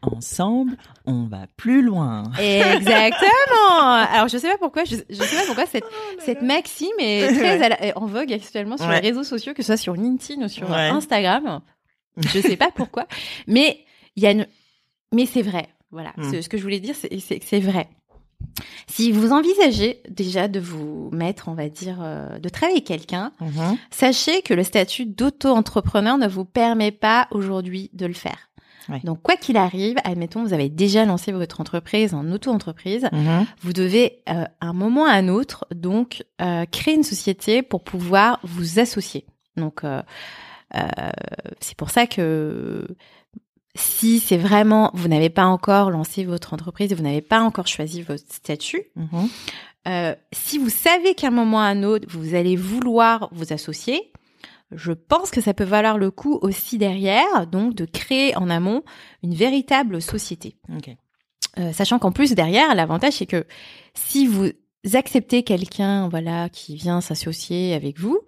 ensemble, 0.03 0.77
on 1.05 1.25
va 1.25 1.47
plus 1.57 1.81
loin. 1.81 2.23
Exactement. 2.39 3.79
Alors 4.11 4.27
je 4.27 4.37
sais 4.37 4.49
pas 4.49 4.57
pourquoi, 4.57 4.83
je, 4.83 4.95
je 5.09 5.15
sais 5.15 5.35
pas 5.35 5.45
pourquoi 5.45 5.65
cette 5.65 5.85
oh 5.87 6.19
cette 6.19 6.41
maxime 6.41 6.93
est 6.99 7.27
très 7.33 7.93
en 7.95 8.05
vogue 8.05 8.31
actuellement 8.33 8.77
sur 8.77 8.89
les 8.89 8.99
réseaux 8.99 9.23
sociaux, 9.23 9.53
que 9.53 9.63
ce 9.63 9.67
soit 9.67 9.77
sur 9.77 9.93
LinkedIn 9.93 10.43
ou 10.43 10.47
sur 10.47 10.71
Instagram. 10.71 11.61
Je 12.17 12.39
sais 12.41 12.57
pas 12.57 12.71
pourquoi, 12.73 13.07
mais 13.47 13.85
il 14.15 14.23
y 14.23 14.27
a 14.27 14.31
une, 14.31 14.47
mais 15.13 15.25
c'est 15.25 15.41
vrai. 15.41 15.69
Voilà. 15.91 16.13
Hmm. 16.17 16.41
Ce 16.41 16.49
que 16.49 16.57
je 16.57 16.63
voulais 16.63 16.79
dire, 16.79 16.95
c'est 16.95 17.19
c'est 17.19 17.59
vrai. 17.59 17.87
Si 18.87 19.11
vous 19.11 19.31
envisagez 19.31 20.01
déjà 20.09 20.47
de 20.47 20.59
vous 20.59 21.09
mettre, 21.11 21.47
on 21.47 21.53
va 21.53 21.69
dire, 21.69 21.97
euh, 22.01 22.39
de 22.39 22.49
travailler 22.49 22.77
avec 22.77 22.87
quelqu'un, 22.87 23.31
mhm. 23.39 23.77
sachez 23.91 24.41
que 24.41 24.53
le 24.53 24.63
statut 24.63 25.05
d'auto-entrepreneur 25.05 26.17
ne 26.17 26.27
vous 26.27 26.45
permet 26.45 26.91
pas 26.91 27.27
aujourd'hui 27.31 27.89
de 27.93 28.05
le 28.05 28.13
faire. 28.13 28.49
Donc, 29.03 29.21
quoi 29.21 29.37
qu'il 29.37 29.57
arrive, 29.57 29.95
admettons, 30.03 30.43
vous 30.43 30.53
avez 30.53 30.69
déjà 30.69 31.05
lancé 31.05 31.31
votre 31.31 31.61
entreprise 31.61 32.13
en 32.13 32.29
auto-entreprise, 32.31 33.07
mhm. 33.11 33.45
vous 33.61 33.73
devez, 33.73 34.21
euh, 34.29 34.43
à 34.59 34.67
un 34.67 34.73
moment 34.73 35.05
à 35.05 35.13
un 35.13 35.29
autre, 35.29 35.65
donc, 35.73 36.23
euh, 36.41 36.65
créer 36.65 36.95
une 36.95 37.03
société 37.03 37.61
pour 37.61 37.83
pouvoir 37.83 38.39
vous 38.43 38.79
associer. 38.79 39.25
Donc, 39.55 39.83
euh, 39.83 40.01
c'est 41.59 41.77
pour 41.77 41.91
ça 41.91 42.07
que 42.07 42.87
si 43.75 44.19
c'est 44.19 44.37
vraiment, 44.37 44.91
vous 44.93 45.07
n'avez 45.07 45.29
pas 45.29 45.45
encore 45.45 45.89
lancé 45.89 46.23
votre 46.23 46.53
entreprise 46.53 46.91
et 46.91 46.95
vous 46.95 47.03
n'avez 47.03 47.21
pas 47.21 47.41
encore 47.41 47.67
choisi 47.67 48.01
votre 48.01 48.23
statut, 48.31 48.83
mhm. 48.95 50.15
si 50.31 50.57
vous 50.57 50.69
savez 50.69 51.15
qu'à 51.15 51.27
un 51.27 51.31
moment 51.31 51.57
ou 51.57 51.61
à 51.61 51.65
un 51.65 51.83
autre, 51.83 52.07
vous 52.09 52.35
allez 52.35 52.55
vouloir 52.55 53.29
vous 53.31 53.51
associer, 53.51 54.13
je 54.75 54.91
pense 54.91 55.31
que 55.31 55.41
ça 55.41 55.53
peut 55.53 55.63
valoir 55.63 55.97
le 55.97 56.11
coup 56.11 56.39
aussi 56.41 56.77
derrière, 56.77 57.47
donc 57.47 57.75
de 57.75 57.85
créer 57.85 58.35
en 58.35 58.49
amont 58.49 58.83
une 59.23 59.33
véritable 59.33 60.01
société. 60.01 60.55
Euh, 61.59 61.71
sachant 61.71 61.99
qu'en 61.99 62.11
plus 62.11 62.33
derrière, 62.33 62.73
l'avantage 62.75 63.13
c'est 63.13 63.25
que 63.25 63.45
si 63.93 64.25
vous 64.25 64.49
acceptez 64.93 65.43
quelqu'un, 65.43 66.09
voilà, 66.09 66.49
qui 66.49 66.75
vient 66.75 67.01
s'associer 67.01 67.73
avec 67.73 67.99
vous, 67.99 68.19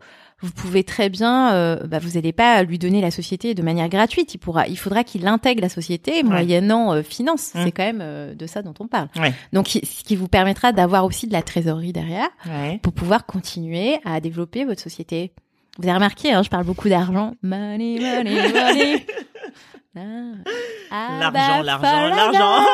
vous 0.42 0.52
pouvez 0.52 0.84
très 0.84 1.10
bien, 1.10 1.54
euh, 1.54 1.88
bah, 1.88 2.00
vous 2.00 2.12
n'allez 2.12 2.34
pas 2.34 2.64
lui 2.64 2.78
donner 2.78 3.02
la 3.02 3.12
société 3.12 3.54
de 3.54 3.62
manière 3.62 3.90
gratuite. 3.90 4.34
Il 4.34 4.38
pourra, 4.38 4.68
il 4.68 4.78
faudra 4.78 5.04
qu'il 5.04 5.26
intègre 5.28 5.62
la 5.62 5.70
société 5.70 6.24
moyennant 6.24 6.94
euh, 6.94 7.04
finance. 7.04 7.54
Mmh. 7.54 7.60
C'est 7.64 7.72
quand 7.72 7.94
même 7.94 8.36
de 8.36 8.46
ça 8.48 8.62
dont 8.62 8.74
on 8.80 8.88
parle. 8.88 9.08
Donc, 9.54 9.68
ce 9.70 10.04
qui 10.04 10.16
vous 10.16 10.28
permettra 10.28 10.72
d'avoir 10.72 11.06
aussi 11.06 11.28
de 11.28 11.34
la 11.34 11.42
trésorerie 11.42 11.94
derrière 11.94 12.30
pour 12.82 12.94
pouvoir 12.94 13.26
continuer 13.26 14.00
à 14.06 14.20
développer 14.20 14.66
votre 14.66 14.82
société. 14.82 15.32
Vous 15.78 15.88
avez 15.88 15.96
remarqué, 15.96 16.32
hein, 16.32 16.42
je 16.42 16.50
parle 16.50 16.64
beaucoup 16.64 16.88
d'argent. 16.88 17.34
Money, 17.42 18.00
money, 18.00 18.54
money. 18.54 19.06
Ah, 20.92 21.20
l'argent, 21.20 21.62
l'argent, 21.64 22.08
l'argent. 22.08 22.66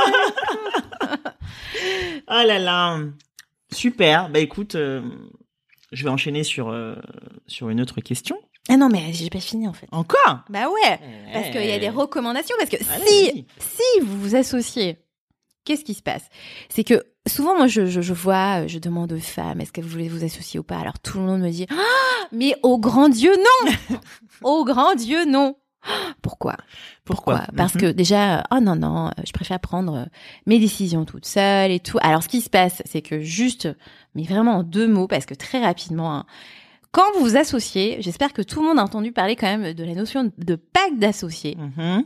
oh 2.28 2.44
là 2.48 2.58
là. 2.60 2.98
Super. 3.72 4.30
Bah 4.30 4.40
écoute, 4.40 4.76
euh, 4.76 5.02
je 5.92 6.04
vais 6.04 6.10
enchaîner 6.10 6.44
sur, 6.44 6.70
euh, 6.70 6.96
sur 7.48 7.70
une 7.70 7.82
autre 7.82 8.02
question. 8.02 8.38
Ah 8.70 8.78
non, 8.78 8.90
mais 8.90 9.12
j'ai 9.14 9.30
pas 9.30 9.40
fini 9.40 9.68
en 9.68 9.74
fait. 9.74 9.88
Encore? 9.92 10.40
Bah 10.50 10.70
ouais, 10.70 11.00
parce 11.34 11.50
qu'il 11.50 11.66
y 11.66 11.72
a 11.72 11.80
des 11.80 11.90
recommandations. 11.90 12.56
Parce 12.60 12.70
que 12.70 12.78
si, 13.06 13.46
si 13.60 14.02
vous 14.02 14.20
vous 14.20 14.36
associez 14.36 15.00
Qu'est-ce 15.64 15.84
qui 15.84 15.94
se 15.94 16.02
passe? 16.02 16.28
C'est 16.70 16.84
que 16.84 17.04
souvent, 17.28 17.56
moi, 17.56 17.68
je, 17.68 17.86
je, 17.86 18.14
vois, 18.14 18.66
je 18.66 18.80
demande 18.80 19.14
aux 19.14 19.20
femmes, 19.20 19.62
est-ce 19.62 19.72
que 19.72 19.82
vous 19.82 19.90
voulez 19.90 20.10
vous 20.10 20.24
associer 20.24 20.60
ou 20.60 20.64
pas? 20.64 20.80
Alors 20.80 20.98
tout 21.00 21.20
le 21.20 21.26
monde 21.26 21.42
me 21.42 21.52
dit, 21.52 21.68
ah, 21.70 22.26
mais 22.32 22.56
au 22.64 22.80
grand 22.80 23.10
Dieu, 23.10 23.32
non 23.32 24.00
Au 24.42 24.66
grand 24.66 24.96
Dieu, 24.96 25.26
non 25.26 25.56
pourquoi? 26.22 26.58
Pourquoi, 27.06 27.48
Parce 27.58 27.74
que 27.74 27.88
mhm. 27.88 27.94
déjà, 27.94 28.44
oh 28.52 28.60
non, 28.62 28.76
non, 28.76 29.10
je 29.26 29.32
préfère 29.32 29.60
prendre 29.60 30.08
mes 30.46 30.60
décisions 30.60 31.06
toute 31.06 31.26
seule 31.26 31.72
et 31.72 31.80
tout. 31.80 31.98
Alors, 32.02 32.22
ce 32.22 32.28
qui 32.28 32.42
se 32.42 32.52
passe, 32.52 32.84
c'est 32.86 33.02
que 33.02 33.22
juste, 33.22 33.68
mais 34.16 34.24
vraiment 34.24 34.58
en 34.58 34.64
deux 34.64 34.88
mots, 34.88 35.08
parce 35.08 35.26
que 35.26 35.34
très 35.34 35.64
rapidement, 35.64 36.14
hein, 36.16 36.26
quand 36.92 37.04
vous 37.16 37.22
vous 37.22 37.38
associez, 37.38 38.02
j'espère 38.02 38.34
que 38.34 38.42
tout 38.42 38.62
le 38.62 38.68
monde 38.68 38.80
a 38.80 38.84
entendu 38.84 39.12
parler 39.12 39.36
quand 39.36 39.48
même 39.48 39.74
de 39.74 39.84
la 39.84 39.96
notion 39.96 40.32
de 40.38 40.56
pacte 40.56 40.98
d'associés. 40.98 41.58
Mhm. 41.58 42.06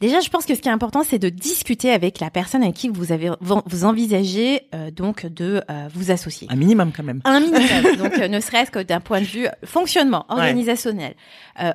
Déjà, 0.00 0.20
je 0.20 0.28
pense 0.28 0.44
que 0.44 0.54
ce 0.54 0.60
qui 0.60 0.68
est 0.68 0.72
important, 0.72 1.02
c'est 1.04 1.18
de 1.18 1.30
discuter 1.30 1.90
avec 1.90 2.20
la 2.20 2.28
personne 2.28 2.62
avec 2.62 2.74
qui 2.74 2.88
vous 2.88 3.12
avez 3.12 3.30
vous 3.40 3.84
envisagez 3.84 4.62
euh, 4.74 4.90
donc 4.90 5.24
de 5.24 5.62
euh, 5.70 5.88
vous 5.94 6.10
associer. 6.10 6.48
Un 6.50 6.56
minimum 6.56 6.92
quand 6.94 7.02
même. 7.02 7.22
Un 7.24 7.40
minimum. 7.40 7.96
donc 7.98 8.18
euh, 8.18 8.28
ne 8.28 8.40
serait-ce 8.40 8.70
que 8.70 8.78
d'un 8.78 9.00
point 9.00 9.20
de 9.20 9.26
vue 9.26 9.46
fonctionnement, 9.64 10.26
organisationnel, 10.28 11.14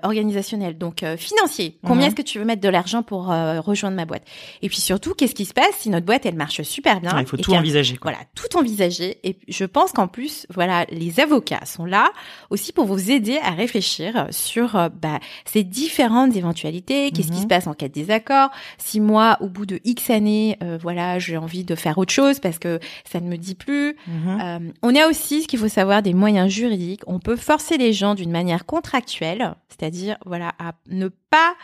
organisationnel, 0.03 0.77
donc 0.77 1.03
financier. 1.17 1.79
Combien 1.83 2.01
mhm. 2.03 2.07
est-ce 2.07 2.15
que 2.15 2.21
tu 2.21 2.37
veux 2.37 2.45
mettre 2.45 2.61
de 2.61 2.69
l'argent 2.69 3.01
pour 3.01 3.27
rejoindre 3.27 3.95
ma 3.95 4.05
boîte? 4.05 4.23
Et 4.61 4.69
puis 4.69 4.77
surtout, 4.77 5.15
qu'est-ce 5.15 5.33
qui 5.33 5.45
se 5.45 5.53
passe 5.53 5.75
si 5.79 5.89
notre 5.89 6.05
boîte 6.05 6.25
elle 6.25 6.35
marche 6.35 6.61
super 6.61 7.01
bien 7.01 7.19
Il 7.19 7.25
faut 7.25 7.37
tout 7.37 7.53
envisager. 7.53 7.97
Voilà, 8.01 8.19
tout 8.35 8.55
envisager. 8.55 9.17
Et 9.23 9.37
je 9.47 9.65
pense 9.65 9.91
qu'en 9.91 10.07
plus, 10.07 10.45
voilà, 10.53 10.85
les 10.91 11.19
avocats 11.19 11.65
sont 11.65 11.85
là 11.85 12.11
aussi 12.51 12.71
pour 12.71 12.85
vous 12.85 13.09
aider 13.09 13.39
à 13.43 13.51
réfléchir 13.51 14.27
sur 14.29 14.73
bah, 15.01 15.19
ces 15.45 15.63
différentes 15.63 16.35
éventualités. 16.35 17.11
Qu'est-ce 17.11 17.31
qui 17.31 17.37
mhm. 17.37 17.43
se 17.43 17.47
passe 17.47 17.67
en 17.67 17.73
cas 17.73 17.87
de 17.87 17.93
d'accord. 18.11 18.49
Si 18.77 18.99
moi, 18.99 19.37
au 19.39 19.47
bout 19.47 19.65
de 19.65 19.79
X 19.85 20.09
années, 20.09 20.57
euh, 20.61 20.77
voilà, 20.81 21.17
j'ai 21.17 21.37
envie 21.37 21.63
de 21.63 21.75
faire 21.75 21.97
autre 21.97 22.11
chose 22.11 22.39
parce 22.39 22.59
que 22.59 22.79
ça 23.09 23.19
ne 23.21 23.27
me 23.27 23.37
dit 23.37 23.55
plus. 23.55 23.95
Mhm. 24.07 24.39
Euh, 24.41 24.59
on 24.83 24.95
a 24.95 25.07
aussi, 25.07 25.43
ce 25.43 25.47
qu'il 25.47 25.59
faut 25.59 25.69
savoir, 25.69 26.01
des 26.01 26.13
moyens 26.13 26.51
juridiques. 26.51 27.01
On 27.07 27.19
peut 27.19 27.37
forcer 27.37 27.77
les 27.77 27.93
gens 27.93 28.13
d'une 28.13 28.31
manière 28.31 28.65
contractuelle, 28.65 29.55
c'est-à-dire, 29.69 30.17
voilà, 30.25 30.51
à 30.59 30.73
ne 30.89 31.07
pas 31.07 31.55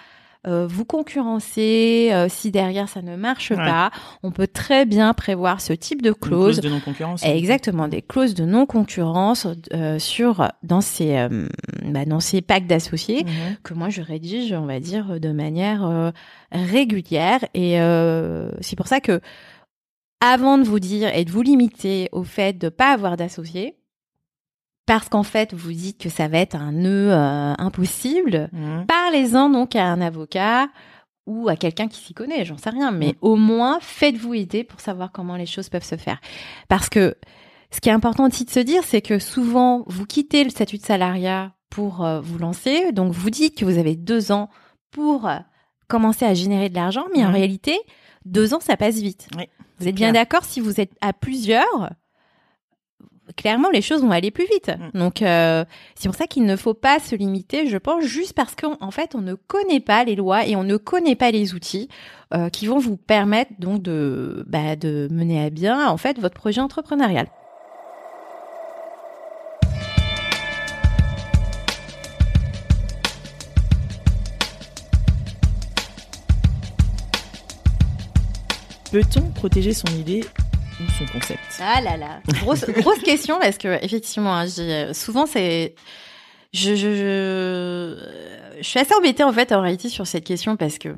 euh, 0.48 0.66
vous 0.68 0.86
concurrencer 0.86 2.10
euh, 2.12 2.28
si 2.30 2.52
derrière 2.52 2.88
ça 2.88 3.02
ne 3.02 3.16
marche 3.16 3.54
pas. 3.54 3.92
On 4.24 4.32
peut 4.32 4.48
très 4.48 4.86
bien 4.86 5.14
prévoir 5.14 5.60
ce 5.60 5.74
type 5.74 6.02
de 6.02 6.12
clause. 6.12 6.62
de 6.62 6.70
non-concurrence. 6.70 7.24
Exactement, 7.26 7.88
des 7.88 8.02
clauses 8.02 8.34
de 8.34 8.46
non-concurrence 8.46 9.48
euh, 9.74 10.00
sur 10.00 10.48
dans 10.64 10.82
ces 10.82 11.28
bah, 11.86 12.06
dans 12.06 12.20
ces 12.20 12.42
packs 12.42 12.68
d'associés 12.68 13.24
mhm. 13.24 13.58
que 13.64 13.74
moi 13.74 13.90
je 13.90 14.02
rédige, 14.02 14.54
on 14.54 14.66
va 14.66 14.80
dire, 14.80 15.20
de 15.20 15.32
manière 15.32 16.14
régulière. 16.52 17.44
Et 17.54 17.78
c'est 18.62 18.76
pour 18.76 18.88
ça 18.88 19.00
que 19.00 19.20
avant 20.22 20.58
de 20.58 20.64
vous 20.64 20.80
dire 20.80 21.14
et 21.16 21.26
de 21.26 21.32
vous 21.32 21.42
limiter 21.42 22.10
au 22.12 22.24
fait 22.24 22.58
de 22.58 22.70
pas 22.70 22.92
avoir 22.92 23.18
d'associés, 23.18 23.76
parce 24.88 25.10
qu'en 25.10 25.24
fait, 25.24 25.54
vous 25.54 25.74
dites 25.74 26.02
que 26.02 26.10
ça 26.10 26.30
va 26.30 26.40
être 26.40 26.56
un 26.56 26.72
nœud 26.72 27.12
euh, 27.12 27.54
impossible. 27.58 28.50
Mmh. 28.54 28.86
Parlez-en 28.88 29.50
donc 29.50 29.76
à 29.76 29.86
un 29.86 30.00
avocat 30.00 30.70
ou 31.28 31.50
à 31.50 31.58
quelqu'un 31.58 31.90
qui 31.90 32.00
s'y 32.00 32.14
connaît, 32.14 32.46
j'en 32.46 32.58
sais 32.58 32.70
rien, 32.70 32.92
mais 32.92 33.10
mmh. 33.10 33.18
au 33.22 33.36
moins 33.36 33.80
faites-vous 33.82 34.34
aider 34.34 34.64
pour 34.64 34.80
savoir 34.80 35.12
comment 35.12 35.36
les 35.36 35.46
choses 35.46 35.68
peuvent 35.68 35.84
se 35.84 35.98
faire. 35.98 36.22
Parce 36.70 36.88
que 36.88 37.16
ce 37.70 37.82
qui 37.82 37.90
est 37.90 37.92
important 37.92 38.28
aussi 38.28 38.46
de 38.46 38.50
se 38.50 38.62
dire, 38.62 38.82
c'est 38.86 39.02
que 39.02 39.20
souvent, 39.20 39.84
vous 39.88 40.06
quittez 40.06 40.46
le 40.46 40.50
statut 40.50 40.78
de 40.78 40.86
salariat 40.86 41.52
pour 41.70 42.06
euh, 42.06 42.22
vous 42.22 42.38
lancer, 42.38 42.94
donc 42.94 43.12
vous 43.12 43.30
dites 43.30 43.58
que 43.58 43.66
vous 43.66 43.78
avez 43.78 43.98
deux 43.98 44.32
ans 44.32 44.50
pour 44.92 45.28
euh, 45.28 45.36
commencer 45.90 46.24
à 46.24 46.34
générer 46.34 46.70
de 46.70 46.76
l'argent, 46.76 47.04
mais 47.14 47.26
en 47.26 47.30
mmh. 47.30 47.34
réalité, 47.34 47.78
deux 48.24 48.54
ans, 48.54 48.62
ça 48.62 48.78
passe 48.78 48.96
vite. 48.96 49.28
vous 49.80 49.88
êtes 49.90 49.96
bien 49.96 50.14
d'accord 50.14 50.46
si 50.46 50.62
vous 50.62 50.80
êtes 50.80 50.94
à 51.02 51.12
plusieurs 51.12 51.92
clairement 53.38 53.70
les 53.70 53.82
choses 53.82 54.02
vont 54.02 54.12
aller 54.12 54.32
plus 54.32 54.48
vite. 54.52 54.72
Mm. 54.94 55.00
Donc 55.00 55.22
euh, 55.22 55.64
c'est 55.96 56.10
pour 56.10 56.18
ça 56.18 56.28
qu'il 56.28 56.46
ne 56.46 56.58
faut 56.58 56.74
pas 56.74 57.00
se 57.00 57.16
limiter, 57.16 57.68
je 57.68 57.78
pense, 57.78 58.04
juste 58.04 58.34
parce 58.34 58.56
qu'en 58.56 58.92
fait 58.92 59.16
on 59.16 59.22
ne 59.22 59.36
connaît 59.36 59.80
pas 59.80 60.04
les 60.04 60.16
lois 60.16 60.46
et 60.46 60.58
on 60.58 60.64
ne 60.64 60.76
connaît 60.76 61.16
pas 61.16 61.32
les 61.32 61.54
outils 61.54 61.88
euh, 62.34 62.50
qui 62.50 62.68
vont 62.68 62.80
vous 62.80 62.98
permettre 62.98 63.52
donc 63.60 63.82
de 63.82 64.44
bah, 64.48 64.76
de 64.76 65.08
mener 65.12 65.46
à 65.46 65.50
bien 65.50 65.88
en 65.88 65.96
fait 65.96 66.20
votre 66.20 66.36
projet 66.36 66.60
entrepreneurial. 66.60 67.28
Peut-on 78.92 79.22
protéger 79.32 79.74
son 79.74 79.88
idée 79.88 80.24
Ah 81.60 81.82
là 81.82 81.98
là, 81.98 82.22
grosse 82.42 83.02
question 83.04 83.40
parce 83.40 83.58
que 83.58 83.84
effectivement, 83.84 84.36
hein, 84.36 84.48
euh, 84.60 84.94
souvent 84.94 85.26
c'est 85.26 85.76
je, 86.54 86.76
je, 86.76 88.62
suis 88.62 88.80
assez 88.80 88.94
embêtée 88.96 89.24
en 89.24 89.34
fait 89.34 89.52
en 89.52 89.62
réalité 89.62 89.90
sur 89.90 90.08
cette 90.08 90.24
question 90.24 90.56
parce 90.56 90.78
que 90.78 90.90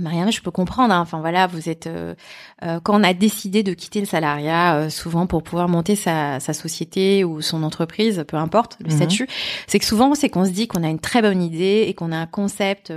Marianne, 0.00 0.32
je 0.32 0.40
peux 0.40 0.50
comprendre. 0.50 0.92
Hein. 0.92 1.00
Enfin 1.00 1.20
voilà, 1.20 1.46
vous 1.46 1.68
êtes 1.68 1.86
euh, 1.86 2.14
euh, 2.62 2.80
quand 2.80 3.00
on 3.00 3.04
a 3.04 3.14
décidé 3.14 3.62
de 3.62 3.74
quitter 3.74 4.00
le 4.00 4.06
salariat, 4.06 4.76
euh, 4.76 4.90
souvent 4.90 5.26
pour 5.26 5.42
pouvoir 5.42 5.68
monter 5.68 5.96
sa, 5.96 6.40
sa, 6.40 6.52
société 6.52 7.24
ou 7.24 7.40
son 7.42 7.62
entreprise, 7.62 8.24
peu 8.26 8.36
importe 8.36 8.76
le 8.80 8.90
mhm. 8.90 8.96
statut, 8.96 9.28
c'est 9.66 9.78
que 9.78 9.84
souvent 9.84 10.14
c'est 10.14 10.28
qu'on 10.28 10.44
se 10.44 10.50
dit 10.50 10.68
qu'on 10.68 10.82
a 10.82 10.88
une 10.88 10.98
très 10.98 11.22
bonne 11.22 11.42
idée 11.42 11.84
et 11.88 11.94
qu'on 11.94 12.12
a 12.12 12.16
un 12.16 12.26
concept 12.26 12.92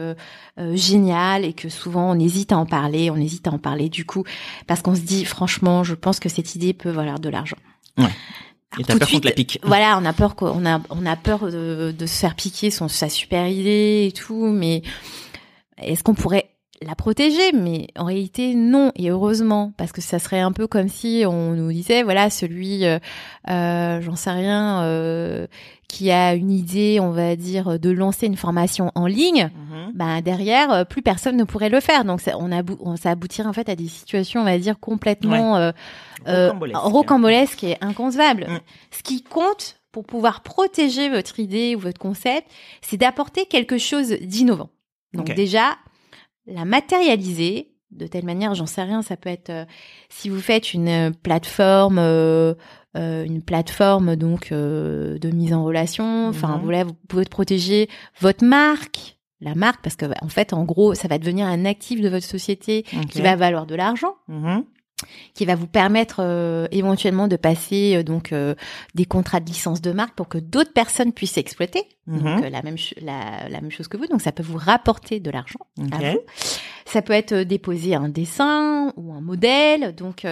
génial 0.57 1.45
et 1.45 1.53
que 1.53 1.69
souvent 1.69 2.11
on 2.11 2.19
hésite 2.19 2.51
à 2.51 2.57
en 2.57 2.65
parler, 2.65 3.09
on 3.09 3.17
hésite 3.17 3.47
à 3.47 3.51
en 3.51 3.59
parler 3.59 3.89
du 3.89 4.05
coup 4.05 4.23
parce 4.67 4.81
qu'on 4.81 4.95
se 4.95 5.01
dit 5.01 5.25
franchement, 5.25 5.83
je 5.83 5.95
pense 5.95 6.19
que 6.19 6.29
cette 6.29 6.55
idée 6.55 6.73
peut 6.73 6.89
valoir 6.89 7.19
de 7.19 7.29
l'argent. 7.29 7.57
Ouais. 7.97 8.05
Et 8.79 8.83
t'as 8.83 8.97
peur 8.97 9.09
qu'on 9.09 9.19
la 9.23 9.31
pique. 9.31 9.59
Voilà, 9.63 9.99
on 10.01 10.05
a 10.05 10.13
peur 10.13 10.35
qu'on 10.35 10.65
a 10.65 10.81
on 10.89 11.05
a 11.05 11.15
peur 11.15 11.51
de, 11.51 11.93
de 11.97 12.05
se 12.05 12.19
faire 12.19 12.35
piquer 12.35 12.71
son 12.71 12.87
sa 12.87 13.09
super 13.09 13.47
idée 13.47 14.07
et 14.07 14.11
tout, 14.13 14.47
mais 14.47 14.81
est-ce 15.77 16.03
qu'on 16.03 16.13
pourrait 16.13 16.50
la 16.81 16.95
protéger, 16.95 17.51
mais 17.53 17.87
en 17.97 18.05
réalité 18.05 18.55
non, 18.55 18.91
et 18.95 19.09
heureusement, 19.09 19.71
parce 19.77 19.91
que 19.91 20.01
ça 20.01 20.19
serait 20.19 20.39
un 20.39 20.51
peu 20.51 20.67
comme 20.67 20.87
si 20.87 21.23
on 21.27 21.51
nous 21.51 21.71
disait, 21.71 22.03
voilà, 22.03 22.29
celui, 22.29 22.85
euh, 22.85 22.97
euh 23.49 24.01
j'en 24.01 24.15
sais 24.15 24.31
rien, 24.31 24.83
euh, 24.83 25.47
qui 25.87 26.09
a 26.09 26.33
une 26.33 26.51
idée, 26.51 26.99
on 26.99 27.11
va 27.11 27.35
dire, 27.35 27.79
de 27.79 27.89
lancer 27.89 28.25
une 28.25 28.37
formation 28.37 28.91
en 28.95 29.05
ligne, 29.05 29.49
ben 29.93 30.21
derrière, 30.21 30.71
euh, 30.71 30.83
plus 30.85 31.01
personne 31.01 31.35
ne 31.35 31.43
pourrait 31.43 31.69
le 31.69 31.81
faire. 31.81 32.05
Donc 32.05 32.21
ça, 32.21 32.37
on, 32.37 32.49
on 32.79 32.95
ça 32.95 33.11
aboutirait 33.11 33.47
en 33.47 33.53
fait 33.53 33.69
à 33.69 33.75
des 33.75 33.87
situations, 33.87 34.41
on 34.41 34.45
va 34.45 34.57
dire, 34.57 34.79
complètement 34.79 35.71
ouais. 36.25 36.51
rocambolesques 36.73 37.63
et 37.63 37.77
inconcevables. 37.81 38.47
Mm. 38.49 38.59
Ce 38.91 39.03
qui 39.03 39.21
compte 39.21 39.81
pour 39.91 40.05
pouvoir 40.05 40.41
protéger 40.41 41.09
votre 41.09 41.39
idée 41.39 41.75
ou 41.75 41.79
votre 41.79 41.99
concept, 41.99 42.49
c'est 42.81 42.97
d'apporter 42.97 43.45
quelque 43.45 43.77
chose 43.77 44.11
d'innovant. 44.21 44.69
Donc 45.13 45.33
déjà, 45.33 45.75
la 46.45 46.65
matérialiser 46.65 47.71
de 47.91 48.07
telle 48.07 48.25
manière, 48.25 48.55
j'en 48.55 48.65
sais 48.65 48.83
rien, 48.83 49.01
ça 49.01 49.17
peut 49.17 49.29
être 49.29 49.49
euh, 49.49 49.65
si 50.09 50.29
vous 50.29 50.39
faites 50.39 50.73
une 50.73 50.87
euh, 50.87 51.11
plateforme, 51.11 51.99
euh, 51.99 52.53
une 52.95 53.41
plateforme 53.41 54.15
donc 54.15 54.51
de 54.51 55.31
mise 55.33 55.53
en 55.53 55.63
relation. 55.63 56.27
Enfin, 56.27 56.57
mhm. 56.57 56.63
voilà, 56.63 56.83
vous 56.83 56.93
pouvez 57.07 57.25
protéger 57.25 57.89
votre 58.19 58.45
marque, 58.45 59.17
la 59.39 59.55
marque, 59.55 59.81
parce 59.81 59.95
que 59.95 60.05
en 60.21 60.29
fait, 60.29 60.53
en 60.53 60.63
gros, 60.63 60.93
ça 60.93 61.07
va 61.07 61.17
devenir 61.17 61.47
un 61.47 61.65
actif 61.65 62.01
de 62.01 62.09
votre 62.09 62.25
société 62.25 62.83
qui 63.09 63.21
va 63.21 63.35
valoir 63.35 63.65
de 63.65 63.75
l'argent. 63.75 64.15
Mhm 64.27 64.65
qui 65.33 65.45
va 65.45 65.55
vous 65.55 65.67
permettre 65.67 66.17
euh, 66.19 66.67
éventuellement 66.71 67.27
de 67.27 67.35
passer 67.35 67.95
euh, 67.95 68.03
donc 68.03 68.31
euh, 68.31 68.55
des 68.95 69.05
contrats 69.05 69.39
de 69.39 69.45
licence 69.45 69.81
de 69.81 69.91
marque 69.91 70.15
pour 70.15 70.27
que 70.27 70.37
d'autres 70.37 70.73
personnes 70.73 71.13
puissent 71.13 71.37
exploiter. 71.37 71.83
Donc 72.07 72.23
mhm. 72.23 72.49
la 72.49 72.61
même 72.61 72.77
la, 73.01 73.49
la, 73.49 73.61
même 73.61 73.71
chose 73.71 73.87
que 73.87 73.97
vous. 73.97 74.07
Donc 74.07 74.21
ça 74.21 74.31
peut 74.31 74.43
vous 74.43 74.57
rapporter 74.57 75.19
de 75.19 75.31
l'argent 75.31 75.59
ça 76.85 77.01
peut 77.01 77.13
être 77.13 77.33
déposer 77.33 77.95
un 77.95 78.09
dessin 78.09 78.91
ou 78.97 79.13
un 79.13 79.21
modèle. 79.21 79.95
Donc 79.95 80.25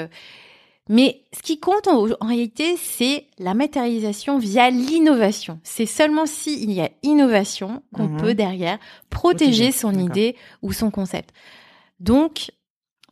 mais 0.90 1.22
ce 1.32 1.42
qui 1.42 1.60
compte 1.60 1.88
en, 1.88 2.08
réalité 2.22 2.76
c'est 2.76 3.28
la 3.38 3.54
matérialisation 3.54 4.40
via 4.40 4.70
l'innovation. 4.70 5.60
C'est 5.64 5.86
seulement 5.86 6.26
s'il 6.26 6.72
y 6.72 6.82
a 6.82 6.90
innovation 7.04 7.84
qu'on 7.94 8.08
mhm. 8.08 8.18
peut 8.20 8.34
derrière 8.34 8.80
protéger 9.10 9.72
son 9.72 9.94
idée 9.94 10.36
ou 10.62 10.74
son 10.74 10.92
concept. 10.92 11.34
Donc 12.00 12.52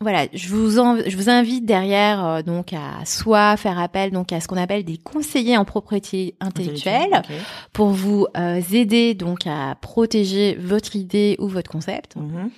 voilà, 0.00 0.26
je 0.32 0.48
vous, 0.48 0.70
je 0.70 1.16
vous 1.16 1.28
invite 1.28 1.66
derrière 1.66 2.24
euh, 2.24 2.42
donc 2.42 2.72
à 2.72 3.04
soit 3.04 3.56
faire 3.56 3.78
appel 3.78 4.12
donc 4.12 4.32
à 4.32 4.40
ce 4.40 4.46
qu'on 4.46 4.56
appelle 4.56 4.84
des 4.84 4.96
conseillers 4.96 5.56
en 5.56 5.64
propriété 5.64 6.36
intellectuelle 6.40 7.22
pour 7.72 7.88
vous 7.88 8.26
euh, 8.36 8.60
aider 8.72 9.14
donc 9.14 9.46
à 9.46 9.74
protéger 9.80 10.56
votre 10.60 10.94
idée 10.94 11.36
ou 11.40 11.48
votre 11.48 11.70
concept. 11.70 12.16
Mhm. 12.16 12.50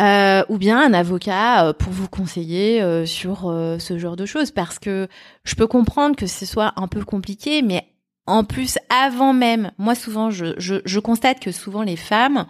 Euh, 0.00 0.42
ou 0.48 0.56
bien 0.56 0.80
un 0.80 0.94
avocat 0.94 1.74
pour 1.78 1.92
vous 1.92 2.08
conseiller 2.08 3.04
sur 3.04 3.54
ce 3.78 3.98
genre 3.98 4.16
de 4.16 4.24
choses 4.24 4.50
parce 4.50 4.78
que 4.78 5.06
je 5.44 5.54
peux 5.54 5.66
comprendre 5.66 6.16
que 6.16 6.26
ce 6.26 6.46
soit 6.46 6.72
un 6.76 6.88
peu 6.88 7.04
compliqué 7.04 7.60
mais 7.60 7.86
en 8.26 8.42
plus 8.42 8.78
avant 8.88 9.34
même 9.34 9.70
moi 9.76 9.94
souvent 9.94 10.30
je, 10.30 10.54
je, 10.56 10.76
je 10.86 10.98
constate 10.98 11.40
que 11.40 11.52
souvent 11.52 11.82
les 11.82 11.96
femmes 11.96 12.46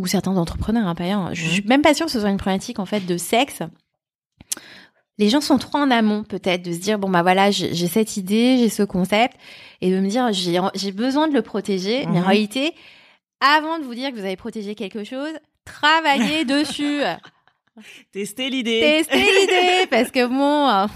ou 0.00 0.06
certains 0.06 0.36
entrepreneurs, 0.36 0.86
hein, 0.86 0.94
pas 0.94 1.32
Je 1.34 1.46
suis 1.46 1.62
même 1.62 1.82
pas 1.82 1.94
sûre 1.94 2.06
que 2.06 2.12
ce 2.12 2.20
soit 2.20 2.30
une 2.30 2.38
problématique 2.38 2.78
en 2.78 2.86
fait 2.86 3.06
de 3.06 3.16
sexe. 3.16 3.62
Les 5.18 5.28
gens 5.28 5.42
sont 5.42 5.58
trop 5.58 5.76
en 5.76 5.90
amont 5.90 6.24
peut-être 6.24 6.62
de 6.62 6.72
se 6.72 6.78
dire 6.78 6.98
bon 6.98 7.10
bah 7.10 7.22
voilà 7.22 7.50
j'ai 7.50 7.86
cette 7.86 8.16
idée, 8.16 8.56
j'ai 8.58 8.70
ce 8.70 8.82
concept 8.82 9.36
et 9.82 9.90
de 9.90 10.00
me 10.00 10.08
dire 10.08 10.30
j'ai 10.32 10.92
besoin 10.92 11.28
de 11.28 11.34
le 11.34 11.42
protéger. 11.42 12.06
Mais 12.06 12.18
en 12.18 12.22
mhm. 12.22 12.26
réalité, 12.26 12.74
avant 13.40 13.78
de 13.78 13.84
vous 13.84 13.94
dire 13.94 14.10
que 14.10 14.14
vous 14.14 14.24
avez 14.24 14.36
protégé 14.36 14.74
quelque 14.74 15.04
chose, 15.04 15.32
travaillez 15.64 16.44
dessus. 16.46 17.02
Testez 18.12 18.48
l'idée. 18.48 18.80
Testez 18.80 19.18
l'idée 19.18 19.86
parce 19.90 20.10
que 20.10 20.26
bon, 20.26 20.68
euh, 20.68 20.86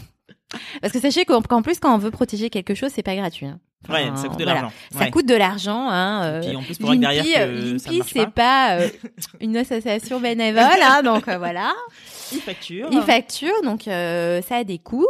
parce 0.81 0.93
que 0.93 1.01
sachez 1.01 1.27
qu'en 1.27 1.63
plus 1.63 1.79
quand 1.79 1.95
on 1.95 1.99
veut 1.99 2.11
protéger 2.11 2.49
quelque 2.49 2.75
chose, 2.75 2.91
c'est 2.95 3.03
pas 3.03 3.17
gratuit. 3.17 3.47
Hein 3.47 3.61
ouais, 3.89 4.11
ça 4.17 4.29
coûte 4.29 4.39
de 4.39 4.45
l'argent. 4.45 4.73
Ça 4.91 5.11
coûte 5.11 5.27
de 5.27 5.35
l'argent. 5.35 5.89
Hein, 5.91 6.23
euh, 6.25 6.43
et 6.43 6.47
puis 6.49 6.57
en 6.57 6.63
plus 6.63 6.79
pour 6.79 6.95
derrière 6.97 7.25
que 7.25 7.79
c'est 7.79 8.31
pas, 8.31 8.79
euh, 8.79 8.89
une 9.41 9.57
association 9.57 10.21
bénévole, 10.21 10.63
hein, 10.83 11.03
donc 11.03 11.29
euh, 11.29 11.39
voilà. 11.39 11.73
Il 12.33 12.41
facture. 12.41 12.89
Il 12.91 13.01
facture, 13.03 13.55
donc 13.65 13.87
euh, 13.87 14.41
ça 14.43 14.57
a 14.57 14.65
des 14.65 14.79
coûts. 14.79 15.07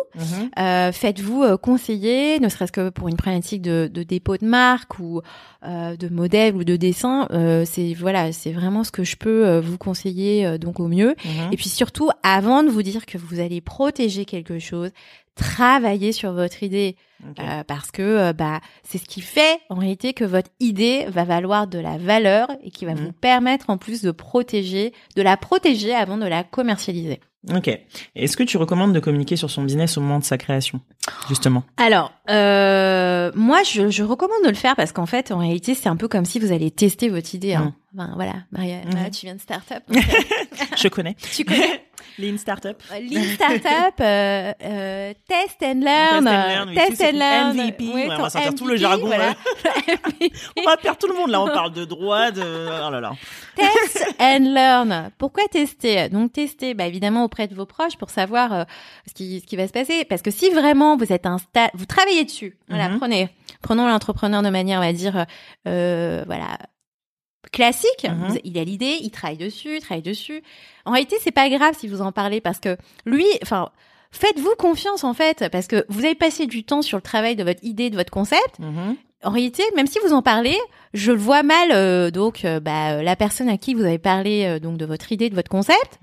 Euh, 0.59 0.93
Faites-vous 0.93 1.57
conseiller, 1.59 2.41
ne 2.41 2.49
serait-ce 2.49 2.72
que 2.72 2.91
pour 2.91 3.09
une 3.09 3.16
problématique 3.16 3.62
de, 3.62 3.89
de, 3.93 4.03
dépôt 4.03 4.37
de 4.37 4.47
marque 4.47 4.99
ou 4.99 5.22
de 5.62 6.09
modèle 6.09 6.55
ou 6.57 6.64
de 6.64 6.77
dessin. 6.77 7.29
c'est 7.64 7.95
voilà, 7.95 8.33
c'est 8.33 8.53
vraiment 8.53 8.85
ce 8.85 8.91
que 8.91 9.05
je 9.05 9.16
peux 9.16 9.59
vous 9.59 9.79
conseiller 9.79 10.59
donc 10.59 10.81
au 10.81 10.89
mieux. 10.89 11.14
Mhm. 11.25 11.53
Et 11.53 11.57
puis 11.57 11.68
surtout, 11.68 12.11
avant 12.22 12.62
de 12.62 12.68
vous 12.68 12.83
dire 12.83 13.07
que 13.07 13.16
vous 13.16 13.41
allez 13.41 13.61
protéger 13.61 14.25
quelque 14.25 14.59
chose, 14.59 14.91
travailler 15.35 16.12
sur 16.12 16.32
votre 16.32 16.62
idée. 16.62 16.97
Euh, 17.39 17.64
parce 17.64 17.91
que 17.91 18.03
euh, 18.03 18.32
bah 18.35 18.61
c'est 18.82 18.99
ce 18.99 19.07
qui 19.07 19.22
fait 19.22 19.59
en 19.70 19.76
réalité 19.76 20.12
que 20.12 20.24
votre 20.24 20.51
idée 20.61 21.07
va 21.09 21.24
valoir 21.24 21.66
de 21.66 21.78
la 21.78 21.97
valeur 21.97 22.49
et 22.62 22.70
qui 22.70 22.85
va 22.85 22.95
mhm. 22.95 23.07
vous 23.07 23.12
permettre 23.12 23.70
en 23.70 23.78
plus 23.78 24.03
de 24.03 24.11
protéger, 24.11 24.93
de 25.16 25.22
la 25.22 25.39
protéger 25.39 25.95
avant 25.95 26.18
de 26.18 26.26
la 26.26 26.45
commercialiser. 26.45 27.20
Ok. 27.53 27.68
Est-ce 28.14 28.37
que 28.37 28.43
tu 28.43 28.57
recommandes 28.57 28.93
de 28.93 29.01
communiquer 29.01 29.37
sur 29.37 29.51
son 29.51 29.62
business 29.62 29.99
au 29.99 30.01
moment 30.01 30.18
de 30.18 30.24
sa 30.24 30.39
création, 30.39 30.80
justement? 31.28 31.64
Alors, 31.76 32.12
euh, 32.30 33.30
moi, 33.35 33.62
je, 33.64 33.91
je, 33.91 34.03
recommande 34.03 34.43
de 34.45 34.49
le 34.49 34.55
faire 34.55 34.76
parce 34.76 34.93
qu'en 34.93 35.05
fait, 35.05 35.30
en 35.30 35.39
réalité, 35.39 35.74
c'est 35.74 35.89
un 35.89 35.97
peu 35.97 36.09
comme 36.09 36.24
si 36.24 36.39
vous 36.39 36.53
allez 36.53 36.70
tester 36.70 37.11
votre 37.11 37.35
idée. 37.35 37.55
Hein. 37.55 37.74
Mhm. 37.95 38.01
Enfin, 38.01 38.12
voilà, 38.16 38.35
Maria, 38.51 38.78
mhm. 38.85 39.11
tu 39.11 39.26
viens 39.26 39.35
de 39.35 39.41
start-up. 39.41 39.82
je 40.76 40.89
connais. 40.89 41.16
Tu 41.35 41.45
connais 41.45 41.84
Lean 42.19 42.39
Startup. 42.39 42.81
Euh, 42.93 43.01
Lean 43.01 43.23
Startup, 43.35 44.01
euh, 44.01 44.53
euh, 44.62 45.12
Test 45.27 45.62
and 45.62 45.81
Learn. 45.81 46.75
Test 46.75 47.03
and 47.03 47.19
Learn. 47.19 47.57
MVP. 47.57 47.85
on 48.11 48.23
va 48.23 48.31
sortir 48.31 48.55
tout 48.55 48.67
le 48.69 48.77
jargon. 48.77 49.11
on 50.57 50.62
va 50.62 50.77
perdre 50.77 50.99
tout 50.99 51.09
le 51.09 51.15
monde 51.15 51.31
là. 51.31 51.41
On 51.41 51.47
parle 51.47 51.73
de 51.73 51.85
droit, 51.85 52.31
de. 52.31 52.43
Oh 52.43 52.91
là 52.91 53.01
là. 53.01 53.12
Test 53.57 54.05
and 54.19 54.53
Learn. 54.55 55.11
Pourquoi 55.19 55.45
tester? 55.51 56.09
Donc 56.09 56.33
tester, 56.33 56.75
bah, 56.75 56.87
évidemment 56.87 57.25
auprès 57.25 57.49
de 57.49 57.55
vos 57.55 57.67
proches 57.67 57.97
pour 57.97 58.11
savoir 58.11 58.53
euh, 58.53 58.65
ce, 59.07 59.15
qui, 59.15 59.41
ce 59.41 59.47
qui 59.47 59.57
va 59.57 59.67
se 59.67 59.73
passer. 59.73 60.05
Parce 60.05 60.23
que 60.23 60.31
si 60.31 60.51
vraiment 60.51 60.97
vous 60.97 61.12
êtes 61.12 61.27
un 61.27 61.39
stade, 61.39 61.71
vous 61.75 61.87
travaillez 61.87 62.25
dessus. 62.25 62.57
Voilà, 62.69 62.89
mhm. 62.89 62.99
prenez, 62.99 63.29
prenons 63.62 63.89
l'entrepreneur 63.89 64.43
de 64.43 64.51
manière, 64.51 64.81
on 64.81 64.85
va 64.85 64.93
dire, 64.93 65.27
euh, 65.67 66.23
voilà, 66.27 66.59
classique. 67.55 68.05
Mhm. 68.05 68.39
Il 68.45 68.59
a 68.59 68.65
l'idée, 68.65 68.99
il 69.01 69.11
travaille 69.11 69.39
dessus, 69.39 69.77
il 69.77 69.81
travaille 69.81 70.03
dessus. 70.03 70.43
En 70.85 70.93
réalité, 70.93 71.17
c'est 71.23 71.33
pas 71.33 71.49
grave 71.49 71.75
si 71.79 71.89
vous 71.89 72.03
en 72.03 72.13
parlez 72.13 72.41
parce 72.43 72.59
que 72.61 72.77
lui, 73.07 73.27
enfin, 73.43 73.71
faites-vous 74.11 74.55
confiance 74.59 75.05
en 75.05 75.15
fait 75.15 75.49
parce 75.51 75.67
que 75.67 75.87
vous 75.89 76.05
avez 76.05 76.15
passé 76.15 76.47
du 76.47 76.65
temps 76.65 76.83
sur 76.83 76.99
le 76.99 77.03
travail 77.03 77.37
de 77.37 77.45
votre 77.45 77.65
idée, 77.65 77.89
de 77.91 77.97
votre 77.97 78.11
concept. 78.11 78.59
Mhm. 78.59 78.97
en 79.25 79.31
réalité, 79.31 79.63
même 79.75 79.87
si 79.87 79.99
vous 80.05 80.13
en 80.13 80.21
parlez, 80.21 80.59
je 80.93 81.11
le 81.11 81.17
vois 81.19 81.43
mal. 81.43 81.71
euh, 81.73 82.11
donc, 82.11 82.45
euh, 82.45 82.61
bah, 82.61 83.03
la 83.03 83.17
personne 83.17 83.49
à 83.49 83.57
qui 83.57 83.73
vous 83.73 83.85
avez 83.85 83.99
parlé 83.99 84.45
euh, 84.45 84.59
donc 84.59 84.77
de 84.77 84.85
votre 84.85 85.13
idée, 85.13 85.31
de 85.31 85.35
votre 85.35 85.49
concept, 85.49 85.99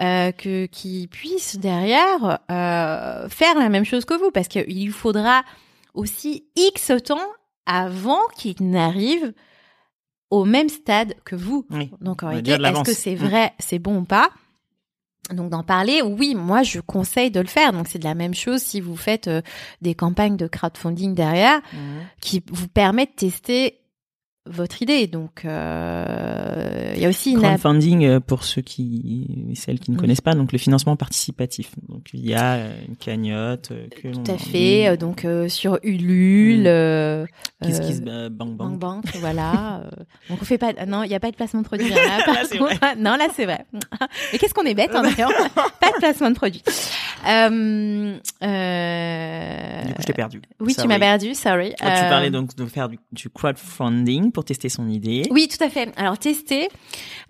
euh, 0.00 0.30
que 0.30 0.66
qui 0.66 1.08
puisse 1.10 1.58
derrière 1.58 2.38
euh, 2.52 3.28
faire 3.28 3.58
la 3.58 3.68
même 3.68 3.84
chose 3.84 4.04
que 4.04 4.14
vous, 4.14 4.30
parce 4.30 4.46
qu'il 4.46 4.62
lui 4.86 4.92
faudra 4.92 5.42
aussi 5.94 6.44
X 6.54 6.92
temps 7.04 7.28
avant 7.66 8.20
qu'il 8.38 8.54
n'arrive 8.60 9.32
au 10.32 10.44
même 10.46 10.68
stade 10.70 11.14
que 11.24 11.36
vous. 11.36 11.66
Oui. 11.70 11.90
Donc 12.00 12.22
en 12.22 12.28
réalité, 12.30 12.52
est-ce 12.52 12.82
que 12.84 12.94
c'est 12.94 13.14
Mm. 13.14 13.26
vrai, 13.28 13.52
c'est 13.58 13.78
bon 13.78 13.98
ou 13.98 14.04
pas? 14.04 14.30
Donc 15.30 15.50
d'en 15.50 15.62
parler, 15.62 16.00
oui, 16.02 16.34
moi 16.34 16.62
je 16.62 16.80
conseille 16.80 17.30
de 17.30 17.38
le 17.40 17.46
faire. 17.46 17.72
Donc 17.72 17.86
c'est 17.88 17.98
de 17.98 18.04
la 18.04 18.14
même 18.14 18.34
chose 18.34 18.60
si 18.62 18.80
vous 18.80 18.96
faites 18.96 19.28
euh, 19.28 19.42
des 19.82 19.94
campagnes 19.94 20.36
de 20.36 20.46
crowdfunding 20.48 21.14
derrière 21.14 21.60
Mhm. 21.74 22.00
qui 22.20 22.42
vous 22.50 22.66
permettent 22.68 23.10
de 23.10 23.28
tester 23.28 23.78
votre 24.46 24.82
idée. 24.82 25.06
Donc 25.06 25.44
euh, 25.44 26.92
il 26.96 27.00
y 27.02 27.06
a 27.06 27.08
aussi 27.08 27.32
une 27.32 27.40
Crowdfunding 27.40 28.04
euh, 28.04 28.20
pour 28.20 28.44
ceux 28.44 28.62
qui 28.62 29.52
celles 29.54 29.78
qui 29.80 29.90
ne 29.90 29.96
Oui. 29.96 30.00
connaissent 30.02 30.20
pas, 30.20 30.34
donc 30.34 30.52
le 30.52 30.58
financement 30.58 30.96
participatif. 30.96 31.70
Donc 31.88 32.08
il 32.12 32.26
y 32.26 32.34
a 32.34 32.54
euh, 32.54 32.72
une 32.88 32.96
cagnotte 32.96 33.72
que 34.02 34.08
tout 34.08 34.30
à 34.32 34.38
fait. 34.38 34.96
donc 34.96 35.24
euh, 35.24 35.48
sur 35.48 35.78
Ulule, 35.82 36.62
Mm. 36.62 36.66
euh, 36.66 37.26
euh, 37.64 37.66
Kiss 37.66 38.00
euh, 38.06 38.28
Bang 38.28 38.56
Bang. 38.56 38.78
Bank, 38.78 39.04
voilà. 39.20 39.84
donc 40.28 40.38
on 40.42 40.44
fait 40.44 40.58
pas. 40.58 40.72
Non, 40.86 41.02
il 41.04 41.08
n'y 41.08 41.14
a 41.14 41.20
pas 41.20 41.30
de 41.30 41.36
placement 41.36 41.60
de 41.60 41.66
produit. 41.66 41.88
Là, 41.88 41.96
Là, 42.26 42.42
c'est 42.44 42.58
non, 42.98 43.16
là 43.16 43.28
c'est 43.34 43.44
vrai. 43.44 43.64
Mais 44.32 44.38
qu'est-ce 44.38 44.54
qu'on 44.54 44.64
est 44.64 44.74
bête 44.74 44.90
hein, 44.94 45.02
d'ailleurs? 45.02 45.30
Pas 45.80 45.88
de 45.90 45.98
placement 45.98 46.30
de 46.30 46.34
produit. 46.34 46.62
Euh, 47.28 48.16
euh, 48.42 49.82
Du 49.84 49.94
coup, 49.94 50.00
je 50.02 50.06
t'ai 50.06 50.12
perdu. 50.12 50.42
Oui, 50.60 50.74
tu 50.74 50.86
m'as 50.88 50.98
perdu. 50.98 51.34
Sorry. 51.34 51.74
Ah, 51.80 52.00
Tu 52.02 52.08
parlais 52.08 52.30
donc 52.30 52.54
de 52.56 52.66
faire 52.66 52.88
du, 52.88 52.98
du 53.12 53.28
crowdfunding 53.30 54.31
pour 54.32 54.44
tester 54.44 54.68
son 54.68 54.88
idée. 54.88 55.22
Oui, 55.30 55.48
tout 55.48 55.62
à 55.62 55.68
fait. 55.68 55.90
Alors 55.96 56.18
tester. 56.18 56.68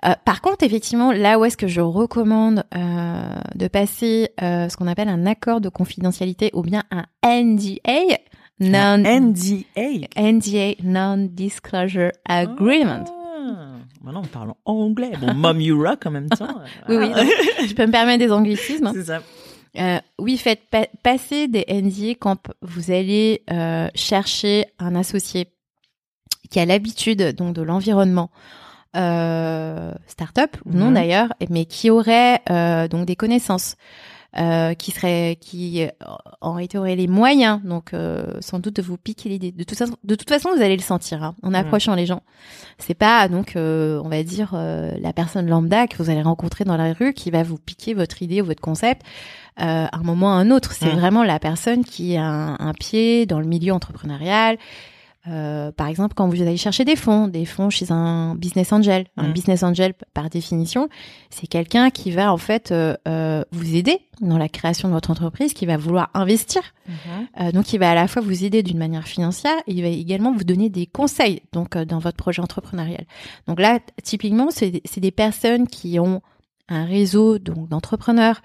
Euh, 0.04 0.12
par 0.24 0.40
contre, 0.40 0.64
effectivement, 0.64 1.12
là 1.12 1.38
où 1.38 1.44
est-ce 1.44 1.56
que 1.56 1.66
je 1.68 1.80
recommande 1.80 2.64
euh, 2.74 3.22
de 3.54 3.68
passer 3.68 4.30
euh, 4.42 4.68
ce 4.68 4.76
qu'on 4.76 4.86
appelle 4.86 5.08
un 5.08 5.26
accord 5.26 5.60
de 5.60 5.68
confidentialité 5.68 6.50
ou 6.54 6.62
bien 6.62 6.82
un 6.90 7.04
NDA, 7.24 8.18
non 8.60 8.98
NDA. 8.98 10.08
NDA 10.16 10.74
non-disclosure 10.82 12.10
agreement. 12.28 13.04
Ah, 13.08 13.76
maintenant, 14.02 14.22
on 14.24 14.26
parle 14.28 14.52
en 14.64 14.72
anglais. 14.74 15.12
Bon, 15.20 15.34
Mom 15.34 15.60
You 15.60 15.82
Rock 15.82 16.06
en 16.06 16.10
même 16.10 16.28
temps. 16.28 16.46
Oui, 16.88 16.96
oui. 16.96 17.08
Voilà. 17.08 17.24
Je 17.66 17.74
peux 17.74 17.86
me 17.86 17.92
permettre 17.92 18.18
des 18.24 18.32
anglicismes. 18.32 18.90
C'est 18.94 19.04
ça. 19.04 19.20
Euh, 19.78 19.98
oui, 20.18 20.36
faites 20.36 20.60
pa- 20.70 20.86
passer 21.02 21.48
des 21.48 21.64
NDA 21.68 22.14
quand 22.20 22.36
vous 22.60 22.90
allez 22.90 23.42
euh, 23.50 23.88
chercher 23.94 24.66
un 24.78 24.94
associé 24.94 25.46
qui 26.52 26.60
a 26.60 26.66
l'habitude 26.66 27.34
donc 27.34 27.54
de 27.54 27.62
l'environnement 27.62 28.30
euh, 28.94 29.92
start-up 30.06 30.56
ou 30.66 30.72
non 30.74 30.88
Mhm. 30.88 30.94
d'ailleurs, 30.94 31.28
mais 31.50 31.64
qui 31.64 31.90
aurait 31.90 32.40
euh, 32.50 32.88
donc 32.88 33.06
des 33.06 33.16
connaissances, 33.16 33.76
euh, 34.38 34.74
qui 34.74 34.90
serait, 34.90 35.36
qui 35.40 35.82
euh, 35.82 35.88
en 36.40 36.52
réalité 36.52 36.78
aurait 36.78 36.96
les 36.96 37.06
moyens, 37.08 37.60
donc 37.64 37.92
euh, 37.94 38.24
sans 38.40 38.58
doute 38.58 38.76
de 38.76 38.82
vous 38.82 38.96
piquer 38.98 39.28
l'idée. 39.30 39.50
De 39.52 39.64
toute 39.64 39.78
façon, 39.78 39.96
de 40.04 40.14
toute 40.14 40.28
façon, 40.28 40.50
vous 40.54 40.62
allez 40.62 40.76
le 40.76 40.82
sentir 40.82 41.22
hein, 41.22 41.34
en 41.42 41.52
approchant 41.54 41.94
les 41.94 42.06
gens. 42.06 42.22
C'est 42.78 42.94
pas 42.94 43.28
donc, 43.28 43.56
euh, 43.56 44.00
on 44.04 44.08
va 44.08 44.22
dire, 44.22 44.52
euh, 44.54 44.92
la 45.00 45.12
personne 45.12 45.46
lambda 45.48 45.86
que 45.86 45.96
vous 46.02 46.10
allez 46.10 46.22
rencontrer 46.22 46.64
dans 46.64 46.76
la 46.76 46.92
rue 46.92 47.12
qui 47.14 47.30
va 47.30 47.42
vous 47.42 47.58
piquer 47.58 47.94
votre 47.94 48.22
idée 48.22 48.40
ou 48.42 48.46
votre 48.46 48.60
concept 48.62 49.02
euh, 49.60 49.86
à 49.90 49.96
un 49.96 50.02
moment 50.02 50.26
ou 50.28 50.30
à 50.30 50.34
un 50.34 50.50
autre. 50.50 50.72
C'est 50.72 50.92
Mhm. 50.92 50.98
vraiment 51.00 51.24
la 51.24 51.38
personne 51.38 51.84
qui 51.84 52.16
a 52.16 52.24
un, 52.24 52.54
un 52.58 52.72
pied 52.74 53.26
dans 53.26 53.38
le 53.40 53.46
milieu 53.46 53.72
entrepreneurial. 53.72 54.56
Euh, 55.28 55.70
par 55.70 55.86
exemple, 55.86 56.14
quand 56.14 56.28
vous 56.28 56.42
allez 56.42 56.56
chercher 56.56 56.84
des 56.84 56.96
fonds, 56.96 57.28
des 57.28 57.44
fonds 57.44 57.70
chez 57.70 57.92
un 57.92 58.34
business 58.34 58.72
angel. 58.72 59.06
Un 59.16 59.28
Mhm. 59.28 59.32
business 59.32 59.62
angel, 59.62 59.94
par 60.14 60.28
définition, 60.30 60.88
c'est 61.30 61.46
quelqu'un 61.46 61.90
qui 61.90 62.10
va 62.10 62.32
en 62.32 62.38
fait 62.38 62.72
euh, 62.72 62.96
euh, 63.06 63.44
vous 63.52 63.76
aider 63.76 64.00
dans 64.20 64.36
la 64.38 64.48
création 64.48 64.88
de 64.88 64.94
votre 64.94 65.10
entreprise, 65.10 65.52
qui 65.52 65.64
va 65.66 65.76
vouloir 65.76 66.10
investir. 66.14 66.62
Euh, 67.40 67.52
donc, 67.52 67.72
il 67.72 67.78
va 67.78 67.90
à 67.92 67.94
la 67.94 68.08
fois 68.08 68.20
vous 68.20 68.44
aider 68.44 68.62
d'une 68.64 68.78
manière 68.78 69.06
financière, 69.06 69.56
et 69.68 69.72
il 69.74 69.82
va 69.82 69.88
également 69.88 70.32
vous 70.32 70.44
donner 70.44 70.70
des 70.70 70.86
conseils 70.86 71.42
donc 71.52 71.76
dans 71.78 71.98
votre 72.00 72.16
projet 72.16 72.42
entrepreneurial. 72.42 73.04
Donc 73.46 73.60
là, 73.60 73.78
typiquement, 74.02 74.48
c'est 74.50 74.70
des 75.00 75.10
personnes 75.12 75.68
qui 75.68 76.00
ont 76.00 76.20
un 76.68 76.84
réseau 76.84 77.38
donc 77.38 77.68
d'entrepreneurs 77.68 78.40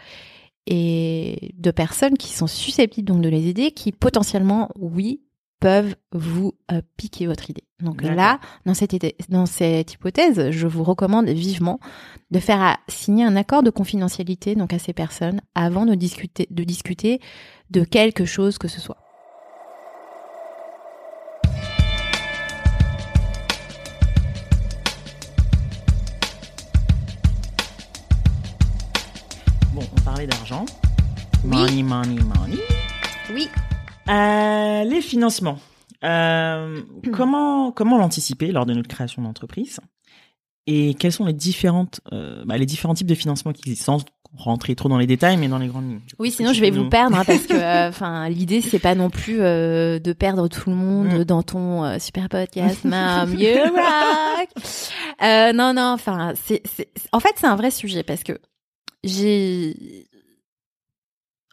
et 0.65 1.53
de 1.57 1.71
personnes 1.71 2.17
qui 2.17 2.33
sont 2.33 2.47
susceptibles 2.47 3.07
donc 3.07 3.21
de 3.21 3.29
les 3.29 3.47
aider, 3.47 3.71
qui 3.71 3.91
potentiellement, 3.91 4.69
oui, 4.79 5.21
peuvent 5.59 5.95
vous 6.11 6.53
euh, 6.71 6.81
piquer 6.97 7.25
votre 7.27 7.49
idée. 7.49 7.63
Donc 7.79 8.01
là, 8.15 8.39
dans 8.65 8.73
cette, 8.73 8.93
idée- 8.93 9.15
dans 9.29 9.45
cette 9.45 9.93
hypothèse, 9.93 10.51
je 10.51 10.67
vous 10.67 10.83
recommande 10.83 11.27
vivement 11.29 11.79
de 12.31 12.39
faire 12.39 12.61
à- 12.61 12.77
signer 12.87 13.23
un 13.25 13.35
accord 13.35 13.63
de 13.63 13.69
confidentialité 13.69 14.55
donc 14.55 14.73
à 14.73 14.79
ces 14.79 14.93
personnes 14.93 15.41
avant 15.55 15.85
de 15.85 15.95
discuter 15.95 16.47
de 16.51 16.63
discuter 16.63 17.19
de 17.71 17.83
quelque 17.83 18.25
chose 18.25 18.57
que 18.57 18.67
ce 18.67 18.79
soit. 18.81 18.97
Bon, 29.73 29.83
on 29.95 30.01
parlait 30.01 30.27
d'argent. 30.27 30.65
Oui. 31.43 31.49
Money, 31.49 31.83
money, 31.83 32.21
money. 32.23 32.57
Oui. 33.33 33.49
Euh, 34.09 34.83
les 34.83 35.01
financements. 35.01 35.59
Euh, 36.03 36.81
comment 37.13 37.71
comment 37.71 37.97
l'anticiper 37.97 38.51
lors 38.51 38.65
de 38.65 38.73
notre 38.73 38.87
création 38.87 39.21
d'entreprise? 39.21 39.79
Et 40.67 40.93
quels 40.95 41.11
sont 41.13 41.25
les 41.25 41.33
différentes 41.33 42.01
euh, 42.11 42.43
bah, 42.45 42.57
les 42.57 42.65
différents 42.65 42.93
types 42.93 43.07
de 43.07 43.15
financement 43.15 43.53
qui 43.53 43.61
existent? 43.69 43.99
Sans 43.99 44.05
rentrer 44.35 44.75
trop 44.75 44.89
dans 44.89 44.97
les 44.97 45.07
détails, 45.07 45.37
mais 45.37 45.47
dans 45.47 45.57
les 45.57 45.67
grandes 45.67 45.87
lignes. 45.87 46.01
Oui, 46.19 46.31
sinon 46.31 46.51
je 46.51 46.59
vais 46.59 46.69
vous 46.69 46.89
perdre 46.89 47.17
hein, 47.17 47.23
parce 47.25 47.47
que 47.47 47.53
euh, 47.53 47.87
enfin 47.89 48.27
l'idée 48.29 48.59
c'est 48.61 48.77
pas 48.77 48.93
non 48.93 49.09
plus 49.09 49.41
euh, 49.41 49.99
de 49.99 50.11
perdre 50.13 50.47
tout 50.49 50.69
le 50.69 50.75
monde 50.75 51.07
Mm. 51.07 51.23
dans 51.23 51.43
ton 51.43 51.85
euh, 51.85 51.97
super 51.97 52.27
podcast 52.27 52.83
Mom 52.83 53.33
You 53.39 53.55
Rock. 53.63 54.49
Euh, 55.23 55.53
non 55.53 55.73
non, 55.73 55.93
enfin 55.93 56.33
c'est 56.45 56.61
c'est 56.65 56.89
en 57.13 57.19
fait 57.21 57.31
c'est 57.37 57.47
un 57.47 57.55
vrai 57.55 57.71
sujet 57.71 58.03
parce 58.03 58.23
que 58.23 58.37
j'ai 59.03 60.06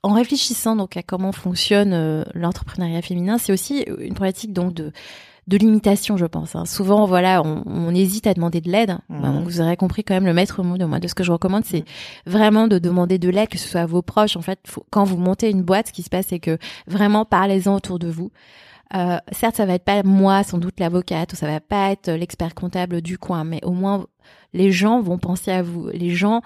en 0.05 0.12
réfléchissant 0.14 0.76
donc 0.76 0.96
à 0.96 1.02
comment 1.02 1.32
fonctionne 1.32 1.92
euh, 1.92 2.22
l'entrepreneuriat 2.34 3.02
féminin, 3.02 3.38
c'est 3.38 3.52
aussi 3.52 3.82
une 3.98 4.14
problématique 4.14 4.52
donc 4.52 4.74
de 4.74 4.92
de 5.46 5.59
limitation, 5.59 6.16
je 6.16 6.24
pense. 6.24 6.57
hein. 6.57 6.64
Souvent, 6.64 7.05
voilà, 7.05 7.42
on, 7.44 7.64
on 7.66 7.94
hésite 7.94 8.26
à 8.26 8.32
demander 8.32 8.62
de 8.62 8.70
l'aide. 8.70 8.96
Mhm. 9.11 9.42
Vous 9.44 9.61
aurez 9.61 9.76
compris 9.76 10.02
quand 10.02 10.14
même 10.14 10.24
le 10.24 10.32
maître 10.32 10.62
mot 10.62 10.78
de 10.78 10.86
moi. 10.86 11.00
De 11.00 11.07
ce 11.07 11.14
que 11.14 11.22
je 11.22 11.30
recommande, 11.32 11.66
c'est 11.66 11.84
vraiment 12.24 12.66
de 12.66 12.78
demander 12.78 13.18
de 13.18 13.28
l'aide, 13.28 13.48
que 13.50 13.59
ce 13.59 13.68
soit 13.68 13.82
à 13.82 13.86
vos 13.86 14.00
proches. 14.00 14.38
En 14.38 14.40
fait, 14.40 14.59
faut- 14.66 14.86
quand 14.88 15.05
vous 15.05 15.18
montez 15.18 15.50
une 15.50 15.61
boîte, 15.62 15.88
ce 15.88 15.92
qui 15.92 16.02
se 16.02 16.09
passe, 16.09 16.28
c'est 16.30 16.38
que 16.38 16.57
vraiment 16.86 17.26
parlez-en 17.26 17.74
autour 17.74 17.98
de 17.98 18.09
vous. 18.09 18.30
Euh, 18.96 19.18
certes, 19.32 19.57
ça 19.57 19.66
va 19.66 19.74
être 19.74 19.84
pas 19.84 20.02
moi, 20.02 20.44
sans 20.44 20.57
doute 20.57 20.80
l'avocate, 20.80 21.34
ou 21.34 21.36
ça 21.36 21.46
va 21.46 21.61
pas 21.61 21.90
être 21.90 22.11
l'expert 22.11 22.55
comptable 22.55 23.02
du 23.02 23.18
coin, 23.18 23.44
mais 23.44 23.61
au 23.64 23.72
moins 23.72 24.07
les 24.55 24.72
gens 24.72 25.02
vont 25.02 25.18
penser 25.18 25.50
à 25.50 25.62
vous. 25.62 25.88
Les 25.92 26.11
gens, 26.11 26.40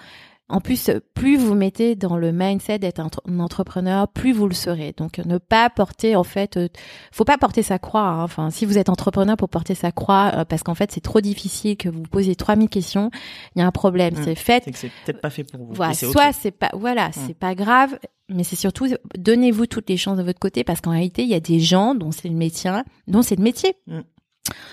en 0.51 0.61
plus, 0.61 0.90
plus 1.12 1.36
vous 1.36 1.55
mettez 1.55 1.94
dans 1.94 2.16
le 2.16 2.32
mindset 2.32 2.78
d'être 2.78 3.01
un, 3.01 3.38
entrepreneur, 3.38 4.09
plus 4.09 4.32
vous 4.32 4.49
le 4.49 4.55
serez. 4.55 4.94
Donc, 4.96 5.18
ne 5.18 5.36
pas 5.36 5.68
porter, 5.68 6.16
en 6.16 6.24
fait, 6.24 6.57
euh, 6.57 6.68
faut 7.12 7.26
pas 7.26 7.36
porter 7.36 7.62
sa 7.62 7.78
croix. 7.78 8.01
hein. 8.01 8.22
Enfin, 8.22 8.51
si 8.51 8.64
vous 8.64 8.78
êtes 8.78 8.88
entrepreneur 8.88 9.36
pour 9.36 9.51
porter 9.51 9.74
sa 9.74 9.92
croix, 9.92 10.32
euh, 10.34 10.44
parce 10.46 10.62
qu'en 10.62 10.74
fait, 10.74 10.90
c'est 10.90 11.03
trop 11.03 11.20
difficile 11.20 11.76
que 11.76 11.90
vous 11.90 12.03
posiez 12.03 12.34
3000 12.34 12.70
questions, 12.70 13.11
il 13.55 13.59
y 13.59 13.62
a 13.62 13.66
un 13.66 13.72
problème. 13.72 14.14
Mm. 14.14 14.24
C'est 14.24 14.34
fait 14.34 14.64
C'est 14.72 14.90
peut-être 15.05 15.20
pas 15.20 15.30
fait 15.30 15.44
pour 15.44 15.66
vous. 15.66 15.74
voilà, 15.74 15.92
soit 15.92 16.32
c'est 16.32 16.51
pas 16.51 16.70
voilà, 16.72 17.11
c'est 17.12 17.36
pas 17.36 17.55
grave, 17.55 17.99
mais 18.30 18.42
c'est 18.42 18.57
surtout 18.57 18.86
donnez-vous 19.16 19.66
toutes 19.66 19.88
les 19.90 19.96
chances 19.96 20.16
de 20.16 20.22
votre 20.22 20.38
côté 20.38 20.64
parce 20.64 20.80
qu'en 20.80 20.92
réalité, 20.92 21.22
il 21.22 21.28
y 21.28 21.34
a 21.34 21.40
des 21.40 21.61
gens 21.61 21.94
dont 21.94 22.11
c'est 22.11 22.28
le 22.28 22.34
métier, 22.34 22.70
dont 23.07 23.22
c'est 23.22 23.36
le 23.36 23.42
métier. 23.42 23.74
Mm. 23.86 24.01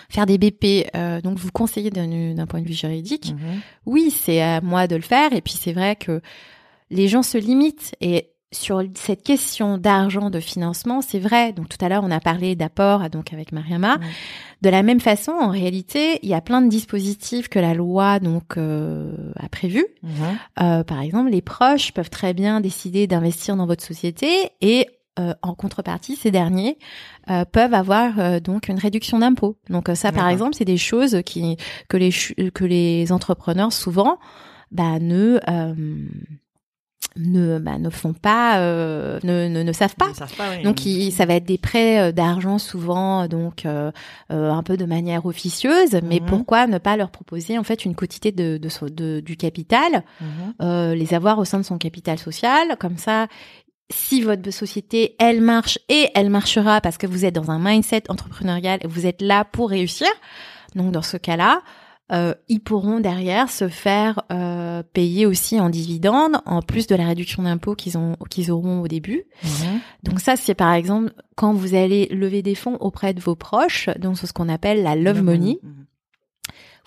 Faire 0.10 0.26
des 0.26 0.38
BP, 0.38 0.88
euh, 0.96 1.22
donc 1.22 1.38
vous 1.38 1.52
conseillez 1.52 1.90
d'un 1.90 2.46
point 2.48 2.62
de 2.62 2.68
vue 2.68 2.74
juridique. 2.74 3.34
Mhm. 3.34 3.62
Oui, 3.86 4.12
c'est 4.12 4.42
à 4.42 4.62
moi 4.62 4.88
de 4.88 4.96
le 4.96 5.02
faire. 5.02 5.34
Et 5.34 5.42
puis 5.42 5.54
c'est 5.54 5.74
vrai 5.74 5.96
que 5.96 6.22
les 6.90 7.08
gens 7.08 7.24
se 7.24 7.38
limitent. 7.38 7.96
Et 8.02 8.30
sur 8.56 8.82
cette 8.96 9.24
question 9.24 9.78
d'argent, 9.78 10.30
de 10.30 10.40
financement, 10.40 11.02
c'est 11.02 11.20
vrai. 11.20 11.52
Donc 11.54 11.70
tout 11.70 11.84
à 11.84 11.90
l'heure, 11.90 12.04
on 12.04 12.12
a 12.12 12.20
parlé 12.20 12.56
d'apport, 12.56 13.10
donc 13.10 13.34
avec 13.34 13.52
Mariama. 13.52 14.00
De 14.62 14.70
la 14.70 14.82
même 14.82 15.00
façon, 15.00 15.32
en 15.32 15.50
réalité, 15.50 16.20
il 16.24 16.30
y 16.30 16.34
a 16.34 16.42
plein 16.42 16.62
de 16.62 16.70
dispositifs 16.70 17.50
que 17.50 17.60
la 17.60 17.74
loi 17.74 18.20
donc 18.20 18.58
euh, 18.58 19.32
a 19.36 19.50
prévus. 19.50 19.86
Mhm. 20.04 20.12
Euh, 20.62 20.84
par 20.84 21.02
exemple, 21.02 21.30
les 21.30 21.42
proches 21.42 21.92
peuvent 21.92 22.10
très 22.10 22.34
bien 22.34 22.62
décider 22.62 23.08
d'investir 23.08 23.56
dans 23.56 23.66
votre 23.66 23.84
société 23.84 24.52
et 24.62 24.88
euh, 25.18 25.34
en 25.42 25.54
contrepartie, 25.56 26.18
ces 26.18 26.30
derniers 26.30 26.78
euh, 27.30 27.46
peuvent 27.46 27.74
avoir 27.74 28.20
euh, 28.20 28.40
donc 28.42 28.68
une 28.68 28.78
réduction 28.78 29.20
d'impôts. 29.20 29.56
Donc 29.70 29.88
euh, 29.88 29.96
ça, 29.96 30.12
par 30.12 30.28
exemple, 30.28 30.56
c'est 30.56 30.66
des 30.66 30.78
choses 30.78 31.22
qui 31.26 31.58
que 31.88 31.96
les 31.96 32.12
ch- 32.12 32.36
que 32.54 32.66
les 32.66 33.12
entrepreneurs 33.14 33.72
souvent 33.72 34.20
bah, 34.72 35.00
ne 35.00 35.40
euh, 35.50 35.74
ne 37.16 37.60
bah, 37.60 37.78
ne 37.78 37.90
font 37.90 38.12
pas 38.12 38.60
euh, 38.60 39.20
ne, 39.24 39.48
ne, 39.48 39.64
ne 39.64 39.72
savent 39.72 39.96
pas, 39.96 40.12
donc 40.64 40.82
ça 41.12 41.26
va 41.26 41.36
être 41.36 41.46
des 41.46 41.58
prêts 41.58 42.00
euh, 42.00 42.12
d'argent 42.12 42.58
souvent 42.58 43.28
donc 43.30 43.66
euh, 43.66 43.92
un 44.30 44.64
peu 44.64 44.76
de 44.76 44.84
manière 44.84 45.26
officieuse 45.26 45.98
mais 46.04 46.20
mhm. 46.20 46.26
pourquoi 46.26 46.68
ne 46.68 46.78
pas 46.78 46.98
leur 46.98 47.12
proposer 47.12 47.58
en 47.58 47.64
fait 47.64 47.86
une 47.86 47.96
quotité 47.96 48.34
de, 48.34 48.58
de, 48.58 49.20
du 49.22 49.38
capital 49.38 50.04
mhm. 50.20 50.92
les 50.94 51.14
avoir 51.14 51.40
au 51.40 51.46
sein 51.46 51.60
de 51.60 51.64
son 51.64 51.78
capital 51.78 52.18
social? 52.18 52.76
Comme 52.80 52.98
ça 52.98 53.28
si 53.92 54.22
votre 54.22 54.52
société 54.52 55.16
elle 55.20 55.42
marche 55.42 55.80
et 55.90 56.10
elle 56.16 56.30
marchera 56.30 56.82
parce 56.82 56.98
que 56.98 57.08
vous 57.08 57.26
êtes 57.26 57.36
dans 57.36 57.52
un 57.52 57.60
mindset 57.60 58.10
entrepreneurial 58.10 58.80
et 58.82 58.88
vous 58.88 59.06
êtes 59.06 59.22
là 59.22 59.46
pour 59.46 59.70
réussir 59.70 60.08
donc 60.76 60.92
dans 60.92 61.02
ce 61.02 61.18
cas-là 61.18 61.62
euh, 62.12 62.36
ils 62.50 62.60
pourront 62.60 63.00
derrière 63.00 63.50
se 63.50 63.68
faire 63.68 64.22
euh, 64.32 64.84
payer 64.94 65.26
aussi 65.26 65.60
en 65.60 65.72
dividendes, 65.72 66.38
en 66.46 66.62
plus 66.62 66.86
de 66.86 66.94
la 66.94 67.08
réduction 67.08 67.42
d'impôts 67.42 67.74
qu'ils 67.74 67.98
ont 67.98 68.16
qu'ils 68.30 68.52
auront 68.52 68.82
au 68.82 68.88
début. 68.88 69.24
Donc 70.04 70.20
ça, 70.20 70.36
c'est 70.36 70.54
par 70.54 70.74
exemple 70.74 71.14
quand 71.36 71.54
vous 71.54 71.74
allez 71.74 72.06
lever 72.12 72.44
des 72.44 72.54
fonds 72.54 72.76
auprès 72.76 73.16
de 73.16 73.22
vos 73.22 73.36
proches, 73.36 73.90
donc 73.98 74.20
c'est 74.20 74.28
ce 74.28 74.34
qu'on 74.34 74.50
appelle 74.50 74.84
la 74.84 74.96
love 74.96 75.24
money. 75.24 75.58
Mhm. 75.64 75.86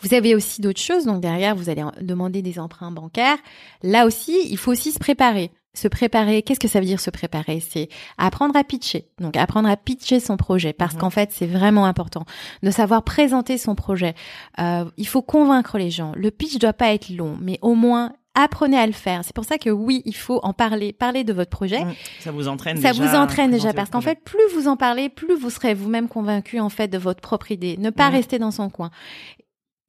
Vous 0.01 0.15
avez 0.15 0.37
aussi 0.37 0.61
d'autres 0.61 0.81
choses, 0.81 1.07
donc 1.07 1.21
derrière 1.21 1.57
vous 1.57 1.69
allez 1.69 1.83
demander 2.01 2.41
des 2.41 2.61
emprunts 2.61 2.93
bancaires. 2.93 3.39
Là 3.83 4.07
aussi, 4.07 4.39
il 4.49 4.57
faut 4.57 4.71
aussi 4.71 4.93
se 4.93 5.01
préparer 5.01 5.51
se 5.75 5.89
préparer, 5.89 6.43
qu'est-ce 6.43 6.61
que 6.61 6.69
ça 6.69 6.81
veut 6.81 6.87
dire 6.87 7.01
se 7.01 7.11
préparer? 7.11 7.61
C'est 7.61 7.89
apprendre 8.17 8.57
à 8.57 8.65
pitcher. 8.65 9.09
Donc 9.21 9.37
apprendre 9.37 9.69
à 9.69 9.77
pitcher 9.77 10.21
son 10.21 10.37
projet 10.37 10.73
parce 10.73 10.95
qu'en 10.95 11.11
fait 11.11 11.31
c'est 11.33 11.47
vraiment 11.47 11.85
important 11.87 12.25
de 12.63 12.71
savoir 12.71 13.03
présenter 13.05 13.59
son 13.59 13.75
projet. 13.75 14.15
Euh, 14.59 14.85
il 14.97 15.07
faut 15.07 15.23
convaincre 15.23 15.79
les 15.79 15.91
gens. 15.91 16.13
Le 16.17 16.31
pitch 16.31 16.59
doit 16.59 16.73
pas 16.73 16.93
être 16.93 17.11
long, 17.11 17.37
mais 17.41 17.59
au 17.63 17.75
moins 17.75 18.13
apprenez 18.35 18.79
à 18.79 18.87
le 18.87 18.93
faire. 18.93 19.23
C'est 19.25 19.35
pour 19.35 19.45
ça 19.45 19.59
que 19.59 19.71
oui, 19.71 20.03
il 20.05 20.15
faut 20.15 20.41
en 20.43 20.53
parler, 20.53 20.93
parler 20.93 21.25
de 21.25 21.33
votre 21.33 21.51
projet. 21.51 21.85
Mhm. 21.85 21.95
Ça 22.21 22.31
vous 22.31 22.49
entraîne 22.49 22.77
ça 22.81 22.93
déjà. 22.93 23.05
Ça 23.05 23.11
vous 23.11 23.17
entraîne 23.17 23.51
déjà 23.51 23.73
parce 23.73 23.91
qu'en 23.91 24.01
fait, 24.01 24.23
plus 24.23 24.39
vous 24.55 24.69
en 24.69 24.77
parlez, 24.77 25.09
plus 25.09 25.37
vous 25.37 25.51
serez 25.51 25.75
vous-même 25.75 26.09
convaincu 26.09 26.61
en 26.61 26.69
fait 26.69 26.89
de 26.89 26.99
votre 26.99 27.21
propre 27.21 27.51
idée. 27.51 27.77
Ne 27.79 27.91
pas 27.91 28.09
rester 28.09 28.39
dans 28.39 28.51
son 28.51 28.71
coin. 28.71 28.91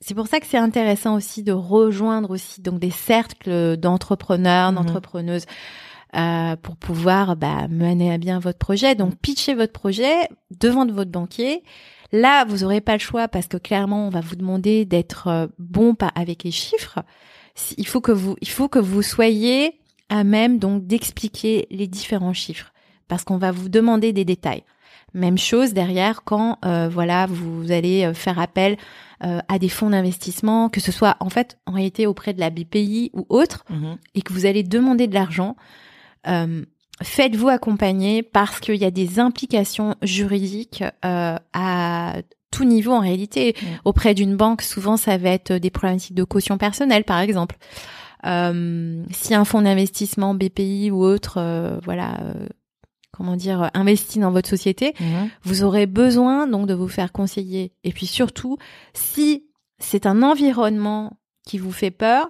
C'est 0.02 0.16
pour 0.16 0.28
ça 0.28 0.40
que 0.40 0.46
c'est 0.48 0.58
intéressant 0.58 1.16
aussi 1.16 1.44
de 1.44 1.52
rejoindre 1.52 2.32
aussi 2.32 2.62
donc 2.62 2.80
des 2.80 2.92
cercles 2.92 3.76
d'entrepreneurs, 3.76 4.72
d'entrepreneuses 4.72 5.46
euh, 6.16 6.56
pour 6.56 6.78
pouvoir 6.78 7.36
bah, 7.36 7.68
mener 7.68 8.12
à 8.14 8.18
bien 8.18 8.40
votre 8.40 8.58
projet. 8.58 8.96
Donc, 8.96 9.16
pitchez 9.18 9.54
votre 9.54 9.74
projet 9.74 10.28
devant 10.60 10.86
votre 10.88 11.12
banquier. 11.12 11.64
Là, 12.12 12.46
vous 12.46 12.60
n'aurez 12.60 12.82
pas 12.82 12.94
le 12.94 13.00
choix 13.00 13.28
parce 13.28 13.48
que 13.48 13.58
clairement, 13.58 14.08
on 14.08 14.10
va 14.10 14.22
vous 14.22 14.36
demander 14.36 14.86
d'être 14.86 15.28
euh, 15.28 15.48
bon 15.60 15.96
avec 16.16 16.44
les 16.44 16.52
chiffres. 16.52 17.00
Il 17.78 17.86
faut 17.86 18.02
que 18.02 18.12
vous, 18.12 18.36
il 18.42 18.50
faut 18.50 18.70
que 18.70 18.80
vous 18.80 19.02
soyez 19.02 19.80
à 20.10 20.24
même 20.24 20.58
donc 20.58 20.88
d'expliquer 20.88 21.68
les 21.70 21.88
différents 21.88 22.34
chiffres 22.34 22.74
parce 23.08 23.24
qu'on 23.24 23.38
va 23.38 23.52
vous 23.52 23.70
demander 23.70 24.14
des 24.14 24.26
détails. 24.26 24.64
Même 25.14 25.38
chose 25.38 25.74
derrière 25.74 26.24
quand 26.24 26.58
euh, 26.66 26.90
voilà 26.90 27.26
vous 27.26 27.72
allez 27.72 28.12
faire 28.14 28.40
appel 28.40 28.78
à 29.22 29.60
des 29.60 29.68
fonds 29.68 29.90
d'investissement, 29.90 30.70
que 30.70 30.80
ce 30.80 30.94
soit 30.94 31.18
en 31.20 31.30
fait 31.30 31.58
en 31.66 31.74
réalité 31.74 32.08
auprès 32.08 32.34
de 32.34 32.40
la 32.40 32.50
BPI 32.50 33.12
ou 33.14 33.26
autre, 33.28 33.66
mhm. 33.70 33.98
et 34.16 34.22
que 34.22 34.32
vous 34.32 34.46
allez 34.46 34.64
demander 34.64 35.08
de 35.08 35.14
l'argent. 35.14 35.58
Euh, 36.28 36.64
faites-vous 37.02 37.50
accompagner 37.50 38.24
parce 38.24 38.60
qu'il 38.60 38.76
y 38.76 38.86
a 38.86 38.92
des 38.92 39.20
implications 39.20 39.96
juridiques 40.02 40.84
euh, 41.06 41.38
à 41.54 42.16
tout 42.52 42.64
niveau 42.64 42.94
en 42.94 43.00
réalité. 43.00 43.56
Auprès 43.86 44.14
d'une 44.14 44.36
banque, 44.36 44.62
souvent 44.62 44.98
ça 44.98 45.18
va 45.18 45.30
être 45.30 45.54
des 45.54 45.70
problématiques 45.70 46.16
de 46.16 46.24
caution 46.24 46.58
personnelle, 46.58 47.04
par 47.04 47.20
exemple. 47.20 47.58
Euh, 48.26 49.04
si 49.12 49.34
un 49.34 49.46
fonds 49.46 49.62
d'investissement 49.62 50.34
BPI 50.34 50.92
ou 50.92 51.04
autre, 51.04 51.36
euh, 51.38 51.80
voilà, 51.86 52.18
euh, 52.22 52.48
comment 53.12 53.36
dire, 53.36 53.70
investit 53.74 54.20
dans 54.20 54.32
votre 54.32 54.50
société, 54.50 54.94
mhm. 55.00 55.30
vous 55.44 55.64
aurez 55.64 55.86
besoin 55.86 56.48
donc 56.48 56.68
de 56.68 56.74
vous 56.74 56.88
faire 56.88 57.12
conseiller. 57.12 57.74
Et 57.84 57.92
puis 57.92 58.06
surtout, 58.06 58.58
si 58.94 59.46
c'est 59.80 60.06
un 60.06 60.24
environnement 60.24 61.20
qui 61.46 61.58
vous 61.58 61.72
fait 61.72 61.92
peur, 61.92 62.30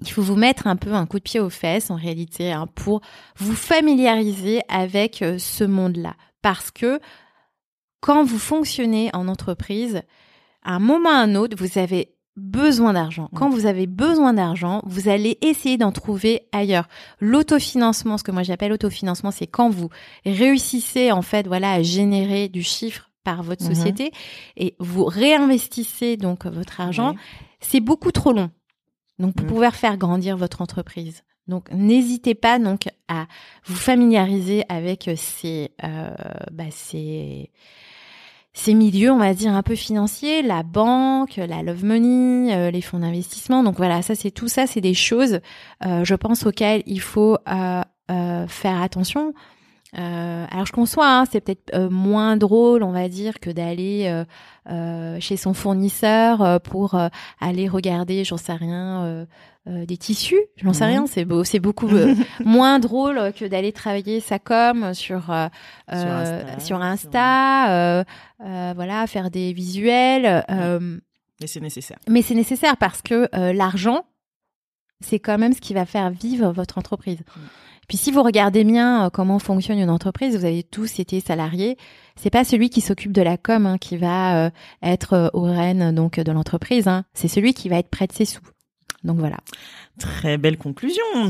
il 0.00 0.10
faut 0.10 0.22
vous 0.22 0.36
mettre 0.36 0.66
un 0.66 0.76
peu 0.76 0.92
un 0.92 1.06
coup 1.06 1.18
de 1.18 1.24
pied 1.24 1.40
aux 1.40 1.50
fesses 1.50 1.90
en 1.90 1.96
réalité 1.96 2.52
hein, 2.52 2.68
pour 2.74 3.00
vous 3.36 3.54
familiariser 3.54 4.60
avec 4.68 5.22
euh, 5.22 5.38
ce 5.38 5.64
monde-là. 5.64 6.14
Parce 6.42 6.70
que 6.70 7.00
quand 8.00 8.22
vous 8.22 8.38
fonctionnez 8.38 9.10
en 9.12 9.26
entreprise, 9.26 10.02
à 10.62 10.74
un 10.74 10.78
moment 10.78 11.10
ou 11.10 11.12
à 11.12 11.16
un 11.16 11.34
autre, 11.34 11.56
vous 11.58 11.78
avez 11.78 12.14
besoin 12.38 12.94
d'argent. 12.94 13.28
Quand 13.34 13.50
vous 13.50 13.66
avez 13.66 13.86
besoin 13.86 14.32
d'argent, 14.32 14.82
vous 14.86 15.08
allez 15.08 15.38
essayer 15.42 15.76
d'en 15.76 15.92
trouver 15.92 16.48
ailleurs. 16.52 16.88
L'autofinancement, 17.20 18.16
ce 18.16 18.24
que 18.24 18.30
moi 18.30 18.42
j'appelle 18.42 18.72
autofinancement, 18.72 19.30
c'est 19.30 19.46
quand 19.46 19.68
vous 19.68 19.90
réussissez 20.24 21.12
en 21.12 21.22
fait 21.22 21.46
voilà 21.46 21.72
à 21.72 21.82
générer 21.82 22.48
du 22.48 22.62
chiffre 22.62 23.10
par 23.24 23.42
votre 23.42 23.64
mhm. 23.64 23.74
société 23.74 24.12
et 24.56 24.74
vous 24.78 25.04
réinvestissez 25.04 26.16
donc 26.16 26.46
votre 26.46 26.80
argent. 26.80 27.14
C'est 27.60 27.80
beaucoup 27.80 28.12
trop 28.12 28.32
long 28.32 28.50
donc 29.18 29.34
pour 29.34 29.44
mm. 29.44 29.48
pouvoir 29.48 29.74
faire 29.74 29.96
grandir 29.96 30.36
votre 30.36 30.62
entreprise. 30.62 31.22
Donc 31.46 31.70
n'hésitez 31.72 32.34
pas 32.34 32.58
donc 32.58 32.88
à 33.08 33.26
vous 33.64 33.74
familiariser 33.74 34.64
avec 34.68 35.10
ces, 35.16 35.70
euh, 35.82 36.10
bah, 36.52 36.70
ces 36.70 37.50
ces 38.58 38.74
milieux, 38.74 39.12
on 39.12 39.18
va 39.18 39.34
dire 39.34 39.52
un 39.52 39.62
peu 39.62 39.76
financiers, 39.76 40.42
la 40.42 40.64
banque, 40.64 41.36
la 41.36 41.62
love 41.62 41.84
money, 41.84 42.52
euh, 42.52 42.70
les 42.72 42.80
fonds 42.80 42.98
d'investissement. 42.98 43.62
Donc 43.62 43.76
voilà, 43.76 44.02
ça 44.02 44.16
c'est 44.16 44.32
tout 44.32 44.48
ça, 44.48 44.66
c'est 44.66 44.80
des 44.80 44.94
choses, 44.94 45.38
euh, 45.86 46.04
je 46.04 46.14
pense 46.16 46.44
auxquelles 46.44 46.82
il 46.86 47.00
faut 47.00 47.38
euh, 47.48 48.46
faire 48.48 48.82
attention. 48.82 49.32
Euh, 49.96 50.46
alors 50.50 50.66
je 50.66 50.72
conçois, 50.72 51.08
hein, 51.08 51.24
c'est 51.30 51.40
peut-être 51.40 51.74
euh, 51.74 51.88
moins 51.88 52.36
drôle, 52.36 52.82
on 52.82 52.90
va 52.92 53.08
dire, 53.08 53.40
que 53.40 53.50
d'aller 53.50 54.24
euh, 54.68 55.20
chez 55.20 55.36
son 55.36 55.54
fournisseur 55.54 56.60
pour 56.60 56.98
aller 57.40 57.68
regarder, 57.68 58.24
j'en 58.24 58.36
sais 58.36 58.52
rien, 58.54 59.26
des 59.66 59.96
tissus, 59.96 60.40
j'en 60.56 60.72
sais 60.72 60.84
rien. 60.84 61.06
C'est 61.06 61.24
beau, 61.24 61.44
c'est 61.44 61.58
beaucoup 61.58 61.88
moins 62.44 62.78
drôle 62.78 63.32
que 63.32 63.44
d'aller 63.44 63.72
travailler 63.72 64.20
sa 64.20 64.38
com 64.38 64.92
sur 64.94 65.34
sur 66.58 66.82
Insta, 66.82 68.04
voilà, 68.38 69.06
faire 69.06 69.30
des 69.30 69.52
visuels. 69.52 70.44
Mais 71.40 71.46
c'est 71.46 71.60
nécessaire. 71.60 71.98
Mais 72.08 72.22
c'est 72.22 72.34
nécessaire 72.34 72.76
parce 72.76 73.00
que 73.00 73.28
l'argent, 73.52 74.04
c'est 75.00 75.20
quand 75.20 75.38
même 75.38 75.52
ce 75.52 75.60
qui 75.60 75.72
va 75.72 75.86
faire 75.86 76.10
vivre 76.10 76.50
votre 76.50 76.78
entreprise. 76.78 77.20
Mm. 77.20 77.40
Puis 77.88 77.96
si 77.96 78.12
vous 78.12 78.22
regardez 78.22 78.64
bien 78.64 79.06
euh, 79.06 79.10
comment 79.10 79.38
fonctionne 79.38 79.78
une 79.78 79.90
entreprise, 79.90 80.36
vous 80.36 80.44
avez 80.44 80.62
tous 80.62 81.00
été 81.00 81.20
salariés. 81.20 81.78
C'est 82.16 82.30
pas 82.30 82.44
celui 82.44 82.68
qui 82.68 82.82
s'occupe 82.82 83.12
de 83.12 83.22
la 83.22 83.36
com 83.38 83.66
hein, 83.66 83.78
qui 83.78 83.96
va 83.96 84.46
euh, 84.46 84.50
être 84.82 85.14
euh, 85.14 85.28
au 85.32 85.42
rênes 85.42 85.94
donc 85.94 86.20
de 86.20 86.32
l'entreprise. 86.32 86.86
Hein. 86.86 87.04
C'est 87.14 87.28
celui 87.28 87.54
qui 87.54 87.70
va 87.70 87.78
être 87.78 87.88
près 87.88 88.06
de 88.06 88.12
ses 88.12 88.26
sous. 88.26 88.42
Donc 89.04 89.18
voilà. 89.18 89.38
Très 89.98 90.36
belle 90.36 90.58
conclusion. 90.58 91.02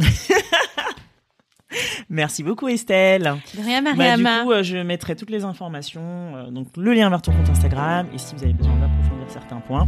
Merci 2.09 2.43
beaucoup 2.43 2.67
Estelle. 2.67 3.35
De 3.55 3.63
rien 3.63 3.83
Mariama. 3.83 4.17
Bah, 4.17 4.39
du 4.41 4.49
coup, 4.49 4.63
je 4.63 4.79
mettrai 4.79 5.15
toutes 5.15 5.31
les 5.31 5.45
informations, 5.45 6.51
donc 6.51 6.69
le 6.79 6.95
lien 6.95 7.11
vers 7.11 7.21
ton 7.21 7.33
compte 7.33 7.51
Instagram. 7.51 8.07
Et 8.15 8.19
si 8.19 8.35
vous 8.35 8.43
avez 8.43 8.55
besoin 8.55 8.75
d'approfondir 8.77 9.31
certains 9.31 9.61
points, 9.61 9.85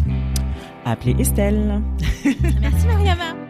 appelez 0.84 1.16
Estelle. 1.18 1.80
Merci 2.60 2.86
Mariama. 2.86 3.49